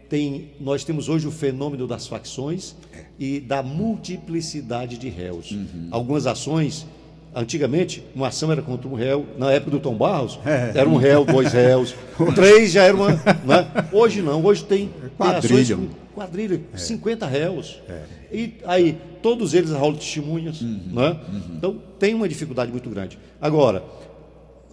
tem, 0.07 0.51
nós 0.61 0.85
temos 0.85 1.09
hoje 1.09 1.27
o 1.27 1.31
fenômeno 1.31 1.87
das 1.87 2.07
facções 2.07 2.77
é. 2.93 3.05
e 3.19 3.41
da 3.41 3.63
multiplicidade 3.63 4.99
de 4.99 5.09
réus. 5.09 5.53
Uhum. 5.53 5.89
Algumas 5.91 6.27
ações, 6.27 6.87
antigamente, 7.35 8.05
uma 8.15 8.29
ação 8.29 8.53
era 8.53 8.61
contra 8.61 8.87
um 8.87 8.93
réu, 8.93 9.25
na 9.39 9.51
época 9.51 9.71
do 9.71 9.81
Tom 9.81 9.95
Barros, 9.95 10.39
é. 10.45 10.73
era 10.79 10.87
um 10.87 10.97
réu, 10.97 11.25
dois 11.25 11.51
réus, 11.51 11.95
três 12.37 12.71
já 12.71 12.83
era 12.83 12.95
uma. 12.95 13.09
Né? 13.13 13.89
Hoje 13.91 14.21
não, 14.21 14.45
hoje 14.45 14.65
tem, 14.65 14.91
quadrilha. 15.17 15.77
Tem 15.77 15.91
quadrilha, 16.15 16.61
é. 16.75 16.77
50 16.77 17.27
réus. 17.27 17.81
É. 17.89 18.03
E 18.31 18.55
aí, 18.67 18.99
todos 19.23 19.55
eles 19.55 19.71
rolam 19.71 19.97
testemunhas. 19.97 20.61
Uhum. 20.61 20.81
Né? 20.93 21.17
Uhum. 21.33 21.41
Então, 21.57 21.79
tem 21.99 22.13
uma 22.13 22.29
dificuldade 22.29 22.71
muito 22.71 22.91
grande. 22.91 23.19
Agora, 23.41 23.83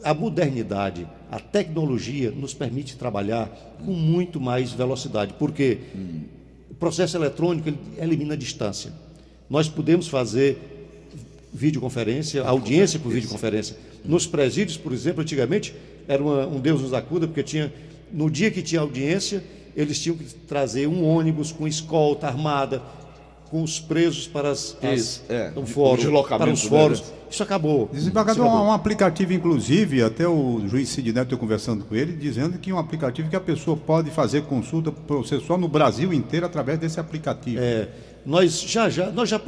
a 0.03 0.13
modernidade, 0.13 1.07
a 1.31 1.39
tecnologia 1.39 2.31
nos 2.31 2.53
permite 2.53 2.97
trabalhar 2.97 3.47
com 3.85 3.91
muito 3.91 4.39
mais 4.39 4.71
velocidade, 4.71 5.33
porque 5.37 5.79
hum. 5.95 6.21
o 6.71 6.73
processo 6.75 7.17
eletrônico 7.17 7.69
elimina 7.97 8.33
a 8.33 8.37
distância. 8.37 8.91
Nós 9.49 9.67
podemos 9.67 10.07
fazer 10.07 10.57
videoconferência, 11.53 12.43
audiência 12.43 12.99
por 12.99 13.11
videoconferência. 13.11 13.75
Nos 14.05 14.27
presídios, 14.27 14.77
por 14.77 14.93
exemplo, 14.93 15.21
antigamente 15.21 15.73
era 16.07 16.23
uma, 16.23 16.47
um 16.47 16.59
Deus 16.59 16.81
nos 16.81 16.93
acuda, 16.93 17.27
porque 17.27 17.43
tinha 17.43 17.73
no 18.11 18.29
dia 18.29 18.49
que 18.49 18.61
tinha 18.61 18.81
audiência, 18.81 19.43
eles 19.75 19.99
tinham 19.99 20.17
que 20.17 20.25
trazer 20.25 20.87
um 20.87 21.05
ônibus 21.05 21.51
com 21.51 21.67
escolta 21.67 22.27
armada, 22.27 22.81
com 23.49 23.63
os 23.63 23.79
presos 23.79 24.27
para 24.27 24.49
as, 24.49 24.77
as 24.81 25.23
é, 25.27 25.51
um 25.55 25.65
fórum, 25.65 26.23
para 26.23 26.51
os 26.51 26.63
fóruns. 26.63 27.01
Né? 27.01 27.07
Isso 27.31 27.43
acabou. 27.43 27.89
Desembargador, 27.91 28.43
Isso 28.45 28.53
acabou. 28.53 28.67
um 28.67 28.71
aplicativo, 28.71 29.33
inclusive, 29.33 30.03
até 30.03 30.27
o 30.27 30.61
juiz 30.67 30.89
Sidney 30.89 31.23
estou 31.23 31.37
conversando 31.37 31.83
com 31.85 31.95
ele, 31.95 32.13
dizendo 32.13 32.57
que 32.57 32.71
é 32.71 32.73
um 32.73 32.79
aplicativo 32.79 33.29
que 33.29 33.35
a 33.35 33.41
pessoa 33.41 33.75
pode 33.77 34.09
fazer 34.11 34.43
consulta 34.43 34.91
processual 34.91 35.59
no 35.59 35.67
Brasil 35.67 36.13
inteiro 36.13 36.45
através 36.45 36.79
desse 36.79 36.99
aplicativo. 36.99 37.59
É, 37.61 37.89
nós 38.25 38.61
já, 38.61 38.89
já, 38.89 39.11
nós 39.11 39.29
já 39.29 39.39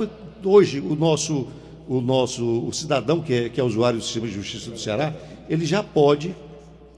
hoje 0.43 0.79
o 0.79 0.95
nosso, 0.95 1.47
o 1.87 2.01
nosso 2.01 2.43
o 2.43 2.71
cidadão 2.73 3.21
que 3.21 3.33
é, 3.33 3.49
que 3.49 3.59
é 3.59 3.63
usuário 3.63 3.99
do 3.99 4.03
sistema 4.03 4.27
de 4.27 4.33
justiça 4.33 4.69
do 4.71 4.79
Ceará, 4.79 5.13
ele 5.49 5.65
já 5.65 5.83
pode, 5.83 6.35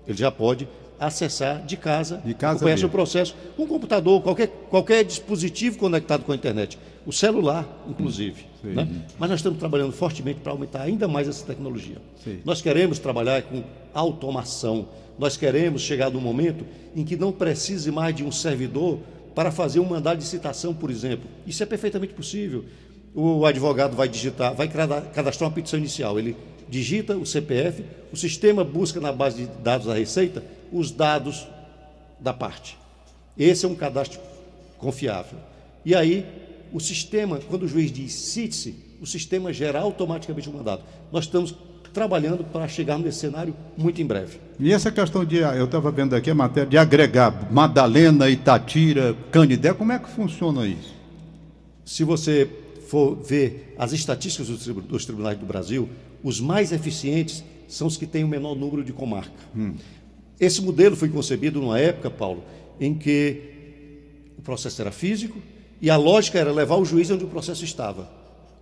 ele 0.08 0.18
já 0.18 0.32
pode 0.32 0.68
acessar 1.00 1.66
de 1.66 1.76
casa, 1.76 2.22
de 2.24 2.34
casa 2.34 2.60
conhece 2.60 2.86
o 2.86 2.90
processo, 2.90 3.36
com 3.58 3.64
um 3.64 3.68
computador, 3.68 4.22
qualquer, 4.22 4.48
qualquer 4.70 5.04
dispositivo 5.04 5.78
conectado 5.78 6.24
com 6.24 6.32
a 6.32 6.36
internet, 6.36 6.78
o 7.06 7.12
celular, 7.12 7.68
inclusive. 7.88 8.46
Né? 8.64 8.88
Mas 9.20 9.30
nós 9.30 9.40
estamos 9.40 9.60
trabalhando 9.60 9.92
fortemente 9.92 10.40
para 10.40 10.52
aumentar 10.52 10.82
ainda 10.82 11.08
mais 11.08 11.28
essa 11.28 11.46
tecnologia. 11.46 11.98
Sim. 12.24 12.40
Nós 12.46 12.62
queremos 12.62 13.00
trabalhar 13.00 13.42
com 13.44 13.64
automação, 13.94 14.88
nós 15.20 15.36
queremos 15.36 15.82
chegar 15.82 16.10
num 16.10 16.22
momento 16.22 16.66
em 16.96 17.04
que 17.04 17.16
não 17.16 17.32
precise 17.32 17.92
mais 17.92 18.16
de 18.16 18.24
um 18.24 18.32
servidor 18.32 19.00
para 19.36 19.52
fazer 19.52 19.80
um 19.80 19.86
mandado 19.86 20.20
de 20.20 20.26
citação, 20.26 20.74
por 20.74 20.90
exemplo. 20.90 21.30
Isso 21.46 21.62
é 21.62 21.66
perfeitamente 21.66 22.14
possível. 22.14 22.66
O 23.14 23.46
advogado 23.46 23.96
vai 23.96 24.08
digitar, 24.08 24.56
vai 24.56 24.68
cadastrar 24.68 25.50
uma 25.50 25.54
petição 25.54 25.78
inicial, 25.78 26.18
ele 26.18 26.36
digita 26.70 27.16
o 27.16 27.26
CPF, 27.26 27.84
o 28.12 28.18
sistema 28.18 28.64
busca 28.64 29.00
na 29.00 29.12
base 29.12 29.44
de 29.44 29.48
dados 29.62 29.88
da 29.88 29.94
Receita 29.94 30.44
os 30.72 30.90
dados 30.90 31.48
da 32.20 32.34
parte. 32.34 32.78
Esse 33.38 33.66
é 33.66 33.70
um 33.70 33.76
cadastro 33.76 34.20
confiável. 34.78 35.38
E 35.86 35.94
aí, 35.94 36.26
o 36.74 36.80
sistema, 36.80 37.40
quando 37.48 37.64
o 37.64 37.68
juiz 37.68 37.92
diz 37.92 38.12
cite-se, 38.14 38.76
o 39.00 39.06
sistema 39.06 39.54
gera 39.54 39.80
automaticamente 39.80 40.50
o 40.50 40.54
mandado. 40.54 40.82
Nós 41.12 41.26
estamos 41.26 41.56
trabalhando 41.94 42.44
para 42.44 42.68
chegarmos 42.68 43.06
nesse 43.06 43.20
cenário 43.20 43.56
muito 43.78 44.02
em 44.02 44.06
breve. 44.06 44.40
E 44.60 44.74
essa 44.74 44.92
questão 44.92 45.24
de, 45.24 45.38
eu 45.38 45.66
estava 45.66 45.92
vendo 45.92 46.16
aqui 46.16 46.32
a 46.32 46.36
matéria 46.36 46.68
de 46.68 46.78
agregar 46.78 47.52
Madalena, 47.52 48.28
Itatira, 48.28 49.16
Canidé, 49.32 49.72
como 49.74 49.92
é 49.92 50.00
que 50.00 50.10
funciona 50.10 50.66
isso? 50.66 50.96
Se 51.86 52.04
você 52.04 52.50
for 52.88 53.16
ver 53.16 53.76
as 53.78 53.92
estatísticas 53.92 54.48
dos 54.48 55.06
tribunais 55.06 55.38
do 55.38 55.46
Brasil, 55.46 55.88
os 56.24 56.40
mais 56.40 56.72
eficientes 56.72 57.44
são 57.68 57.86
os 57.86 57.98
que 57.98 58.08
têm 58.08 58.24
o 58.24 58.28
menor 58.28 58.56
número 58.56 58.84
de 58.84 58.94
comarca. 58.94 59.32
Hum. 59.56 59.76
Esse 60.40 60.62
modelo 60.62 60.96
foi 60.96 61.10
concebido 61.10 61.62
numa 61.62 61.80
época, 61.80 62.10
Paulo, 62.10 62.44
em 62.80 62.96
que 62.96 63.42
o 64.38 64.42
processo 64.42 64.82
era 64.82 64.92
físico 64.92 65.38
e 65.84 65.90
a 65.90 65.98
lógica 65.98 66.40
era 66.40 66.50
levar 66.50 66.78
o 66.78 66.86
juiz 66.86 67.12
onde 67.12 67.26
o 67.26 67.28
processo 67.28 67.66
estava. 67.66 68.08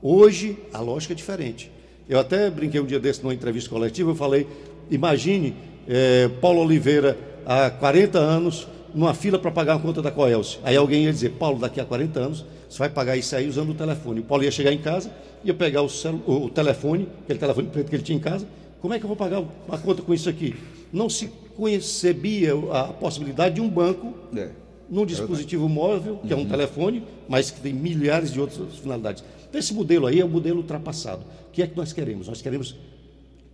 Hoje, 0.01 0.57
a 0.73 0.79
lógica 0.79 1.13
é 1.13 1.15
diferente. 1.15 1.71
Eu 2.09 2.19
até 2.19 2.49
brinquei 2.49 2.81
um 2.81 2.85
dia 2.85 2.99
desse 2.99 3.21
numa 3.21 3.31
entrevista 3.31 3.69
coletiva, 3.69 4.09
eu 4.09 4.15
falei, 4.15 4.47
imagine 4.89 5.53
é, 5.87 6.27
Paulo 6.41 6.61
Oliveira 6.61 7.15
há 7.45 7.69
40 7.69 8.17
anos 8.17 8.67
numa 8.91 9.13
fila 9.13 9.37
para 9.37 9.51
pagar 9.51 9.75
a 9.75 9.79
conta 9.79 10.01
da 10.01 10.09
Coelce. 10.09 10.57
Aí 10.63 10.75
alguém 10.75 11.03
ia 11.03 11.13
dizer, 11.13 11.33
Paulo, 11.33 11.59
daqui 11.59 11.79
a 11.79 11.85
40 11.85 12.19
anos 12.19 12.45
você 12.67 12.79
vai 12.79 12.89
pagar 12.89 13.15
isso 13.15 13.35
aí 13.35 13.47
usando 13.47 13.69
o 13.69 13.75
telefone. 13.75 14.21
O 14.21 14.23
Paulo 14.23 14.43
ia 14.43 14.49
chegar 14.49 14.73
em 14.73 14.79
casa, 14.79 15.11
ia 15.43 15.53
pegar 15.53 15.83
o, 15.83 15.89
o 16.25 16.49
telefone, 16.49 17.07
aquele 17.23 17.37
telefone 17.37 17.67
preto 17.67 17.87
que 17.87 17.95
ele 17.97 18.03
tinha 18.03 18.17
em 18.17 18.21
casa, 18.21 18.47
como 18.81 18.95
é 18.95 18.97
que 18.97 19.05
eu 19.05 19.07
vou 19.07 19.15
pagar 19.15 19.43
a 19.69 19.77
conta 19.77 20.01
com 20.01 20.11
isso 20.11 20.27
aqui? 20.27 20.55
Não 20.91 21.07
se 21.07 21.31
concebia 21.55 22.53
a 22.73 22.85
possibilidade 22.85 23.53
de 23.55 23.61
um 23.61 23.69
banco 23.69 24.11
é. 24.35 24.49
Num 24.91 25.05
dispositivo 25.05 25.69
móvel, 25.69 26.17
que 26.17 26.33
é 26.33 26.35
um 26.35 26.41
uhum. 26.41 26.49
telefone, 26.49 27.03
mas 27.29 27.49
que 27.49 27.61
tem 27.61 27.71
milhares 27.71 28.33
de 28.33 28.41
outras 28.41 28.77
finalidades. 28.77 29.23
Então, 29.47 29.57
esse 29.57 29.73
modelo 29.73 30.05
aí 30.05 30.19
é 30.19 30.25
um 30.25 30.29
modelo 30.29 30.57
ultrapassado. 30.57 31.23
O 31.47 31.51
que 31.51 31.63
é 31.63 31.67
que 31.67 31.77
nós 31.77 31.93
queremos? 31.93 32.27
Nós 32.27 32.41
queremos 32.41 32.75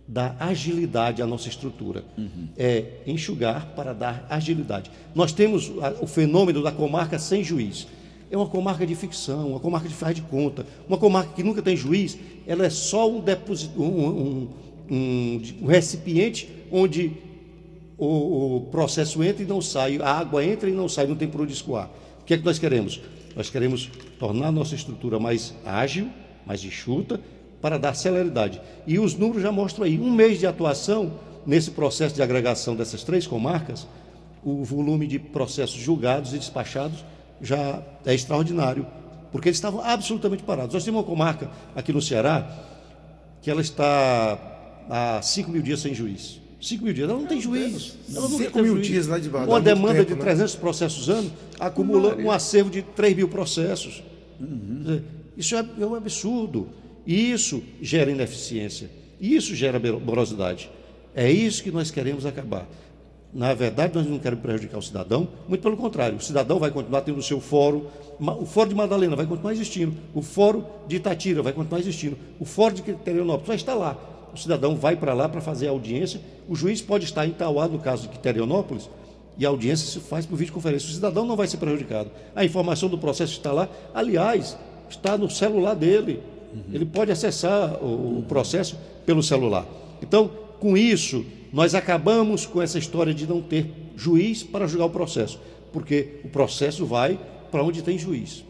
dar 0.06 0.36
agilidade 0.40 1.22
à 1.22 1.26
nossa 1.26 1.48
estrutura. 1.48 2.02
Uhum. 2.16 2.48
É 2.56 3.02
enxugar 3.06 3.66
para 3.76 3.92
dar 3.92 4.26
agilidade. 4.28 4.90
Nós 5.14 5.30
temos 5.30 5.70
o 6.00 6.06
fenômeno 6.08 6.60
da 6.60 6.72
comarca 6.72 7.18
sem 7.20 7.44
juiz. 7.44 7.86
É 8.30 8.36
uma 8.36 8.48
comarca 8.48 8.84
de 8.84 8.96
ficção, 8.96 9.50
uma 9.50 9.60
comarca 9.60 9.88
de 9.88 9.94
faz 9.94 10.16
de 10.16 10.22
conta, 10.22 10.66
uma 10.88 10.98
comarca 10.98 11.32
que 11.34 11.42
nunca 11.42 11.62
tem 11.62 11.76
juiz, 11.76 12.18
ela 12.46 12.66
é 12.66 12.70
só 12.70 13.08
um, 13.08 13.22
um, 13.76 13.78
um, 13.78 14.48
um, 14.90 15.42
um 15.62 15.66
recipiente 15.66 16.48
onde 16.70 17.12
o, 17.98 18.56
o, 18.56 18.60
processo 18.70 19.22
entra 19.24 19.42
e 19.42 19.46
não 19.46 19.60
sai, 19.60 19.98
a 20.00 20.12
água 20.12 20.44
entra 20.44 20.70
e 20.70 20.72
não 20.72 20.88
sai, 20.88 21.06
não 21.06 21.16
tem 21.16 21.28
por 21.28 21.40
onde 21.40 21.52
escoar. 21.52 21.90
O 22.20 22.24
que 22.24 22.34
é 22.34 22.38
que 22.38 22.44
nós 22.44 22.58
queremos? 22.58 23.00
Nós 23.34 23.50
queremos 23.50 23.90
tornar 24.18 24.48
a 24.48 24.52
nossa 24.52 24.74
estrutura 24.74 25.18
mais 25.18 25.52
ágil, 25.66 26.08
mais 26.46 26.64
enxuta, 26.64 27.20
para 27.60 27.76
dar 27.76 27.94
celeridade. 27.94 28.60
E 28.86 28.98
os 28.98 29.14
números 29.14 29.42
já 29.42 29.50
mostram 29.50 29.84
aí, 29.84 29.98
um 29.98 30.12
mês 30.12 30.38
de 30.38 30.46
atuação 30.46 31.12
nesse 31.44 31.72
processo 31.72 32.14
de 32.14 32.22
agregação 32.22 32.76
dessas 32.76 33.02
três 33.02 33.26
comarcas, 33.26 33.86
o 34.44 34.62
volume 34.64 35.06
de 35.06 35.18
processos 35.18 35.80
julgados 35.80 36.32
e 36.32 36.38
despachados 36.38 37.04
já 37.40 37.82
é 38.06 38.14
extraordinário, 38.14 38.86
porque 39.32 39.48
eles 39.48 39.56
estavam 39.56 39.80
absolutamente 39.80 40.42
parados. 40.42 40.74
Nós 40.74 40.84
temos 40.84 41.00
uma 41.00 41.06
comarca 41.06 41.50
aqui 41.74 41.92
no 41.92 42.00
Ceará 42.00 42.48
que 43.42 43.50
ela 43.50 43.60
está 43.60 44.38
há 44.88 45.22
5 45.22 45.50
mil 45.50 45.62
dias 45.62 45.80
sem 45.80 45.94
juiz. 45.94 46.40
5 46.60 46.84
mil 46.84 46.92
dias, 46.92 47.08
ela 47.08 47.18
não 47.18 47.26
tem 47.26 47.40
juiz. 47.40 47.96
Ela 48.12 48.28
não 48.28 48.38
5 48.38 48.58
mil 48.62 48.74
juiz. 48.74 48.86
dias 48.86 49.06
lá 49.06 49.18
de. 49.18 49.28
Uma 49.28 49.60
demanda 49.60 50.04
tempo, 50.04 50.14
de 50.14 50.20
300 50.20 50.54
né? 50.54 50.60
processos 50.60 51.08
ano 51.08 51.32
acumula 51.58 52.16
um 52.16 52.30
acervo 52.30 52.70
de 52.70 52.82
3 52.82 53.16
mil 53.16 53.28
processos. 53.28 54.02
Uhum. 54.40 55.00
Isso 55.36 55.54
é, 55.54 55.64
é 55.80 55.86
um 55.86 55.94
absurdo. 55.94 56.68
Isso 57.06 57.62
gera 57.80 58.10
ineficiência. 58.10 58.90
Isso 59.20 59.54
gera 59.54 59.78
morosidade. 59.98 60.70
É 61.14 61.30
isso 61.30 61.62
que 61.62 61.70
nós 61.70 61.90
queremos 61.90 62.26
acabar. 62.26 62.68
Na 63.32 63.52
verdade, 63.54 63.94
nós 63.94 64.06
não 64.06 64.18
queremos 64.18 64.42
prejudicar 64.42 64.78
o 64.78 64.82
cidadão, 64.82 65.28
muito 65.46 65.60
pelo 65.60 65.76
contrário. 65.76 66.16
O 66.16 66.20
cidadão 66.20 66.58
vai 66.58 66.70
continuar 66.70 67.02
tendo 67.02 67.18
o 67.18 67.22
seu 67.22 67.40
fórum. 67.40 67.84
O 68.18 68.46
fórum 68.46 68.70
de 68.70 68.74
Madalena 68.74 69.14
vai 69.14 69.26
continuar 69.26 69.52
existindo. 69.52 69.94
O 70.14 70.22
fórum 70.22 70.64
de 70.86 70.96
Itatira 70.96 71.42
vai 71.42 71.52
continuar 71.52 71.80
existindo. 71.80 72.16
O 72.40 72.44
fórum 72.44 72.74
de 72.74 72.82
Quiterianópolis 72.82 73.46
vai 73.46 73.56
estar 73.56 73.74
lá. 73.74 73.96
O 74.38 74.40
cidadão 74.40 74.76
vai 74.76 74.94
para 74.94 75.12
lá 75.12 75.28
para 75.28 75.40
fazer 75.40 75.66
a 75.66 75.70
audiência. 75.70 76.20
O 76.48 76.54
juiz 76.54 76.80
pode 76.80 77.04
estar 77.04 77.26
em 77.26 77.32
Tauá, 77.32 77.66
no 77.66 77.80
caso 77.80 78.02
de 78.02 78.08
Quiterianópolis, 78.10 78.88
e 79.36 79.44
a 79.44 79.48
audiência 79.48 79.84
se 79.84 79.98
faz 79.98 80.24
por 80.24 80.36
videoconferência. 80.36 80.88
O 80.88 80.92
cidadão 80.92 81.26
não 81.26 81.34
vai 81.34 81.48
ser 81.48 81.56
prejudicado. 81.56 82.08
A 82.36 82.44
informação 82.44 82.88
do 82.88 82.96
processo 82.96 83.32
está 83.32 83.50
lá. 83.50 83.68
Aliás, 83.92 84.56
está 84.88 85.18
no 85.18 85.28
celular 85.28 85.74
dele. 85.74 86.22
Uhum. 86.54 86.62
Ele 86.72 86.86
pode 86.86 87.10
acessar 87.10 87.82
o, 87.82 88.20
o 88.20 88.24
processo 88.28 88.78
pelo 89.04 89.24
celular. 89.24 89.66
Então, 90.00 90.30
com 90.60 90.76
isso, 90.76 91.26
nós 91.52 91.74
acabamos 91.74 92.46
com 92.46 92.62
essa 92.62 92.78
história 92.78 93.12
de 93.12 93.26
não 93.26 93.42
ter 93.42 93.68
juiz 93.96 94.44
para 94.44 94.68
julgar 94.68 94.86
o 94.86 94.90
processo, 94.90 95.40
porque 95.72 96.20
o 96.22 96.28
processo 96.28 96.86
vai 96.86 97.18
para 97.50 97.64
onde 97.64 97.82
tem 97.82 97.98
juiz. 97.98 98.44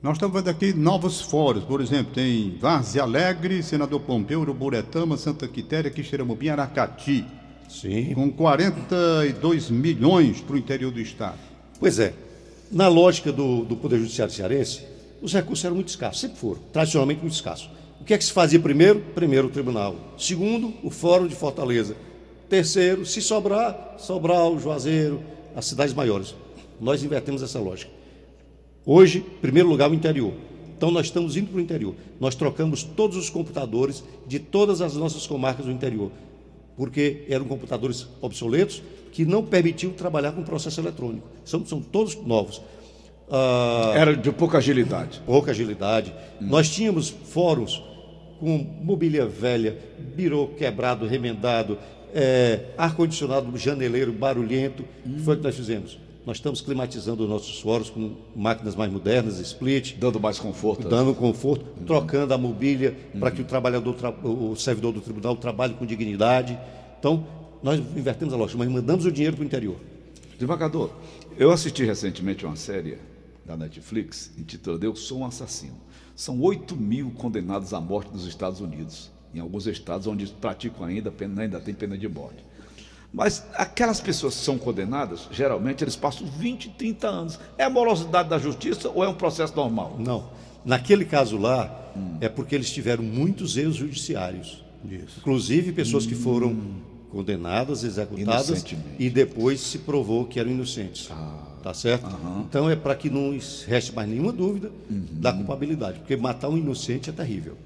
Nós 0.00 0.12
estamos 0.12 0.36
vendo 0.36 0.48
aqui 0.48 0.72
novos 0.72 1.20
fóruns, 1.20 1.64
por 1.64 1.80
exemplo, 1.80 2.14
tem 2.14 2.56
Várzea 2.60 3.02
Alegre, 3.02 3.64
Senador 3.64 3.98
Pompeu, 3.98 4.40
Uruburetama, 4.42 5.16
Santa 5.16 5.48
Quitéria, 5.48 5.90
Quixeramobim, 5.90 6.50
Aracati. 6.50 7.26
Sim. 7.68 8.14
Com 8.14 8.30
42 8.30 9.70
milhões 9.70 10.40
para 10.40 10.54
o 10.54 10.58
interior 10.58 10.92
do 10.92 11.00
Estado. 11.00 11.38
Pois 11.80 11.98
é. 11.98 12.14
Na 12.70 12.86
lógica 12.86 13.32
do, 13.32 13.64
do 13.64 13.74
Poder 13.74 13.98
Judiciário 13.98 14.32
cearense, 14.32 14.84
os 15.20 15.32
recursos 15.32 15.64
eram 15.64 15.74
muito 15.74 15.88
escassos, 15.88 16.20
sempre 16.20 16.38
foram, 16.38 16.60
tradicionalmente 16.72 17.20
muito 17.20 17.34
escassos. 17.34 17.68
O 18.00 18.04
que 18.04 18.14
é 18.14 18.18
que 18.18 18.24
se 18.24 18.32
fazia 18.32 18.60
primeiro? 18.60 19.00
Primeiro 19.16 19.48
o 19.48 19.50
tribunal. 19.50 19.96
Segundo, 20.16 20.74
o 20.84 20.90
Fórum 20.90 21.26
de 21.26 21.34
Fortaleza. 21.34 21.96
Terceiro, 22.48 23.04
se 23.04 23.20
sobrar, 23.20 23.96
Sobral, 23.98 24.60
Juazeiro, 24.60 25.20
as 25.56 25.66
cidades 25.66 25.92
maiores. 25.92 26.36
Nós 26.80 27.02
invertemos 27.02 27.42
essa 27.42 27.58
lógica. 27.58 27.97
Hoje, 28.90 29.22
primeiro 29.42 29.68
lugar, 29.68 29.90
o 29.90 29.94
interior. 29.94 30.32
Então, 30.74 30.90
nós 30.90 31.04
estamos 31.04 31.36
indo 31.36 31.50
para 31.50 31.58
o 31.58 31.60
interior. 31.60 31.94
Nós 32.18 32.34
trocamos 32.34 32.82
todos 32.82 33.18
os 33.18 33.28
computadores 33.28 34.02
de 34.26 34.38
todas 34.38 34.80
as 34.80 34.94
nossas 34.94 35.26
comarcas 35.26 35.66
do 35.66 35.70
interior, 35.70 36.10
porque 36.74 37.26
eram 37.28 37.44
computadores 37.44 38.08
obsoletos 38.22 38.82
que 39.12 39.26
não 39.26 39.44
permitiam 39.44 39.92
trabalhar 39.92 40.32
com 40.32 40.42
processo 40.42 40.80
eletrônico. 40.80 41.28
São, 41.44 41.66
são 41.66 41.82
todos 41.82 42.14
novos. 42.14 42.62
Ah, 43.30 43.92
Era 43.94 44.16
de 44.16 44.32
pouca 44.32 44.56
agilidade. 44.56 45.20
Pouca 45.26 45.50
agilidade. 45.50 46.14
Hum. 46.40 46.46
Nós 46.48 46.70
tínhamos 46.70 47.10
fóruns 47.10 47.84
com 48.40 48.56
mobília 48.82 49.26
velha, 49.26 49.76
birô 50.16 50.46
quebrado, 50.56 51.06
remendado, 51.06 51.76
é, 52.14 52.70
ar-condicionado 52.78 53.54
janeleiro 53.58 54.12
barulhento. 54.14 54.82
Hum. 55.06 55.16
Que 55.16 55.20
foi 55.20 55.34
o 55.34 55.36
que 55.36 55.44
nós 55.44 55.56
fizemos? 55.56 56.07
Nós 56.28 56.36
estamos 56.36 56.60
climatizando 56.60 57.22
os 57.22 57.30
nossos 57.30 57.58
fóruns 57.58 57.88
com 57.88 58.14
máquinas 58.36 58.76
mais 58.76 58.92
modernas, 58.92 59.38
split. 59.38 59.96
Dando 59.96 60.20
mais 60.20 60.38
conforto. 60.38 60.86
Dando 60.86 61.14
conforto, 61.14 61.64
uhum. 61.64 61.86
trocando 61.86 62.34
a 62.34 62.36
mobília 62.36 62.94
uhum. 63.14 63.20
para 63.20 63.30
que 63.30 63.40
o 63.40 63.46
trabalhador, 63.46 63.96
o 64.22 64.54
servidor 64.54 64.92
do 64.92 65.00
tribunal 65.00 65.34
trabalhe 65.36 65.72
com 65.72 65.86
dignidade. 65.86 66.58
Então, 66.98 67.26
nós 67.62 67.80
invertemos 67.80 68.34
a 68.34 68.36
lógica, 68.36 68.58
mas 68.58 68.68
mandamos 68.68 69.06
o 69.06 69.10
dinheiro 69.10 69.36
para 69.36 69.42
o 69.42 69.46
interior. 69.46 69.76
Desembargador, 70.34 70.90
eu 71.38 71.50
assisti 71.50 71.82
recentemente 71.82 72.44
uma 72.44 72.56
série 72.56 72.98
da 73.46 73.56
Netflix 73.56 74.30
intitulada 74.36 74.84
Eu 74.84 74.94
Sou 74.94 75.20
um 75.20 75.24
Assassino. 75.24 75.80
São 76.14 76.42
8 76.42 76.76
mil 76.76 77.10
condenados 77.12 77.72
à 77.72 77.80
morte 77.80 78.12
nos 78.12 78.26
Estados 78.26 78.60
Unidos, 78.60 79.10
em 79.34 79.40
alguns 79.40 79.66
estados 79.66 80.06
onde 80.06 80.26
praticam 80.26 80.84
ainda, 80.84 81.10
pena, 81.10 81.40
ainda 81.40 81.58
tem 81.58 81.72
pena 81.72 81.96
de 81.96 82.06
morte. 82.06 82.47
Mas 83.12 83.44
aquelas 83.54 84.00
pessoas 84.00 84.36
que 84.36 84.44
são 84.44 84.58
condenadas, 84.58 85.28
geralmente 85.30 85.82
eles 85.82 85.96
passam 85.96 86.26
20, 86.26 86.70
30 86.70 87.08
anos. 87.08 87.40
É 87.56 87.64
a 87.64 87.70
morosidade 87.70 88.28
da 88.28 88.38
justiça 88.38 88.90
ou 88.90 89.02
é 89.02 89.08
um 89.08 89.14
processo 89.14 89.56
normal? 89.56 89.96
Não. 89.98 90.28
Naquele 90.64 91.04
caso 91.04 91.38
lá, 91.38 91.92
hum. 91.96 92.18
é 92.20 92.28
porque 92.28 92.54
eles 92.54 92.70
tiveram 92.70 93.02
muitos 93.02 93.56
erros 93.56 93.76
judiciários. 93.76 94.62
Isso. 94.84 95.18
Inclusive 95.18 95.72
pessoas 95.72 96.04
hum. 96.04 96.08
que 96.08 96.14
foram 96.14 96.48
hum. 96.48 96.80
condenadas, 97.10 97.82
executadas 97.82 98.64
e 98.98 99.08
depois 99.08 99.60
se 99.60 99.78
provou 99.78 100.26
que 100.26 100.38
eram 100.38 100.50
inocentes. 100.50 101.08
Ah. 101.10 101.48
Tá 101.62 101.74
certo? 101.74 102.06
Uhum. 102.06 102.44
Então 102.48 102.70
é 102.70 102.76
para 102.76 102.94
que 102.94 103.10
não 103.10 103.36
reste 103.66 103.92
mais 103.92 104.08
nenhuma 104.08 104.32
dúvida 104.32 104.70
uhum. 104.88 105.04
da 105.12 105.32
culpabilidade, 105.32 105.98
porque 105.98 106.16
matar 106.16 106.48
um 106.48 106.56
inocente 106.56 107.10
é 107.10 107.12
terrível. 107.12 107.56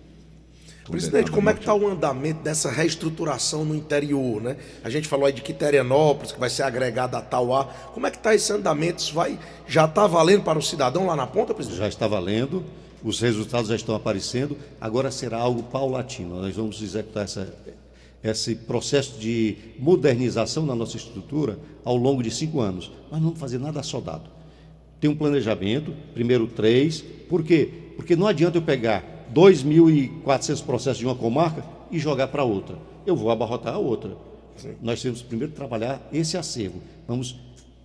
Presidente, 0.92 1.30
como 1.30 1.48
é 1.48 1.54
que 1.54 1.60
está 1.60 1.74
o 1.74 1.88
andamento 1.88 2.42
dessa 2.42 2.70
reestruturação 2.70 3.64
no 3.64 3.74
interior, 3.74 4.42
né? 4.42 4.58
A 4.84 4.90
gente 4.90 5.08
falou 5.08 5.24
aí 5.24 5.32
de 5.32 5.40
Quiterianópolis, 5.40 6.32
que 6.32 6.38
vai 6.38 6.50
ser 6.50 6.64
agregada 6.64 7.16
a 7.16 7.22
Tauá. 7.22 7.64
Como 7.94 8.06
é 8.06 8.10
que 8.10 8.18
está 8.18 8.34
esse 8.34 8.52
andamento? 8.52 9.02
Isso 9.02 9.14
vai, 9.14 9.38
já 9.66 9.86
está 9.86 10.06
valendo 10.06 10.42
para 10.44 10.58
o 10.58 10.62
cidadão 10.62 11.06
lá 11.06 11.16
na 11.16 11.26
ponta, 11.26 11.54
presidente? 11.54 11.78
Já 11.78 11.88
está 11.88 12.06
valendo, 12.06 12.62
os 13.02 13.20
resultados 13.20 13.70
já 13.70 13.74
estão 13.74 13.94
aparecendo, 13.94 14.56
agora 14.78 15.10
será 15.10 15.38
algo 15.38 15.62
paulatino. 15.62 16.42
Nós 16.42 16.54
vamos 16.54 16.82
executar 16.82 17.24
essa, 17.24 17.52
esse 18.22 18.54
processo 18.54 19.18
de 19.18 19.56
modernização 19.78 20.66
na 20.66 20.74
nossa 20.74 20.98
estrutura 20.98 21.58
ao 21.84 21.96
longo 21.96 22.22
de 22.22 22.30
cinco 22.30 22.60
anos. 22.60 22.92
Nós 23.10 23.18
não 23.18 23.28
vamos 23.28 23.40
fazer 23.40 23.58
nada 23.58 23.82
soldado. 23.82 24.30
Tem 25.00 25.08
um 25.08 25.16
planejamento, 25.16 25.94
primeiro 26.12 26.46
três. 26.46 27.02
Por 27.28 27.42
quê? 27.42 27.70
Porque 27.96 28.14
não 28.14 28.26
adianta 28.26 28.58
eu 28.58 28.62
pegar 28.62 29.11
2.400 29.34 30.62
processos 30.64 30.98
de 30.98 31.06
uma 31.06 31.14
comarca 31.14 31.64
e 31.90 31.98
jogar 31.98 32.28
para 32.28 32.44
outra. 32.44 32.76
Eu 33.06 33.16
vou 33.16 33.30
abarrotar 33.30 33.74
a 33.74 33.78
outra. 33.78 34.16
Sim. 34.56 34.74
Nós 34.82 35.00
temos 35.00 35.22
primeiro 35.22 35.52
que 35.52 35.56
trabalhar 35.56 36.00
esse 36.12 36.36
acervo. 36.36 36.80
Vamos 37.06 37.36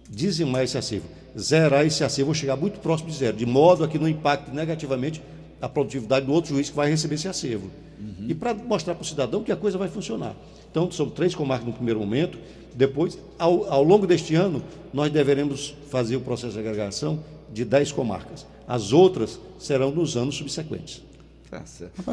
dizimar 0.10 0.64
esse 0.64 0.78
acervo. 0.78 1.06
zerar 1.38 1.86
esse 1.86 2.04
acervo, 2.04 2.34
chegar 2.34 2.56
muito 2.56 2.80
próximo 2.80 3.10
de 3.10 3.16
zero, 3.16 3.38
de 3.38 3.46
modo 3.46 3.84
a 3.84 3.88
que 3.88 4.00
não 4.00 4.08
impacte 4.08 4.50
negativamente 4.52 5.22
a 5.62 5.70
produtividade 5.70 6.26
do 6.26 6.34
outro 6.34 6.54
juiz 6.54 6.70
que 6.70 6.76
vai 6.76 6.90
receber 6.90 7.16
esse 7.16 7.28
acervo. 7.28 7.70
Uhum. 8.00 8.28
E 8.28 8.34
para 8.34 8.54
mostrar 8.54 8.96
para 8.96 9.02
o 9.04 9.06
cidadão 9.06 9.44
que 9.44 9.52
a 9.52 9.56
coisa 9.56 9.78
vai 9.78 9.88
funcionar. 9.88 10.36
Então, 10.70 10.92
são 10.92 11.10
três 11.10 11.34
comarcas 11.34 11.68
no 11.68 11.74
primeiro 11.74 12.00
momento. 12.00 12.38
Depois, 12.76 13.18
ao, 13.40 13.72
ao 13.72 13.84
longo 13.84 14.06
deste 14.06 14.36
ano, 14.36 14.62
nós 14.94 15.12
deveremos 15.12 15.76
fazer 15.90 16.16
o 16.16 16.22
processo 16.22 16.54
de 16.54 16.60
agregação 16.60 17.24
de 17.52 17.66
dez 17.66 17.92
comarcas. 17.92 18.46
As 18.68 18.94
outras 18.94 19.40
serão 19.58 19.92
nos 19.92 20.16
anos 20.18 20.36
subsequentes. 20.36 21.02
Tá 21.50 21.64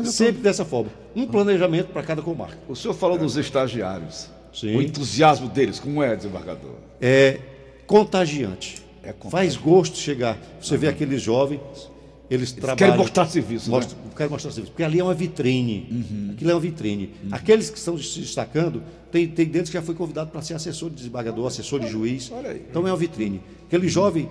Sempre 0.05 0.43
dessa 0.43 0.65
forma. 0.65 0.91
Um 1.15 1.27
planejamento 1.27 1.89
para 1.89 2.03
cada 2.03 2.23
comarca. 2.23 2.59
O 2.69 2.77
senhor 2.77 2.95
falou 2.95 3.19
dos 3.19 3.37
estagiários. 3.37 4.31
Sim. 4.53 4.77
O 4.77 4.83
entusiasmo 4.83 5.49
deles, 5.49 5.81
como 5.81 6.03
é, 6.03 6.15
desembargador? 6.15 6.77
É 7.01 7.41
contagiante. 7.87 8.83
É 9.03 9.13
contagiante. 9.13 9.31
Faz 9.31 9.57
gosto 9.57 9.97
chegar. 9.97 10.39
Você 10.61 10.77
vê 10.77 10.89
aqueles 10.89 11.21
jovens 11.21 11.61
eles, 12.31 12.51
eles 12.51 12.53
trabalham. 12.53 12.77
Querem 12.77 12.97
mostrar 12.97 13.27
serviço. 13.27 13.71
Mostra, 13.71 13.97
né? 13.97 14.11
Querem 14.17 14.31
mostrar 14.31 14.51
serviço. 14.51 14.73
Porque 14.73 14.83
ali 14.83 14.99
é 14.99 15.05
uma 15.05 15.15
vitrine. 15.15 15.89
Uhum. 15.91 16.31
Aquilo 16.33 16.51
é 16.51 16.55
uma 16.55 16.61
vitrine. 16.61 17.11
Uhum. 17.23 17.29
Aqueles 17.33 17.71
que 17.71 17.79
estão 17.79 17.99
se 17.99 18.21
destacando, 18.21 18.83
tem, 19.11 19.29
tem 19.29 19.47
deles 19.47 19.69
que 19.69 19.75
já 19.75 19.83
foi 19.83 19.95
convidado 19.95 20.31
para 20.31 20.41
ser 20.41 20.55
assessor 20.55 20.91
de 20.91 20.97
desembargador, 20.97 21.47
assessor 21.47 21.81
de 21.81 21.89
juiz. 21.89 22.33
Então 22.71 22.87
é 22.87 22.91
uma 22.91 22.97
vitrine. 22.97 23.43
Aquele 23.67 23.89
jovem 23.89 24.29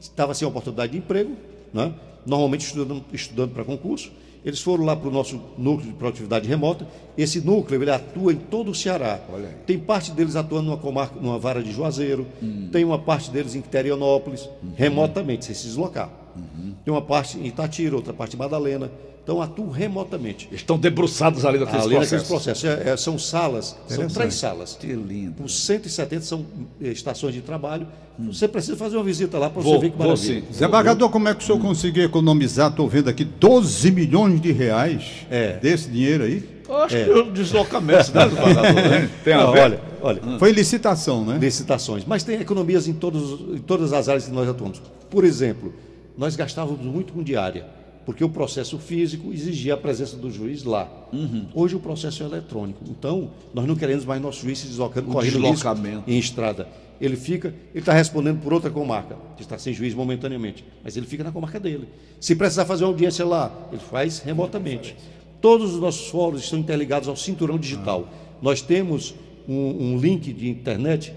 estava 0.00 0.34
sem 0.34 0.46
oportunidade 0.46 0.92
de 0.92 0.98
emprego, 0.98 1.36
né? 1.72 1.94
Normalmente 2.24 2.66
estudando, 2.66 3.04
estudando 3.12 3.52
para 3.52 3.64
concurso. 3.64 4.10
Eles 4.44 4.60
foram 4.60 4.84
lá 4.84 4.96
para 4.96 5.08
o 5.08 5.12
nosso 5.12 5.40
núcleo 5.56 5.92
de 5.92 5.96
produtividade 5.96 6.48
remota. 6.48 6.86
Esse 7.16 7.40
núcleo 7.40 7.80
ele 7.80 7.90
atua 7.90 8.32
em 8.32 8.36
todo 8.36 8.72
o 8.72 8.74
Ceará. 8.74 9.20
Tem 9.66 9.78
parte 9.78 10.10
deles 10.10 10.34
atuando 10.34 10.66
numa, 10.66 10.76
comarca, 10.76 11.14
numa 11.20 11.38
vara 11.38 11.62
de 11.62 11.70
Juazeiro, 11.70 12.26
uhum. 12.40 12.68
tem 12.72 12.84
uma 12.84 12.98
parte 12.98 13.30
deles 13.30 13.54
em 13.54 13.60
Quiterianópolis, 13.60 14.48
uhum. 14.62 14.72
remotamente, 14.74 15.44
sem 15.44 15.54
se 15.54 15.66
deslocar. 15.66 16.10
Uhum. 16.34 16.74
Tem 16.84 16.92
uma 16.92 17.02
parte 17.02 17.38
em 17.38 17.46
Itatira, 17.46 17.94
outra 17.94 18.12
parte 18.12 18.34
em 18.34 18.38
Madalena. 18.38 18.90
Então 19.22 19.40
atuam 19.40 19.70
remotamente. 19.70 20.48
Estão 20.50 20.76
debruçados 20.76 21.44
ali 21.44 21.58
naqueles 21.58 21.84
ali 21.84 21.94
processos. 21.94 22.28
processos. 22.28 22.64
É, 22.64 22.90
é, 22.90 22.96
são 22.96 23.16
salas, 23.16 23.76
são 23.86 24.08
três 24.08 24.34
salas. 24.34 24.76
Que 24.78 24.88
lindo. 24.88 25.34
Com 25.42 25.46
170 25.46 26.22
são 26.22 26.44
eh, 26.80 26.88
estações 26.88 27.32
de 27.32 27.40
trabalho. 27.40 27.86
Hum. 28.18 28.32
Você 28.32 28.48
precisa 28.48 28.76
fazer 28.76 28.96
uma 28.96 29.04
visita 29.04 29.38
lá 29.38 29.48
para 29.48 29.62
você 29.62 29.78
ver 29.78 29.90
que 29.90 29.98
maravilha. 29.98 30.42
Zé 30.52 30.66
Bagador, 30.66 31.08
como 31.08 31.28
é 31.28 31.34
que 31.34 31.42
o 31.42 31.46
senhor 31.46 31.58
hum. 31.58 31.62
conseguiu 31.62 32.04
economizar? 32.04 32.70
Estou 32.70 32.88
vendo 32.88 33.08
aqui 33.08 33.24
12 33.24 33.92
milhões 33.92 34.40
de 34.40 34.50
reais 34.50 35.24
é. 35.30 35.56
desse 35.58 35.88
dinheiro 35.88 36.24
aí. 36.24 36.48
Eu 36.68 36.76
acho 36.78 36.96
é. 36.96 37.04
que 37.04 37.10
o 37.10 37.30
deslocamento, 37.30 38.12
né, 38.12 38.26
né? 38.26 39.10
Tem 39.22 39.34
a 39.34 39.46
ver. 39.50 39.60
Olha, 39.60 39.80
olha. 40.00 40.22
Hum. 40.24 40.38
Foi 40.40 40.50
licitação, 40.50 41.24
né? 41.24 41.38
Licitações. 41.38 42.04
Mas 42.04 42.24
tem 42.24 42.40
economias 42.40 42.88
em, 42.88 42.92
todos, 42.92 43.40
em 43.54 43.58
todas 43.58 43.92
as 43.92 44.08
áreas 44.08 44.24
que 44.24 44.32
nós 44.32 44.48
atuamos. 44.48 44.82
Por 45.08 45.24
exemplo, 45.24 45.72
nós 46.18 46.34
gastávamos 46.34 46.84
muito 46.84 47.12
com 47.12 47.22
diária, 47.22 47.66
porque 48.04 48.24
o 48.24 48.28
processo 48.28 48.78
físico 48.78 49.32
exigia 49.32 49.74
a 49.74 49.76
presença 49.76 50.16
do 50.16 50.30
juiz 50.30 50.64
lá. 50.64 50.88
Uhum. 51.12 51.46
Hoje 51.54 51.76
o 51.76 51.80
processo 51.80 52.22
é 52.22 52.26
eletrônico. 52.26 52.80
Então, 52.88 53.30
nós 53.54 53.66
não 53.66 53.76
queremos 53.76 54.04
mais 54.04 54.20
nosso 54.20 54.42
juiz 54.42 54.58
se 54.58 54.66
deslocando, 54.66 55.08
o 55.08 55.12
correndo 55.12 55.40
deslocamento. 55.40 56.10
em 56.10 56.18
estrada. 56.18 56.68
Ele 57.00 57.16
fica, 57.16 57.48
ele 57.48 57.80
está 57.80 57.92
respondendo 57.92 58.40
por 58.40 58.52
outra 58.52 58.70
comarca, 58.70 59.16
que 59.36 59.42
está 59.42 59.58
sem 59.58 59.72
juiz 59.72 59.94
momentaneamente, 59.94 60.64
mas 60.84 60.96
ele 60.96 61.06
fica 61.06 61.24
na 61.24 61.32
comarca 61.32 61.58
dele. 61.58 61.88
Se 62.20 62.34
precisar 62.34 62.64
fazer 62.64 62.84
uma 62.84 62.90
audiência 62.90 63.24
lá, 63.24 63.52
ele 63.72 63.80
faz 63.80 64.20
remotamente. 64.20 64.96
Todos 65.40 65.74
os 65.74 65.80
nossos 65.80 66.08
fóruns 66.08 66.44
estão 66.44 66.58
interligados 66.58 67.08
ao 67.08 67.16
cinturão 67.16 67.58
digital. 67.58 68.08
Ah. 68.08 68.36
Nós 68.40 68.62
temos 68.62 69.14
um, 69.48 69.94
um, 69.94 69.98
link 69.98 70.32
de 70.32 70.48
internet 70.48 71.12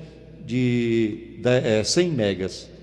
de, 0.46 1.38
de 1.40 1.50
é, 1.50 1.84
100 1.84 2.10
megas 2.10 2.74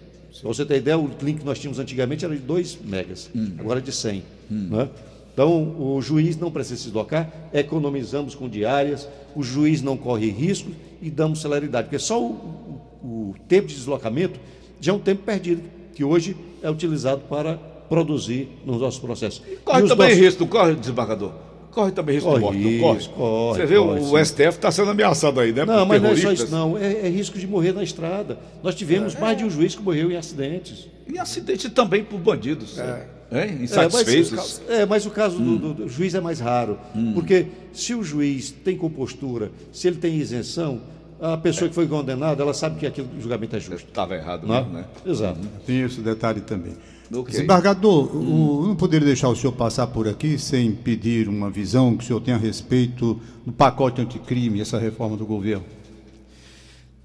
para 0.42 0.52
você 0.52 0.66
ter 0.66 0.78
ideia, 0.78 0.98
o 0.98 1.08
link 1.22 1.38
que 1.38 1.46
nós 1.46 1.58
tínhamos 1.60 1.78
antigamente 1.78 2.24
era 2.24 2.34
de 2.34 2.42
2 2.42 2.78
megas, 2.84 3.30
hum. 3.34 3.52
agora 3.60 3.78
é 3.78 3.82
de 3.82 3.92
100. 3.92 4.24
Hum. 4.50 4.68
Né? 4.70 4.88
Então, 5.32 5.76
o 5.78 6.02
juiz 6.02 6.36
não 6.36 6.50
precisa 6.50 6.76
se 6.76 6.84
deslocar, 6.86 7.32
economizamos 7.54 8.34
com 8.34 8.48
diárias, 8.48 9.08
o 9.36 9.42
juiz 9.42 9.80
não 9.80 9.96
corre 9.96 10.30
risco 10.30 10.70
e 11.00 11.10
damos 11.10 11.40
celeridade, 11.40 11.86
porque 11.86 11.98
só 12.00 12.20
o, 12.20 12.80
o, 13.02 13.06
o 13.06 13.34
tempo 13.46 13.68
de 13.68 13.74
deslocamento 13.76 14.38
já 14.80 14.92
é 14.92 14.94
um 14.94 14.98
tempo 14.98 15.22
perdido, 15.22 15.62
que 15.94 16.02
hoje 16.02 16.36
é 16.60 16.68
utilizado 16.68 17.22
para 17.28 17.54
produzir 17.88 18.48
nos 18.66 18.80
nossos 18.80 18.98
processos. 18.98 19.42
E 19.46 19.56
corre 19.56 19.84
e 19.84 19.88
também 19.88 20.08
nossos... 20.08 20.24
risco, 20.24 20.46
corre, 20.48 20.74
desembargador? 20.74 21.32
Corre 21.72 21.90
também 21.90 22.16
risco 22.16 22.30
corre 22.30 22.40
de 22.40 22.44
morte, 22.44 22.58
não 22.58 22.80
corre? 22.80 23.08
corre 23.08 23.58
Você 23.58 23.66
vê, 23.66 23.76
corre, 23.76 24.00
o, 24.00 24.12
o 24.12 24.24
STF 24.24 24.48
está 24.48 24.70
sendo 24.70 24.90
ameaçado 24.90 25.40
aí, 25.40 25.52
né? 25.52 25.64
Não, 25.64 25.86
mas 25.86 26.02
não 26.02 26.10
é 26.10 26.16
só 26.16 26.32
isso, 26.32 26.50
não. 26.50 26.78
É, 26.78 27.06
é, 27.06 27.08
risco 27.08 27.38
de 27.38 27.46
morrer 27.46 27.72
na 27.72 27.82
estrada. 27.82 28.38
Nós 28.62 28.74
tivemos 28.74 29.14
é, 29.14 29.20
mais 29.20 29.36
de 29.36 29.44
um 29.44 29.50
juiz 29.50 29.74
que 29.74 29.82
morreu 29.82 30.10
em 30.10 30.16
acidentes. 30.16 30.88
Em 31.08 31.18
acidentes 31.18 31.70
também 31.72 32.04
por 32.04 32.18
bandidos. 32.18 32.78
É. 32.78 33.06
É, 33.32 33.46
insatisfeitos. 33.46 34.32
É, 34.32 34.36
mas, 34.36 34.62
é, 34.80 34.86
mas 34.86 35.06
o 35.06 35.10
caso 35.10 35.38
hum. 35.40 35.56
do, 35.56 35.74
do, 35.74 35.88
juiz 35.88 36.14
é 36.14 36.20
mais 36.20 36.38
raro. 36.38 36.78
Hum. 36.94 37.14
Porque 37.14 37.46
se 37.72 37.94
o 37.94 38.04
juiz 38.04 38.50
tem 38.50 38.76
compostura, 38.76 39.50
se 39.72 39.88
ele 39.88 39.96
tem 39.96 40.16
isenção, 40.16 40.82
a 41.18 41.36
pessoa 41.38 41.68
que 41.68 41.74
foi 41.74 41.86
condenada, 41.86 42.42
ela 42.42 42.52
sabe 42.52 42.78
que 42.78 42.86
aquele 42.86 43.08
julgamento 43.18 43.56
é 43.56 43.60
justo. 43.60 43.88
Estava 43.88 44.14
errado 44.14 44.46
não? 44.46 44.56
mesmo, 44.56 44.72
né? 44.72 44.84
Exato. 45.06 45.40
Tem 45.64 45.80
esse 45.80 46.00
detalhe 46.00 46.40
também. 46.42 46.74
Okay. 47.14 47.32
Desembargador, 47.32 48.16
hum. 48.16 48.60
o, 48.60 48.66
não 48.68 48.74
poderia 48.74 49.06
deixar 49.06 49.28
o 49.28 49.36
senhor 49.36 49.52
passar 49.52 49.86
por 49.88 50.08
aqui 50.08 50.38
sem 50.38 50.72
pedir 50.72 51.28
uma 51.28 51.50
visão 51.50 51.94
que 51.94 52.04
o 52.04 52.06
senhor 52.06 52.20
tem 52.20 52.32
a 52.32 52.38
respeito 52.38 53.20
do 53.44 53.52
pacote 53.52 54.00
anticrime, 54.00 54.62
essa 54.62 54.78
reforma 54.78 55.14
do 55.14 55.26
governo. 55.26 55.64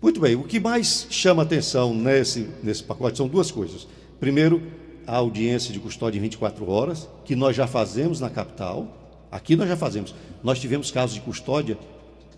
Muito 0.02 0.22
bem, 0.22 0.36
o 0.36 0.44
que 0.44 0.62
mais 0.62 1.08
chama 1.10 1.44
atenção 1.44 1.94
nesse, 1.94 2.48
nesse 2.64 2.84
pacote 2.84 3.18
são 3.18 3.28
duas 3.28 3.52
coisas. 3.52 3.86
Primeiro, 4.18 4.62
a 5.06 5.18
audiência 5.18 5.74
de 5.74 5.80
custódia 5.80 6.18
em 6.18 6.22
24 6.22 6.70
horas, 6.70 7.10
que 7.26 7.36
nós 7.36 7.56
já 7.56 7.68
fazemos 7.68 8.22
na 8.22 8.30
capital. 8.30 8.88
Aqui 9.30 9.58
nós 9.58 9.68
já 9.68 9.76
fazemos. 9.76 10.16
Nós 10.42 10.58
tivemos 10.58 10.90
casos 10.90 11.16
de 11.16 11.22
custódia 11.22 11.78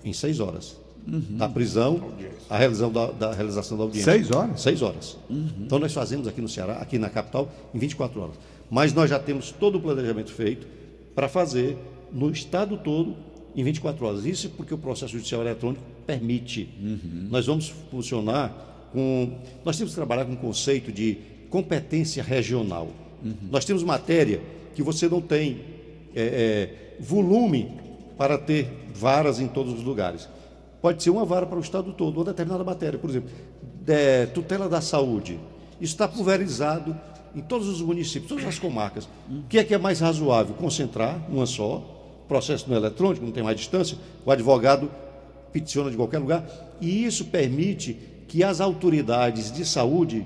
em 0.04 0.12
seis 0.12 0.40
horas 0.40 0.76
uhum. 1.12 1.38
da 1.38 1.50
prisão 1.50 2.12
a 2.50 2.58
realização 2.58 2.92
da, 2.92 3.12
da, 3.12 3.34
realização 3.34 3.78
da 3.78 3.84
audiência. 3.84 4.12
Seis 4.12 4.32
horas? 4.32 4.62
Seis 4.62 4.82
horas. 4.82 5.18
Uhum. 5.30 5.50
Então 5.62 5.78
nós 5.78 5.94
fazemos 5.94 6.28
aqui 6.28 6.42
no 6.42 6.50
Ceará, 6.50 6.78
aqui 6.78 6.98
na 6.98 7.10
capital, 7.10 7.52
em 7.74 7.78
24 7.78 8.20
horas. 8.20 8.36
Mas 8.72 8.92
nós 8.92 9.10
já 9.10 9.20
temos 9.20 9.52
todo 9.52 9.78
o 9.78 9.82
planejamento 9.82 10.32
feito 10.34 10.66
para 11.14 11.30
fazer 11.30 11.78
no 12.12 12.32
estado 12.32 12.78
todo 12.78 13.16
em 13.56 13.64
24 13.64 14.04
horas. 14.04 14.26
Isso 14.26 14.50
porque 14.50 14.74
o 14.74 14.78
processo 14.78 15.14
judicial 15.14 15.42
eletrônico 15.42 15.84
permite. 16.08 16.70
Uhum. 16.82 17.28
Nós 17.30 17.46
vamos 17.46 17.70
funcionar 17.92 18.90
com. 18.92 19.38
Nós 19.64 19.78
temos 19.78 19.92
que 19.92 19.96
trabalhar 19.96 20.26
com 20.26 20.34
o 20.34 20.38
conceito 20.38 20.92
de 20.92 21.18
competência 21.52 22.24
regional. 22.24 22.88
Uhum. 23.24 23.34
Nós 23.52 23.64
temos 23.64 23.84
matéria 23.84 24.42
que 24.74 24.82
você 24.82 25.08
não 25.08 25.22
tem 25.22 25.60
é, 26.16 26.24
é, 26.24 26.96
volume 27.00 27.72
para 28.18 28.38
ter 28.40 28.68
varas 28.94 29.40
em 29.40 29.48
todos 29.48 29.74
os 29.74 29.84
lugares 29.84 30.28
pode 30.82 31.04
ser 31.04 31.10
uma 31.10 31.26
vara 31.26 31.46
para 31.46 31.58
o 31.58 31.62
Estado 31.62 31.94
todo, 31.94 32.18
uma 32.18 32.26
determinada 32.26 32.64
matéria. 32.64 32.98
Por 32.98 33.10
exemplo, 33.10 33.30
de, 33.82 34.28
tutela 34.28 34.70
da 34.70 34.82
saúde. 34.82 35.40
Isso 35.82 35.94
está 35.94 36.08
pulverizado 36.08 36.96
em 37.36 37.42
todos 37.42 37.68
os 37.68 37.82
municípios, 37.82 38.30
todas 38.30 38.46
as 38.46 38.60
comarcas. 38.60 39.08
O 39.30 39.44
que 39.48 39.58
é 39.58 39.64
que 39.64 39.74
é 39.74 39.78
mais 39.78 40.00
razoável? 40.00 40.56
Concentrar 40.56 41.20
numa 41.30 41.46
só, 41.46 42.24
processo 42.28 42.70
no 42.70 42.76
eletrônico, 42.76 43.26
não 43.26 43.32
tem 43.32 43.44
mais 43.44 43.58
distância, 43.58 43.98
o 44.26 44.32
advogado 44.32 44.90
peticiona 45.52 45.90
de 45.90 45.96
qualquer 45.96 46.20
lugar, 46.20 46.46
e 46.80 47.06
isso 47.06 47.26
permite 47.26 47.98
que 48.28 48.44
as 48.44 48.62
autoridades 48.62 49.52
de 49.52 49.66
saúde 49.66 50.26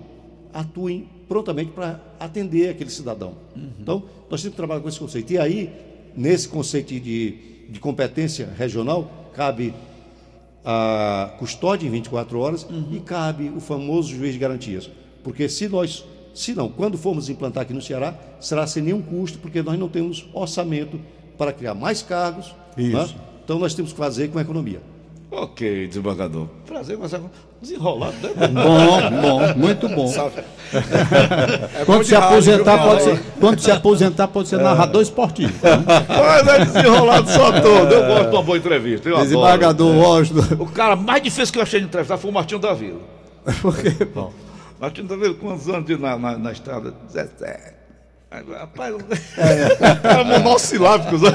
atuem 0.54 1.08
prontamente 1.28 1.72
para 1.72 2.00
atender 2.20 2.70
aquele 2.70 2.90
cidadão. 2.90 3.36
Uhum. 3.56 3.70
Então, 3.80 4.04
nós 4.30 4.42
temos 4.42 4.54
que 4.54 4.58
trabalhar 4.58 4.82
com 4.82 4.90
esse 4.90 5.00
conceito. 5.00 5.32
E 5.32 5.38
aí, 5.38 5.72
nesse 6.16 6.48
conceito 6.48 7.00
de, 7.00 7.38
de 7.70 7.80
competência 7.80 8.50
regional, 8.58 9.30
cabe 9.34 9.74
a 10.66 11.34
custódia 11.38 11.88
em 11.88 11.92
24 11.92 12.40
horas 12.40 12.64
uhum. 12.64 12.88
e 12.92 13.00
cabe 13.00 13.52
o 13.56 13.60
famoso 13.60 14.16
juiz 14.16 14.34
de 14.34 14.40
garantias. 14.40 14.90
Porque 15.24 15.50
se 15.50 15.68
nós, 15.68 16.06
se 16.34 16.54
não, 16.54 16.70
quando 16.70 16.98
formos 16.98 17.30
implantar 17.30 17.64
aqui 17.64 17.74
no 17.74 17.82
Ceará, 17.82 18.16
será 18.40 18.66
sem 18.68 18.84
nenhum 18.84 19.02
custo, 19.02 19.40
porque 19.40 19.62
nós 19.62 19.78
não 19.78 19.90
temos 19.90 20.28
orçamento 20.34 21.00
para 21.38 21.52
criar 21.52 21.74
mais 21.74 22.02
cargos. 22.02 22.54
Né? 22.78 23.16
Então 23.44 23.60
nós 23.60 23.74
temos 23.74 23.92
que 23.92 23.98
fazer 23.98 24.30
com 24.30 24.40
economia. 24.40 24.82
Ok, 25.36 25.88
desembargador. 25.88 26.48
Prazer, 26.68 26.96
mas 26.98 27.12
é 27.14 27.20
desenrolado, 27.60 28.16
né? 28.22 28.48
Bom, 28.54 29.22
bom, 29.22 29.56
muito 29.56 29.90
bom. 29.90 30.14
É 30.74 31.86
quando, 31.86 32.04
se 32.04 32.16
aposentar, 32.16 32.84
pode 32.84 33.04
ser, 33.04 33.22
quando 33.40 33.60
se 33.60 33.70
aposentar, 33.72 34.28
pode 34.28 34.48
ser 34.48 34.58
narrador 34.58 35.04
esportivo. 35.04 35.54
Mas 35.62 36.48
é 36.48 36.66
desenrolado 36.66 37.30
só 37.30 37.52
todo. 37.62 37.94
Eu 37.94 38.08
gosto 38.08 38.30
de 38.30 38.36
uma 38.36 38.42
boa 38.42 38.58
entrevista. 38.58 39.08
Eu 39.08 39.20
Desembargador 39.20 39.96
Washington. 39.96 40.64
O 40.64 40.66
cara 40.66 40.96
mais 40.96 41.22
difícil 41.22 41.54
que 41.54 41.60
eu 41.60 41.64
achei 41.64 41.80
de 41.80 41.86
entrevistar 41.86 42.18
foi 42.18 42.32
o 42.32 42.34
Martinho 42.34 42.60
da 42.60 42.74
Vila. 42.74 43.02
Por 43.62 43.78
quê? 43.78 43.92
Bom. 44.06 44.34
Martinho 44.80 45.08
da 45.08 45.16
Vila, 45.16 45.36
quantos 45.36 45.70
anos 45.70 45.86
de, 45.86 45.96
na, 45.96 46.18
na, 46.18 46.38
na 46.40 46.52
estrada? 46.52 46.92
17. 47.14 47.83
Rapaz, 48.34 48.96
é. 49.38 50.24
monossilábicos. 50.24 51.22
Né? 51.22 51.30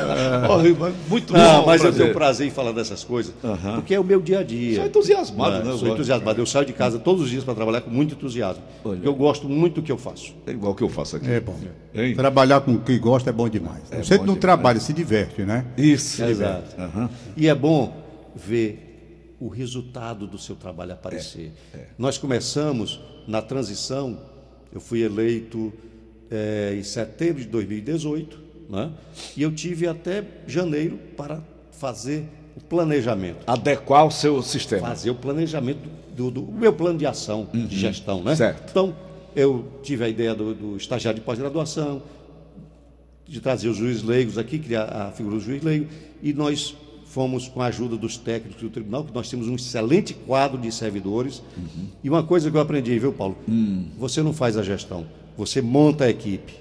Muito 1.09 1.33
bom. 1.33 1.67
mas 1.67 1.85
eu 1.85 1.93
tenho 1.93 2.13
prazer 2.13 2.49
em 2.49 2.51
falar 2.51 2.73
dessas 2.73 3.05
coisas, 3.05 3.33
uhum. 3.43 3.75
porque 3.77 3.95
é 3.95 4.01
o 4.01 4.05
meu 4.05 4.21
dia 4.21 4.41
a 4.41 4.43
dia. 4.43 4.77
Sou 4.77 4.87
entusiasmado, 4.87 5.65
né? 5.65 5.77
Sou 5.77 5.89
entusiasmado. 5.89 6.41
Eu 6.41 6.47
saio 6.47 6.67
de 6.67 6.73
casa 6.73 6.99
todos 6.99 7.23
os 7.23 7.31
dias 7.31 7.45
para 7.45 7.55
trabalhar 7.55 7.83
com 7.83 7.91
muito 7.91 8.15
entusiasmo. 8.15 8.63
Porque 8.83 9.07
eu 9.07 9.15
gosto 9.15 9.49
muito 9.49 9.77
do 9.77 9.83
que 9.83 9.93
eu 9.93 9.99
faço. 9.99 10.35
É 10.45 10.51
igual 10.51 10.75
que 10.75 10.83
eu 10.83 10.89
faço 10.89 11.17
aqui. 11.17 11.31
É 11.31 11.41
bom. 11.41 11.57
Hein? 11.95 12.15
Trabalhar 12.17 12.61
com 12.63 12.73
o 12.73 12.81
que 12.81 12.99
gosta 12.99 13.31
é 13.31 13.33
bom 13.33 13.49
demais. 13.49 13.83
É 13.91 14.03
Você 14.03 14.17
bom 14.17 14.25
não 14.25 14.35
demais. 14.35 14.41
trabalha, 14.41 14.81
se 14.81 14.93
diverte, 14.93 15.43
né? 15.43 15.67
Isso. 15.77 16.17
Se 16.17 16.23
Exato. 16.25 16.75
Uhum. 16.81 17.09
E 17.37 17.47
é 17.47 17.55
bom 17.55 17.97
ver 18.35 19.37
o 19.41 19.49
resultado 19.49 20.27
do 20.27 20.37
seu 20.37 20.57
trabalho 20.57 20.93
aparecer. 20.93 21.53
É. 21.73 21.79
É. 21.79 21.87
Nós 21.97 22.19
começamos 22.19 23.01
na 23.27 23.41
transição, 23.41 24.19
eu 24.73 24.81
fui 24.81 25.03
eleito 25.03 25.73
é, 26.31 26.75
em 26.79 26.83
setembro 26.83 27.43
de 27.43 27.49
2018, 27.49 28.39
né? 28.69 28.91
e 29.37 29.43
eu 29.43 29.53
tive 29.53 29.87
até 29.87 30.25
janeiro 30.47 30.99
para 31.17 31.43
fazer 31.73 32.25
o 32.57 32.61
planejamento. 32.61 33.39
Adequar 33.47 34.07
o 34.07 34.11
seu 34.11 34.43
sistema. 34.43 34.89
Fazer 34.89 35.11
o 35.11 35.15
planejamento 35.15 35.81
do, 36.15 36.31
do, 36.31 36.43
do 36.43 36.53
meu 36.53 36.73
plano 36.73 36.99
de 36.99 37.07
ação, 37.07 37.49
uhum. 37.55 37.67
de 37.67 37.79
gestão. 37.79 38.23
Né? 38.23 38.35
Certo. 38.35 38.71
Então, 38.71 38.95
eu 39.35 39.67
tive 39.83 40.05
a 40.05 40.09
ideia 40.09 40.35
do, 40.35 40.55
do 40.55 40.77
estagiário 40.77 41.21
de 41.21 41.25
pós-graduação, 41.25 42.03
de 43.27 43.41
trazer 43.41 43.69
os 43.69 43.77
juízes 43.77 44.03
leigos 44.03 44.39
aqui, 44.39 44.59
criar 44.59 44.85
a 44.85 45.13
figura 45.13 45.37
do 45.37 45.41
juiz 45.41 45.63
leigo, 45.63 45.87
e 46.23 46.33
nós 46.33 46.75
fomos 47.05 47.49
com 47.49 47.63
a 47.63 47.67
ajuda 47.67 47.97
dos 47.97 48.17
técnicos 48.17 48.61
do 48.61 48.71
tribunal, 48.71 49.05
que 49.05 49.15
nós 49.15 49.29
temos 49.31 49.49
um 49.49 49.55
excelente 49.55 50.13
quadro 50.13 50.59
de 50.59 50.71
servidores. 50.73 51.43
Uhum. 51.57 51.87
E 52.03 52.09
uma 52.09 52.23
coisa 52.23 52.51
que 52.51 52.57
eu 52.57 52.61
aprendi, 52.61 52.99
viu, 52.99 53.13
Paulo? 53.13 53.37
Uhum. 53.47 53.89
Você 53.99 54.23
não 54.23 54.33
faz 54.33 54.57
a 54.57 54.63
gestão, 54.63 55.07
você 55.39 55.63
monta 55.63 56.05
a 56.05 56.11
equipe. 56.11 56.53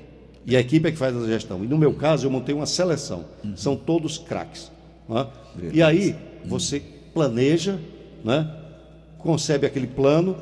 E 0.46 0.56
a 0.56 0.60
equipe 0.60 0.88
é 0.88 0.92
que 0.92 0.98
faz 0.98 1.18
a 1.18 1.26
gestão. 1.26 1.66
E 1.66 1.68
no 1.68 1.78
meu 1.78 1.94
caso, 1.94 2.28
eu 2.28 2.32
montei 2.32 2.54
uma 2.54 2.68
seleção. 2.68 3.26
Uhum. 3.44 3.58
São 3.58 3.76
todos 3.76 4.20
craques. 4.20 4.72
Né? 5.10 5.28
E 5.74 5.82
aí, 5.82 6.16
você 6.46 6.82
planeja, 7.12 7.80
né? 8.24 8.50
concebe 9.18 9.66
aquele 9.66 9.88
plano, 9.88 10.38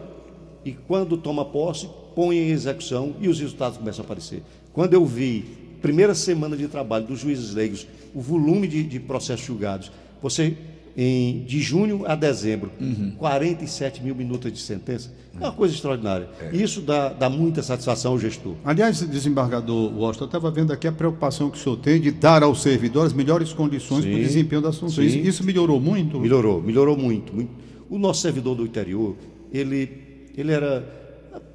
e 0.65 0.73
quando 0.73 1.17
toma 1.17 1.45
posse, 1.45 1.89
põe 2.13 2.37
em 2.37 2.49
execução 2.49 3.15
e 3.21 3.29
os 3.29 3.39
resultados 3.39 3.77
começam 3.77 4.03
a 4.03 4.05
aparecer. 4.05 4.43
Quando 4.73 4.93
eu 4.93 5.05
vi 5.05 5.45
primeira 5.81 6.13
semana 6.13 6.57
de 6.57 6.67
trabalho 6.67 7.07
dos 7.07 7.19
juízes 7.19 7.53
leigos, 7.53 7.87
o 8.13 8.19
volume 8.19 8.67
de, 8.67 8.83
de 8.83 8.99
processos 8.99 9.45
julgados, 9.45 9.91
você, 10.21 10.57
em, 10.97 11.43
de 11.43 11.59
junho 11.59 12.03
a 12.05 12.15
dezembro, 12.15 12.71
uhum. 12.79 13.11
47 13.17 14.01
mil 14.01 14.15
minutos 14.15 14.51
de 14.51 14.59
sentença, 14.59 15.11
é 15.39 15.43
uma 15.43 15.51
coisa 15.51 15.73
extraordinária. 15.73 16.29
É. 16.39 16.55
Isso 16.55 16.79
dá, 16.81 17.09
dá, 17.09 17.29
muita 17.29 17.61
satisfação 17.61 18.13
ao 18.13 18.19
gestor. 18.19 18.55
Aliás, 18.63 19.01
desembargador 19.01 19.93
Washington, 19.93 20.23
eu 20.23 20.27
estava 20.27 20.49
vendo 20.49 20.71
aqui 20.71 20.87
a 20.87 20.91
preocupação 20.91 21.49
que 21.49 21.57
o 21.57 21.61
senhor 21.61 21.77
tem 21.77 21.99
de 21.99 22.11
dar 22.11 22.41
ao 22.41 22.55
servidor 22.55 23.05
as 23.05 23.11
melhores 23.11 23.51
condições 23.51 24.05
para 24.05 24.13
o 24.13 24.19
desempenho 24.19 24.61
das 24.61 24.77
funções. 24.77 25.11
Sim. 25.11 25.21
Isso 25.21 25.43
melhorou 25.43 25.79
muito? 25.81 26.19
Melhorou, 26.19 26.61
melhorou 26.61 26.97
muito, 26.97 27.33
muito. 27.33 27.51
O 27.89 27.97
nosso 27.97 28.21
servidor 28.21 28.55
do 28.55 28.63
interior, 28.63 29.15
ele, 29.51 29.89
ele 30.37 30.51
era 30.51 31.04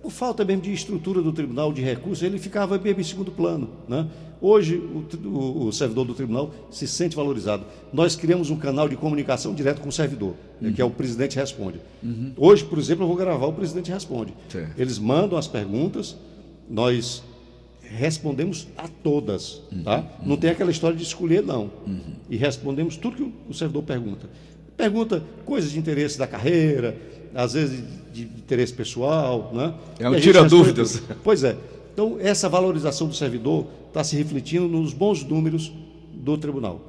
por 0.03 0.11
falta 0.11 0.45
mesmo 0.45 0.63
de 0.63 0.73
estrutura 0.73 1.21
do 1.21 1.33
tribunal, 1.33 1.73
de 1.73 1.83
recursos, 1.83 2.23
ele 2.23 2.39
ficava 2.39 2.79
mesmo 2.79 3.01
em 3.01 3.05
segundo 3.05 3.31
plano. 3.31 3.69
Né? 3.89 4.07
Hoje, 4.41 4.77
o, 4.77 5.29
o, 5.29 5.67
o, 5.67 5.73
servidor 5.73 6.07
do 6.07 6.15
tribunal 6.15 6.51
se 6.71 6.89
sente 6.89 7.15
valorizado. 7.15 7.65
Nós 7.93 8.17
criamos 8.17 8.49
um 8.49 8.57
canal 8.57 8.89
de 8.89 8.97
comunicação 8.97 9.55
direto 9.55 9.81
com 9.81 9.91
o 9.91 9.93
servidor, 9.93 10.35
uhum. 10.61 10.73
que 10.73 10.81
é 10.81 10.85
o 10.85 10.91
Presidente 10.91 11.37
Responde. 11.37 11.81
Uhum. 12.03 12.33
Hoje, 12.37 12.65
por 12.65 12.79
exemplo, 12.79 13.05
eu 13.05 13.09
vou 13.09 13.17
gravar 13.17 13.47
o 13.47 13.53
Presidente 13.53 13.91
Responde. 13.91 14.33
Eles 14.79 14.99
mandam 14.99 15.39
as 15.39 15.47
perguntas, 15.47 16.17
nós 16.69 17.23
respondemos 17.83 18.69
a 18.79 18.89
todas. 18.89 19.61
Uhum. 19.71 19.83
Tá? 19.83 20.05
Não 20.25 20.37
tem 20.37 20.51
aquela 20.51 20.71
história 20.71 20.97
de 20.97 21.03
escolher, 21.03 21.43
não. 21.43 21.71
Uhum. 21.87 22.01
E 22.31 22.37
respondemos 22.37 22.97
tudo 22.97 23.17
que 23.17 23.33
o 23.49 23.53
servidor 23.53 23.83
pergunta. 23.83 24.31
Pergunta 24.77 25.23
coisas 25.45 25.73
de 25.73 25.79
interesse 25.79 26.19
da 26.19 26.27
carreira, 26.27 26.97
às 27.35 27.53
vezes 27.53 27.83
de 28.13 28.23
interesse 28.23 28.73
pessoal. 28.73 29.51
Né? 29.53 29.75
É 29.99 30.09
um 30.09 30.19
tira 30.21 30.45
dúvidas. 30.45 31.03
Pois 31.23 31.45
é. 31.45 31.57
Então, 31.93 32.17
essa 32.21 32.49
valorização 32.49 33.09
do 33.09 33.15
servidor 33.15 33.67
está 33.89 34.03
se 34.03 34.17
refletindo 34.17 34.69
nos 34.69 34.93
bons 34.93 35.25
números 35.25 35.73
do 36.15 36.39
tribunal. 36.39 36.81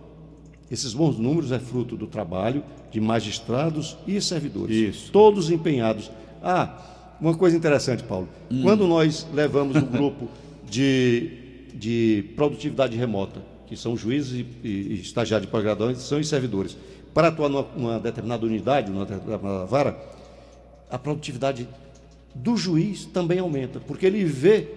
Esses 0.69 0.93
bons 0.93 1.17
números 1.17 1.51
é 1.51 1.59
fruto 1.59 1.97
do 1.97 2.07
trabalho 2.07 2.63
de 2.91 3.01
magistrados 3.01 3.97
e 4.07 4.21
servidores. 4.21 4.75
Isso. 4.75 5.11
Todos 5.11 5.49
empenhados. 5.49 6.09
Ah, 6.41 7.17
uma 7.19 7.35
coisa 7.35 7.57
interessante, 7.57 8.03
Paulo. 8.03 8.29
Hum. 8.49 8.61
Quando 8.63 8.87
nós 8.87 9.27
levamos 9.33 9.75
um 9.75 9.85
grupo 9.85 10.29
de, 10.69 11.31
de 11.73 12.25
produtividade 12.35 12.95
remota, 12.95 13.41
que 13.67 13.75
são 13.75 13.97
juízes 13.97 14.45
e, 14.63 14.67
e 14.67 15.01
estagiários 15.01 15.47
de 15.47 15.51
pós-graduação 15.51 16.19
e 16.19 16.23
servidores, 16.23 16.77
para 17.13 17.27
atuar 17.27 17.49
numa, 17.49 17.67
numa 17.75 17.99
determinada 17.99 18.45
unidade, 18.45 18.89
numa 18.89 19.05
determinada 19.05 19.65
vara, 19.65 19.99
a 20.91 20.97
produtividade 20.97 21.67
do 22.35 22.55
juiz 22.55 23.05
também 23.05 23.39
aumenta, 23.39 23.79
porque 23.79 24.05
ele 24.05 24.23
vê 24.23 24.67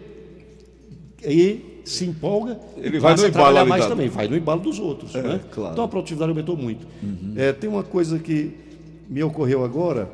e 1.22 1.80
se 1.84 2.04
empolga 2.04 2.58
ele 2.76 2.98
vai 2.98 3.14
no 3.14 3.26
embalo 3.26 3.66
mais 3.66 3.86
também, 3.86 4.08
vai 4.08 4.28
no 4.28 4.36
embalo 4.36 4.60
dos 4.60 4.78
outros. 4.78 5.14
É, 5.14 5.22
né? 5.22 5.40
claro. 5.50 5.72
Então 5.72 5.84
a 5.84 5.88
produtividade 5.88 6.30
aumentou 6.30 6.56
muito. 6.56 6.86
Uhum. 7.02 7.34
É, 7.36 7.52
tem 7.52 7.68
uma 7.68 7.82
coisa 7.82 8.18
que 8.18 8.52
me 9.08 9.22
ocorreu 9.22 9.64
agora, 9.64 10.10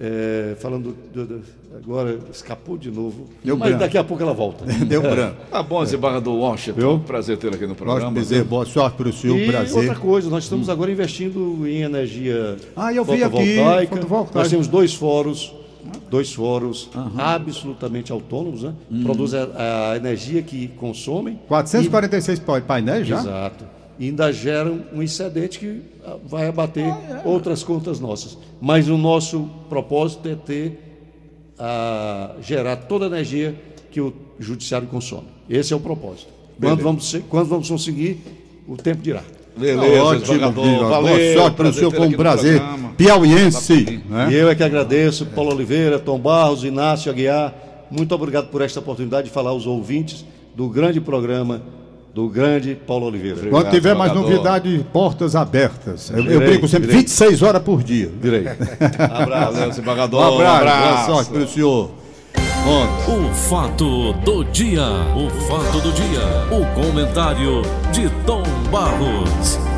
é, 0.00 0.54
falando 0.58 0.94
do, 1.12 1.26
do, 1.26 1.42
agora 1.74 2.18
escapou 2.30 2.76
de 2.76 2.90
novo, 2.90 3.28
Deu 3.42 3.56
mas 3.56 3.68
branco. 3.68 3.84
daqui 3.84 3.98
a 3.98 4.04
pouco 4.04 4.22
ela 4.22 4.34
volta. 4.34 4.64
Deu 4.84 5.00
branco. 5.00 5.36
Tá 5.50 5.62
bom, 5.62 5.82
desembargador 5.82 6.34
Washington. 6.34 6.80
Eu? 6.80 6.98
Prazer 7.00 7.38
ter 7.38 7.54
aqui 7.54 7.66
no 7.66 7.74
programa. 7.74 8.12
Prazer, 8.12 8.44
boa 8.44 8.66
sorte 8.66 8.96
para 8.96 9.08
o 9.08 9.12
senhor, 9.12 9.38
e 9.38 9.46
prazer. 9.46 9.76
outra 9.76 9.94
coisa, 9.94 10.28
nós 10.28 10.44
estamos 10.44 10.68
hum. 10.68 10.72
agora 10.72 10.90
investindo 10.90 11.66
em 11.66 11.82
energia 11.82 12.56
ah, 12.74 12.92
eu 12.92 13.04
vi 13.04 13.22
aqui, 13.22 13.56
Nós 14.34 14.48
temos 14.48 14.66
dois 14.66 14.94
fóruns 14.94 15.54
dois 16.10 16.32
fóruns 16.32 16.88
uhum. 16.94 17.12
absolutamente 17.16 18.10
autônomos, 18.12 18.62
né? 18.62 18.74
Uhum. 18.90 19.04
Produzem 19.04 19.40
a, 19.40 19.92
a, 19.92 19.96
energia 19.96 20.42
que 20.42 20.68
consomem. 20.68 21.38
446 21.48 22.38
e... 22.38 22.60
painéis 22.62 23.06
já? 23.06 23.18
Exato. 23.18 23.75
E 23.98 24.06
ainda 24.06 24.32
geram 24.32 24.84
um 24.92 25.02
excedente 25.02 25.58
que 25.58 25.82
ah, 26.04 26.16
vai 26.24 26.48
abater 26.48 26.84
ah, 26.84 27.22
é. 27.24 27.28
outras 27.28 27.62
contas 27.62 27.98
nossas. 27.98 28.36
Mas 28.60 28.88
o 28.88 28.96
nosso 28.96 29.48
propósito 29.68 30.28
é 30.28 30.34
ter 30.34 30.82
a 31.58 32.34
gerar 32.42 32.76
toda 32.76 33.06
a 33.06 33.08
energia 33.08 33.54
que 33.90 34.00
o 34.00 34.12
judiciário 34.38 34.86
consome. 34.88 35.28
Esse 35.48 35.72
é 35.72 35.76
o 35.76 35.80
propósito. 35.80 36.28
Quando 36.60 36.82
vamos, 36.82 37.16
quando 37.28 37.48
vamos 37.48 37.68
conseguir, 37.68 38.20
o 38.66 38.76
tempo 38.76 39.02
dirá. 39.02 39.22
Beleza, 39.56 40.02
ótimo, 40.02 40.52
valeu. 40.88 41.16
Boa 41.16 41.34
sorte 41.34 41.56
para 41.56 41.68
o 41.68 41.72
senhor, 41.72 41.94
com 41.94 42.04
um 42.04 42.12
prazer. 42.12 42.60
Piauiense. 42.96 44.02
Né? 44.06 44.28
E 44.30 44.34
eu 44.34 44.50
é 44.50 44.54
que 44.54 44.62
agradeço, 44.62 45.24
Paulo 45.26 45.54
Oliveira, 45.54 45.98
Tom 45.98 46.18
Barros, 46.18 46.62
Inácio 46.62 47.10
Aguiar. 47.10 47.54
Muito 47.90 48.14
obrigado 48.14 48.48
por 48.48 48.60
esta 48.60 48.80
oportunidade 48.80 49.28
de 49.28 49.32
falar 49.32 49.50
aos 49.50 49.66
ouvintes 49.66 50.26
do 50.54 50.68
grande 50.68 51.00
programa 51.00 51.62
do 52.16 52.30
grande 52.30 52.74
Paulo 52.74 53.08
Oliveira. 53.08 53.36
Obrigado, 53.36 53.60
Quando 53.60 53.70
tiver 53.70 53.94
mais 53.94 54.10
novidade, 54.14 54.86
portas 54.90 55.36
abertas. 55.36 56.08
Eu, 56.08 56.24
eu 56.24 56.40
brinco 56.40 56.66
sempre 56.66 56.86
direi. 56.86 57.02
26 57.02 57.42
horas 57.42 57.62
por 57.62 57.82
dia. 57.82 58.10
Direi. 58.22 58.46
abraço, 58.98 59.68
desembargador. 59.68 60.40
Um 60.40 60.40
abraço. 60.40 61.10
Um 61.10 61.14
sorte 61.14 61.30
para 61.30 61.42
o 61.42 61.46
senhor. 61.46 61.90
O 63.06 63.34
fato 63.34 64.14
do 64.24 64.44
dia. 64.44 64.86
O 65.14 65.28
fato 65.46 65.78
do 65.82 65.92
dia. 65.92 66.56
O 66.56 66.64
comentário 66.74 67.60
de 67.92 68.08
Tom 68.24 68.42
Barros. 68.72 69.75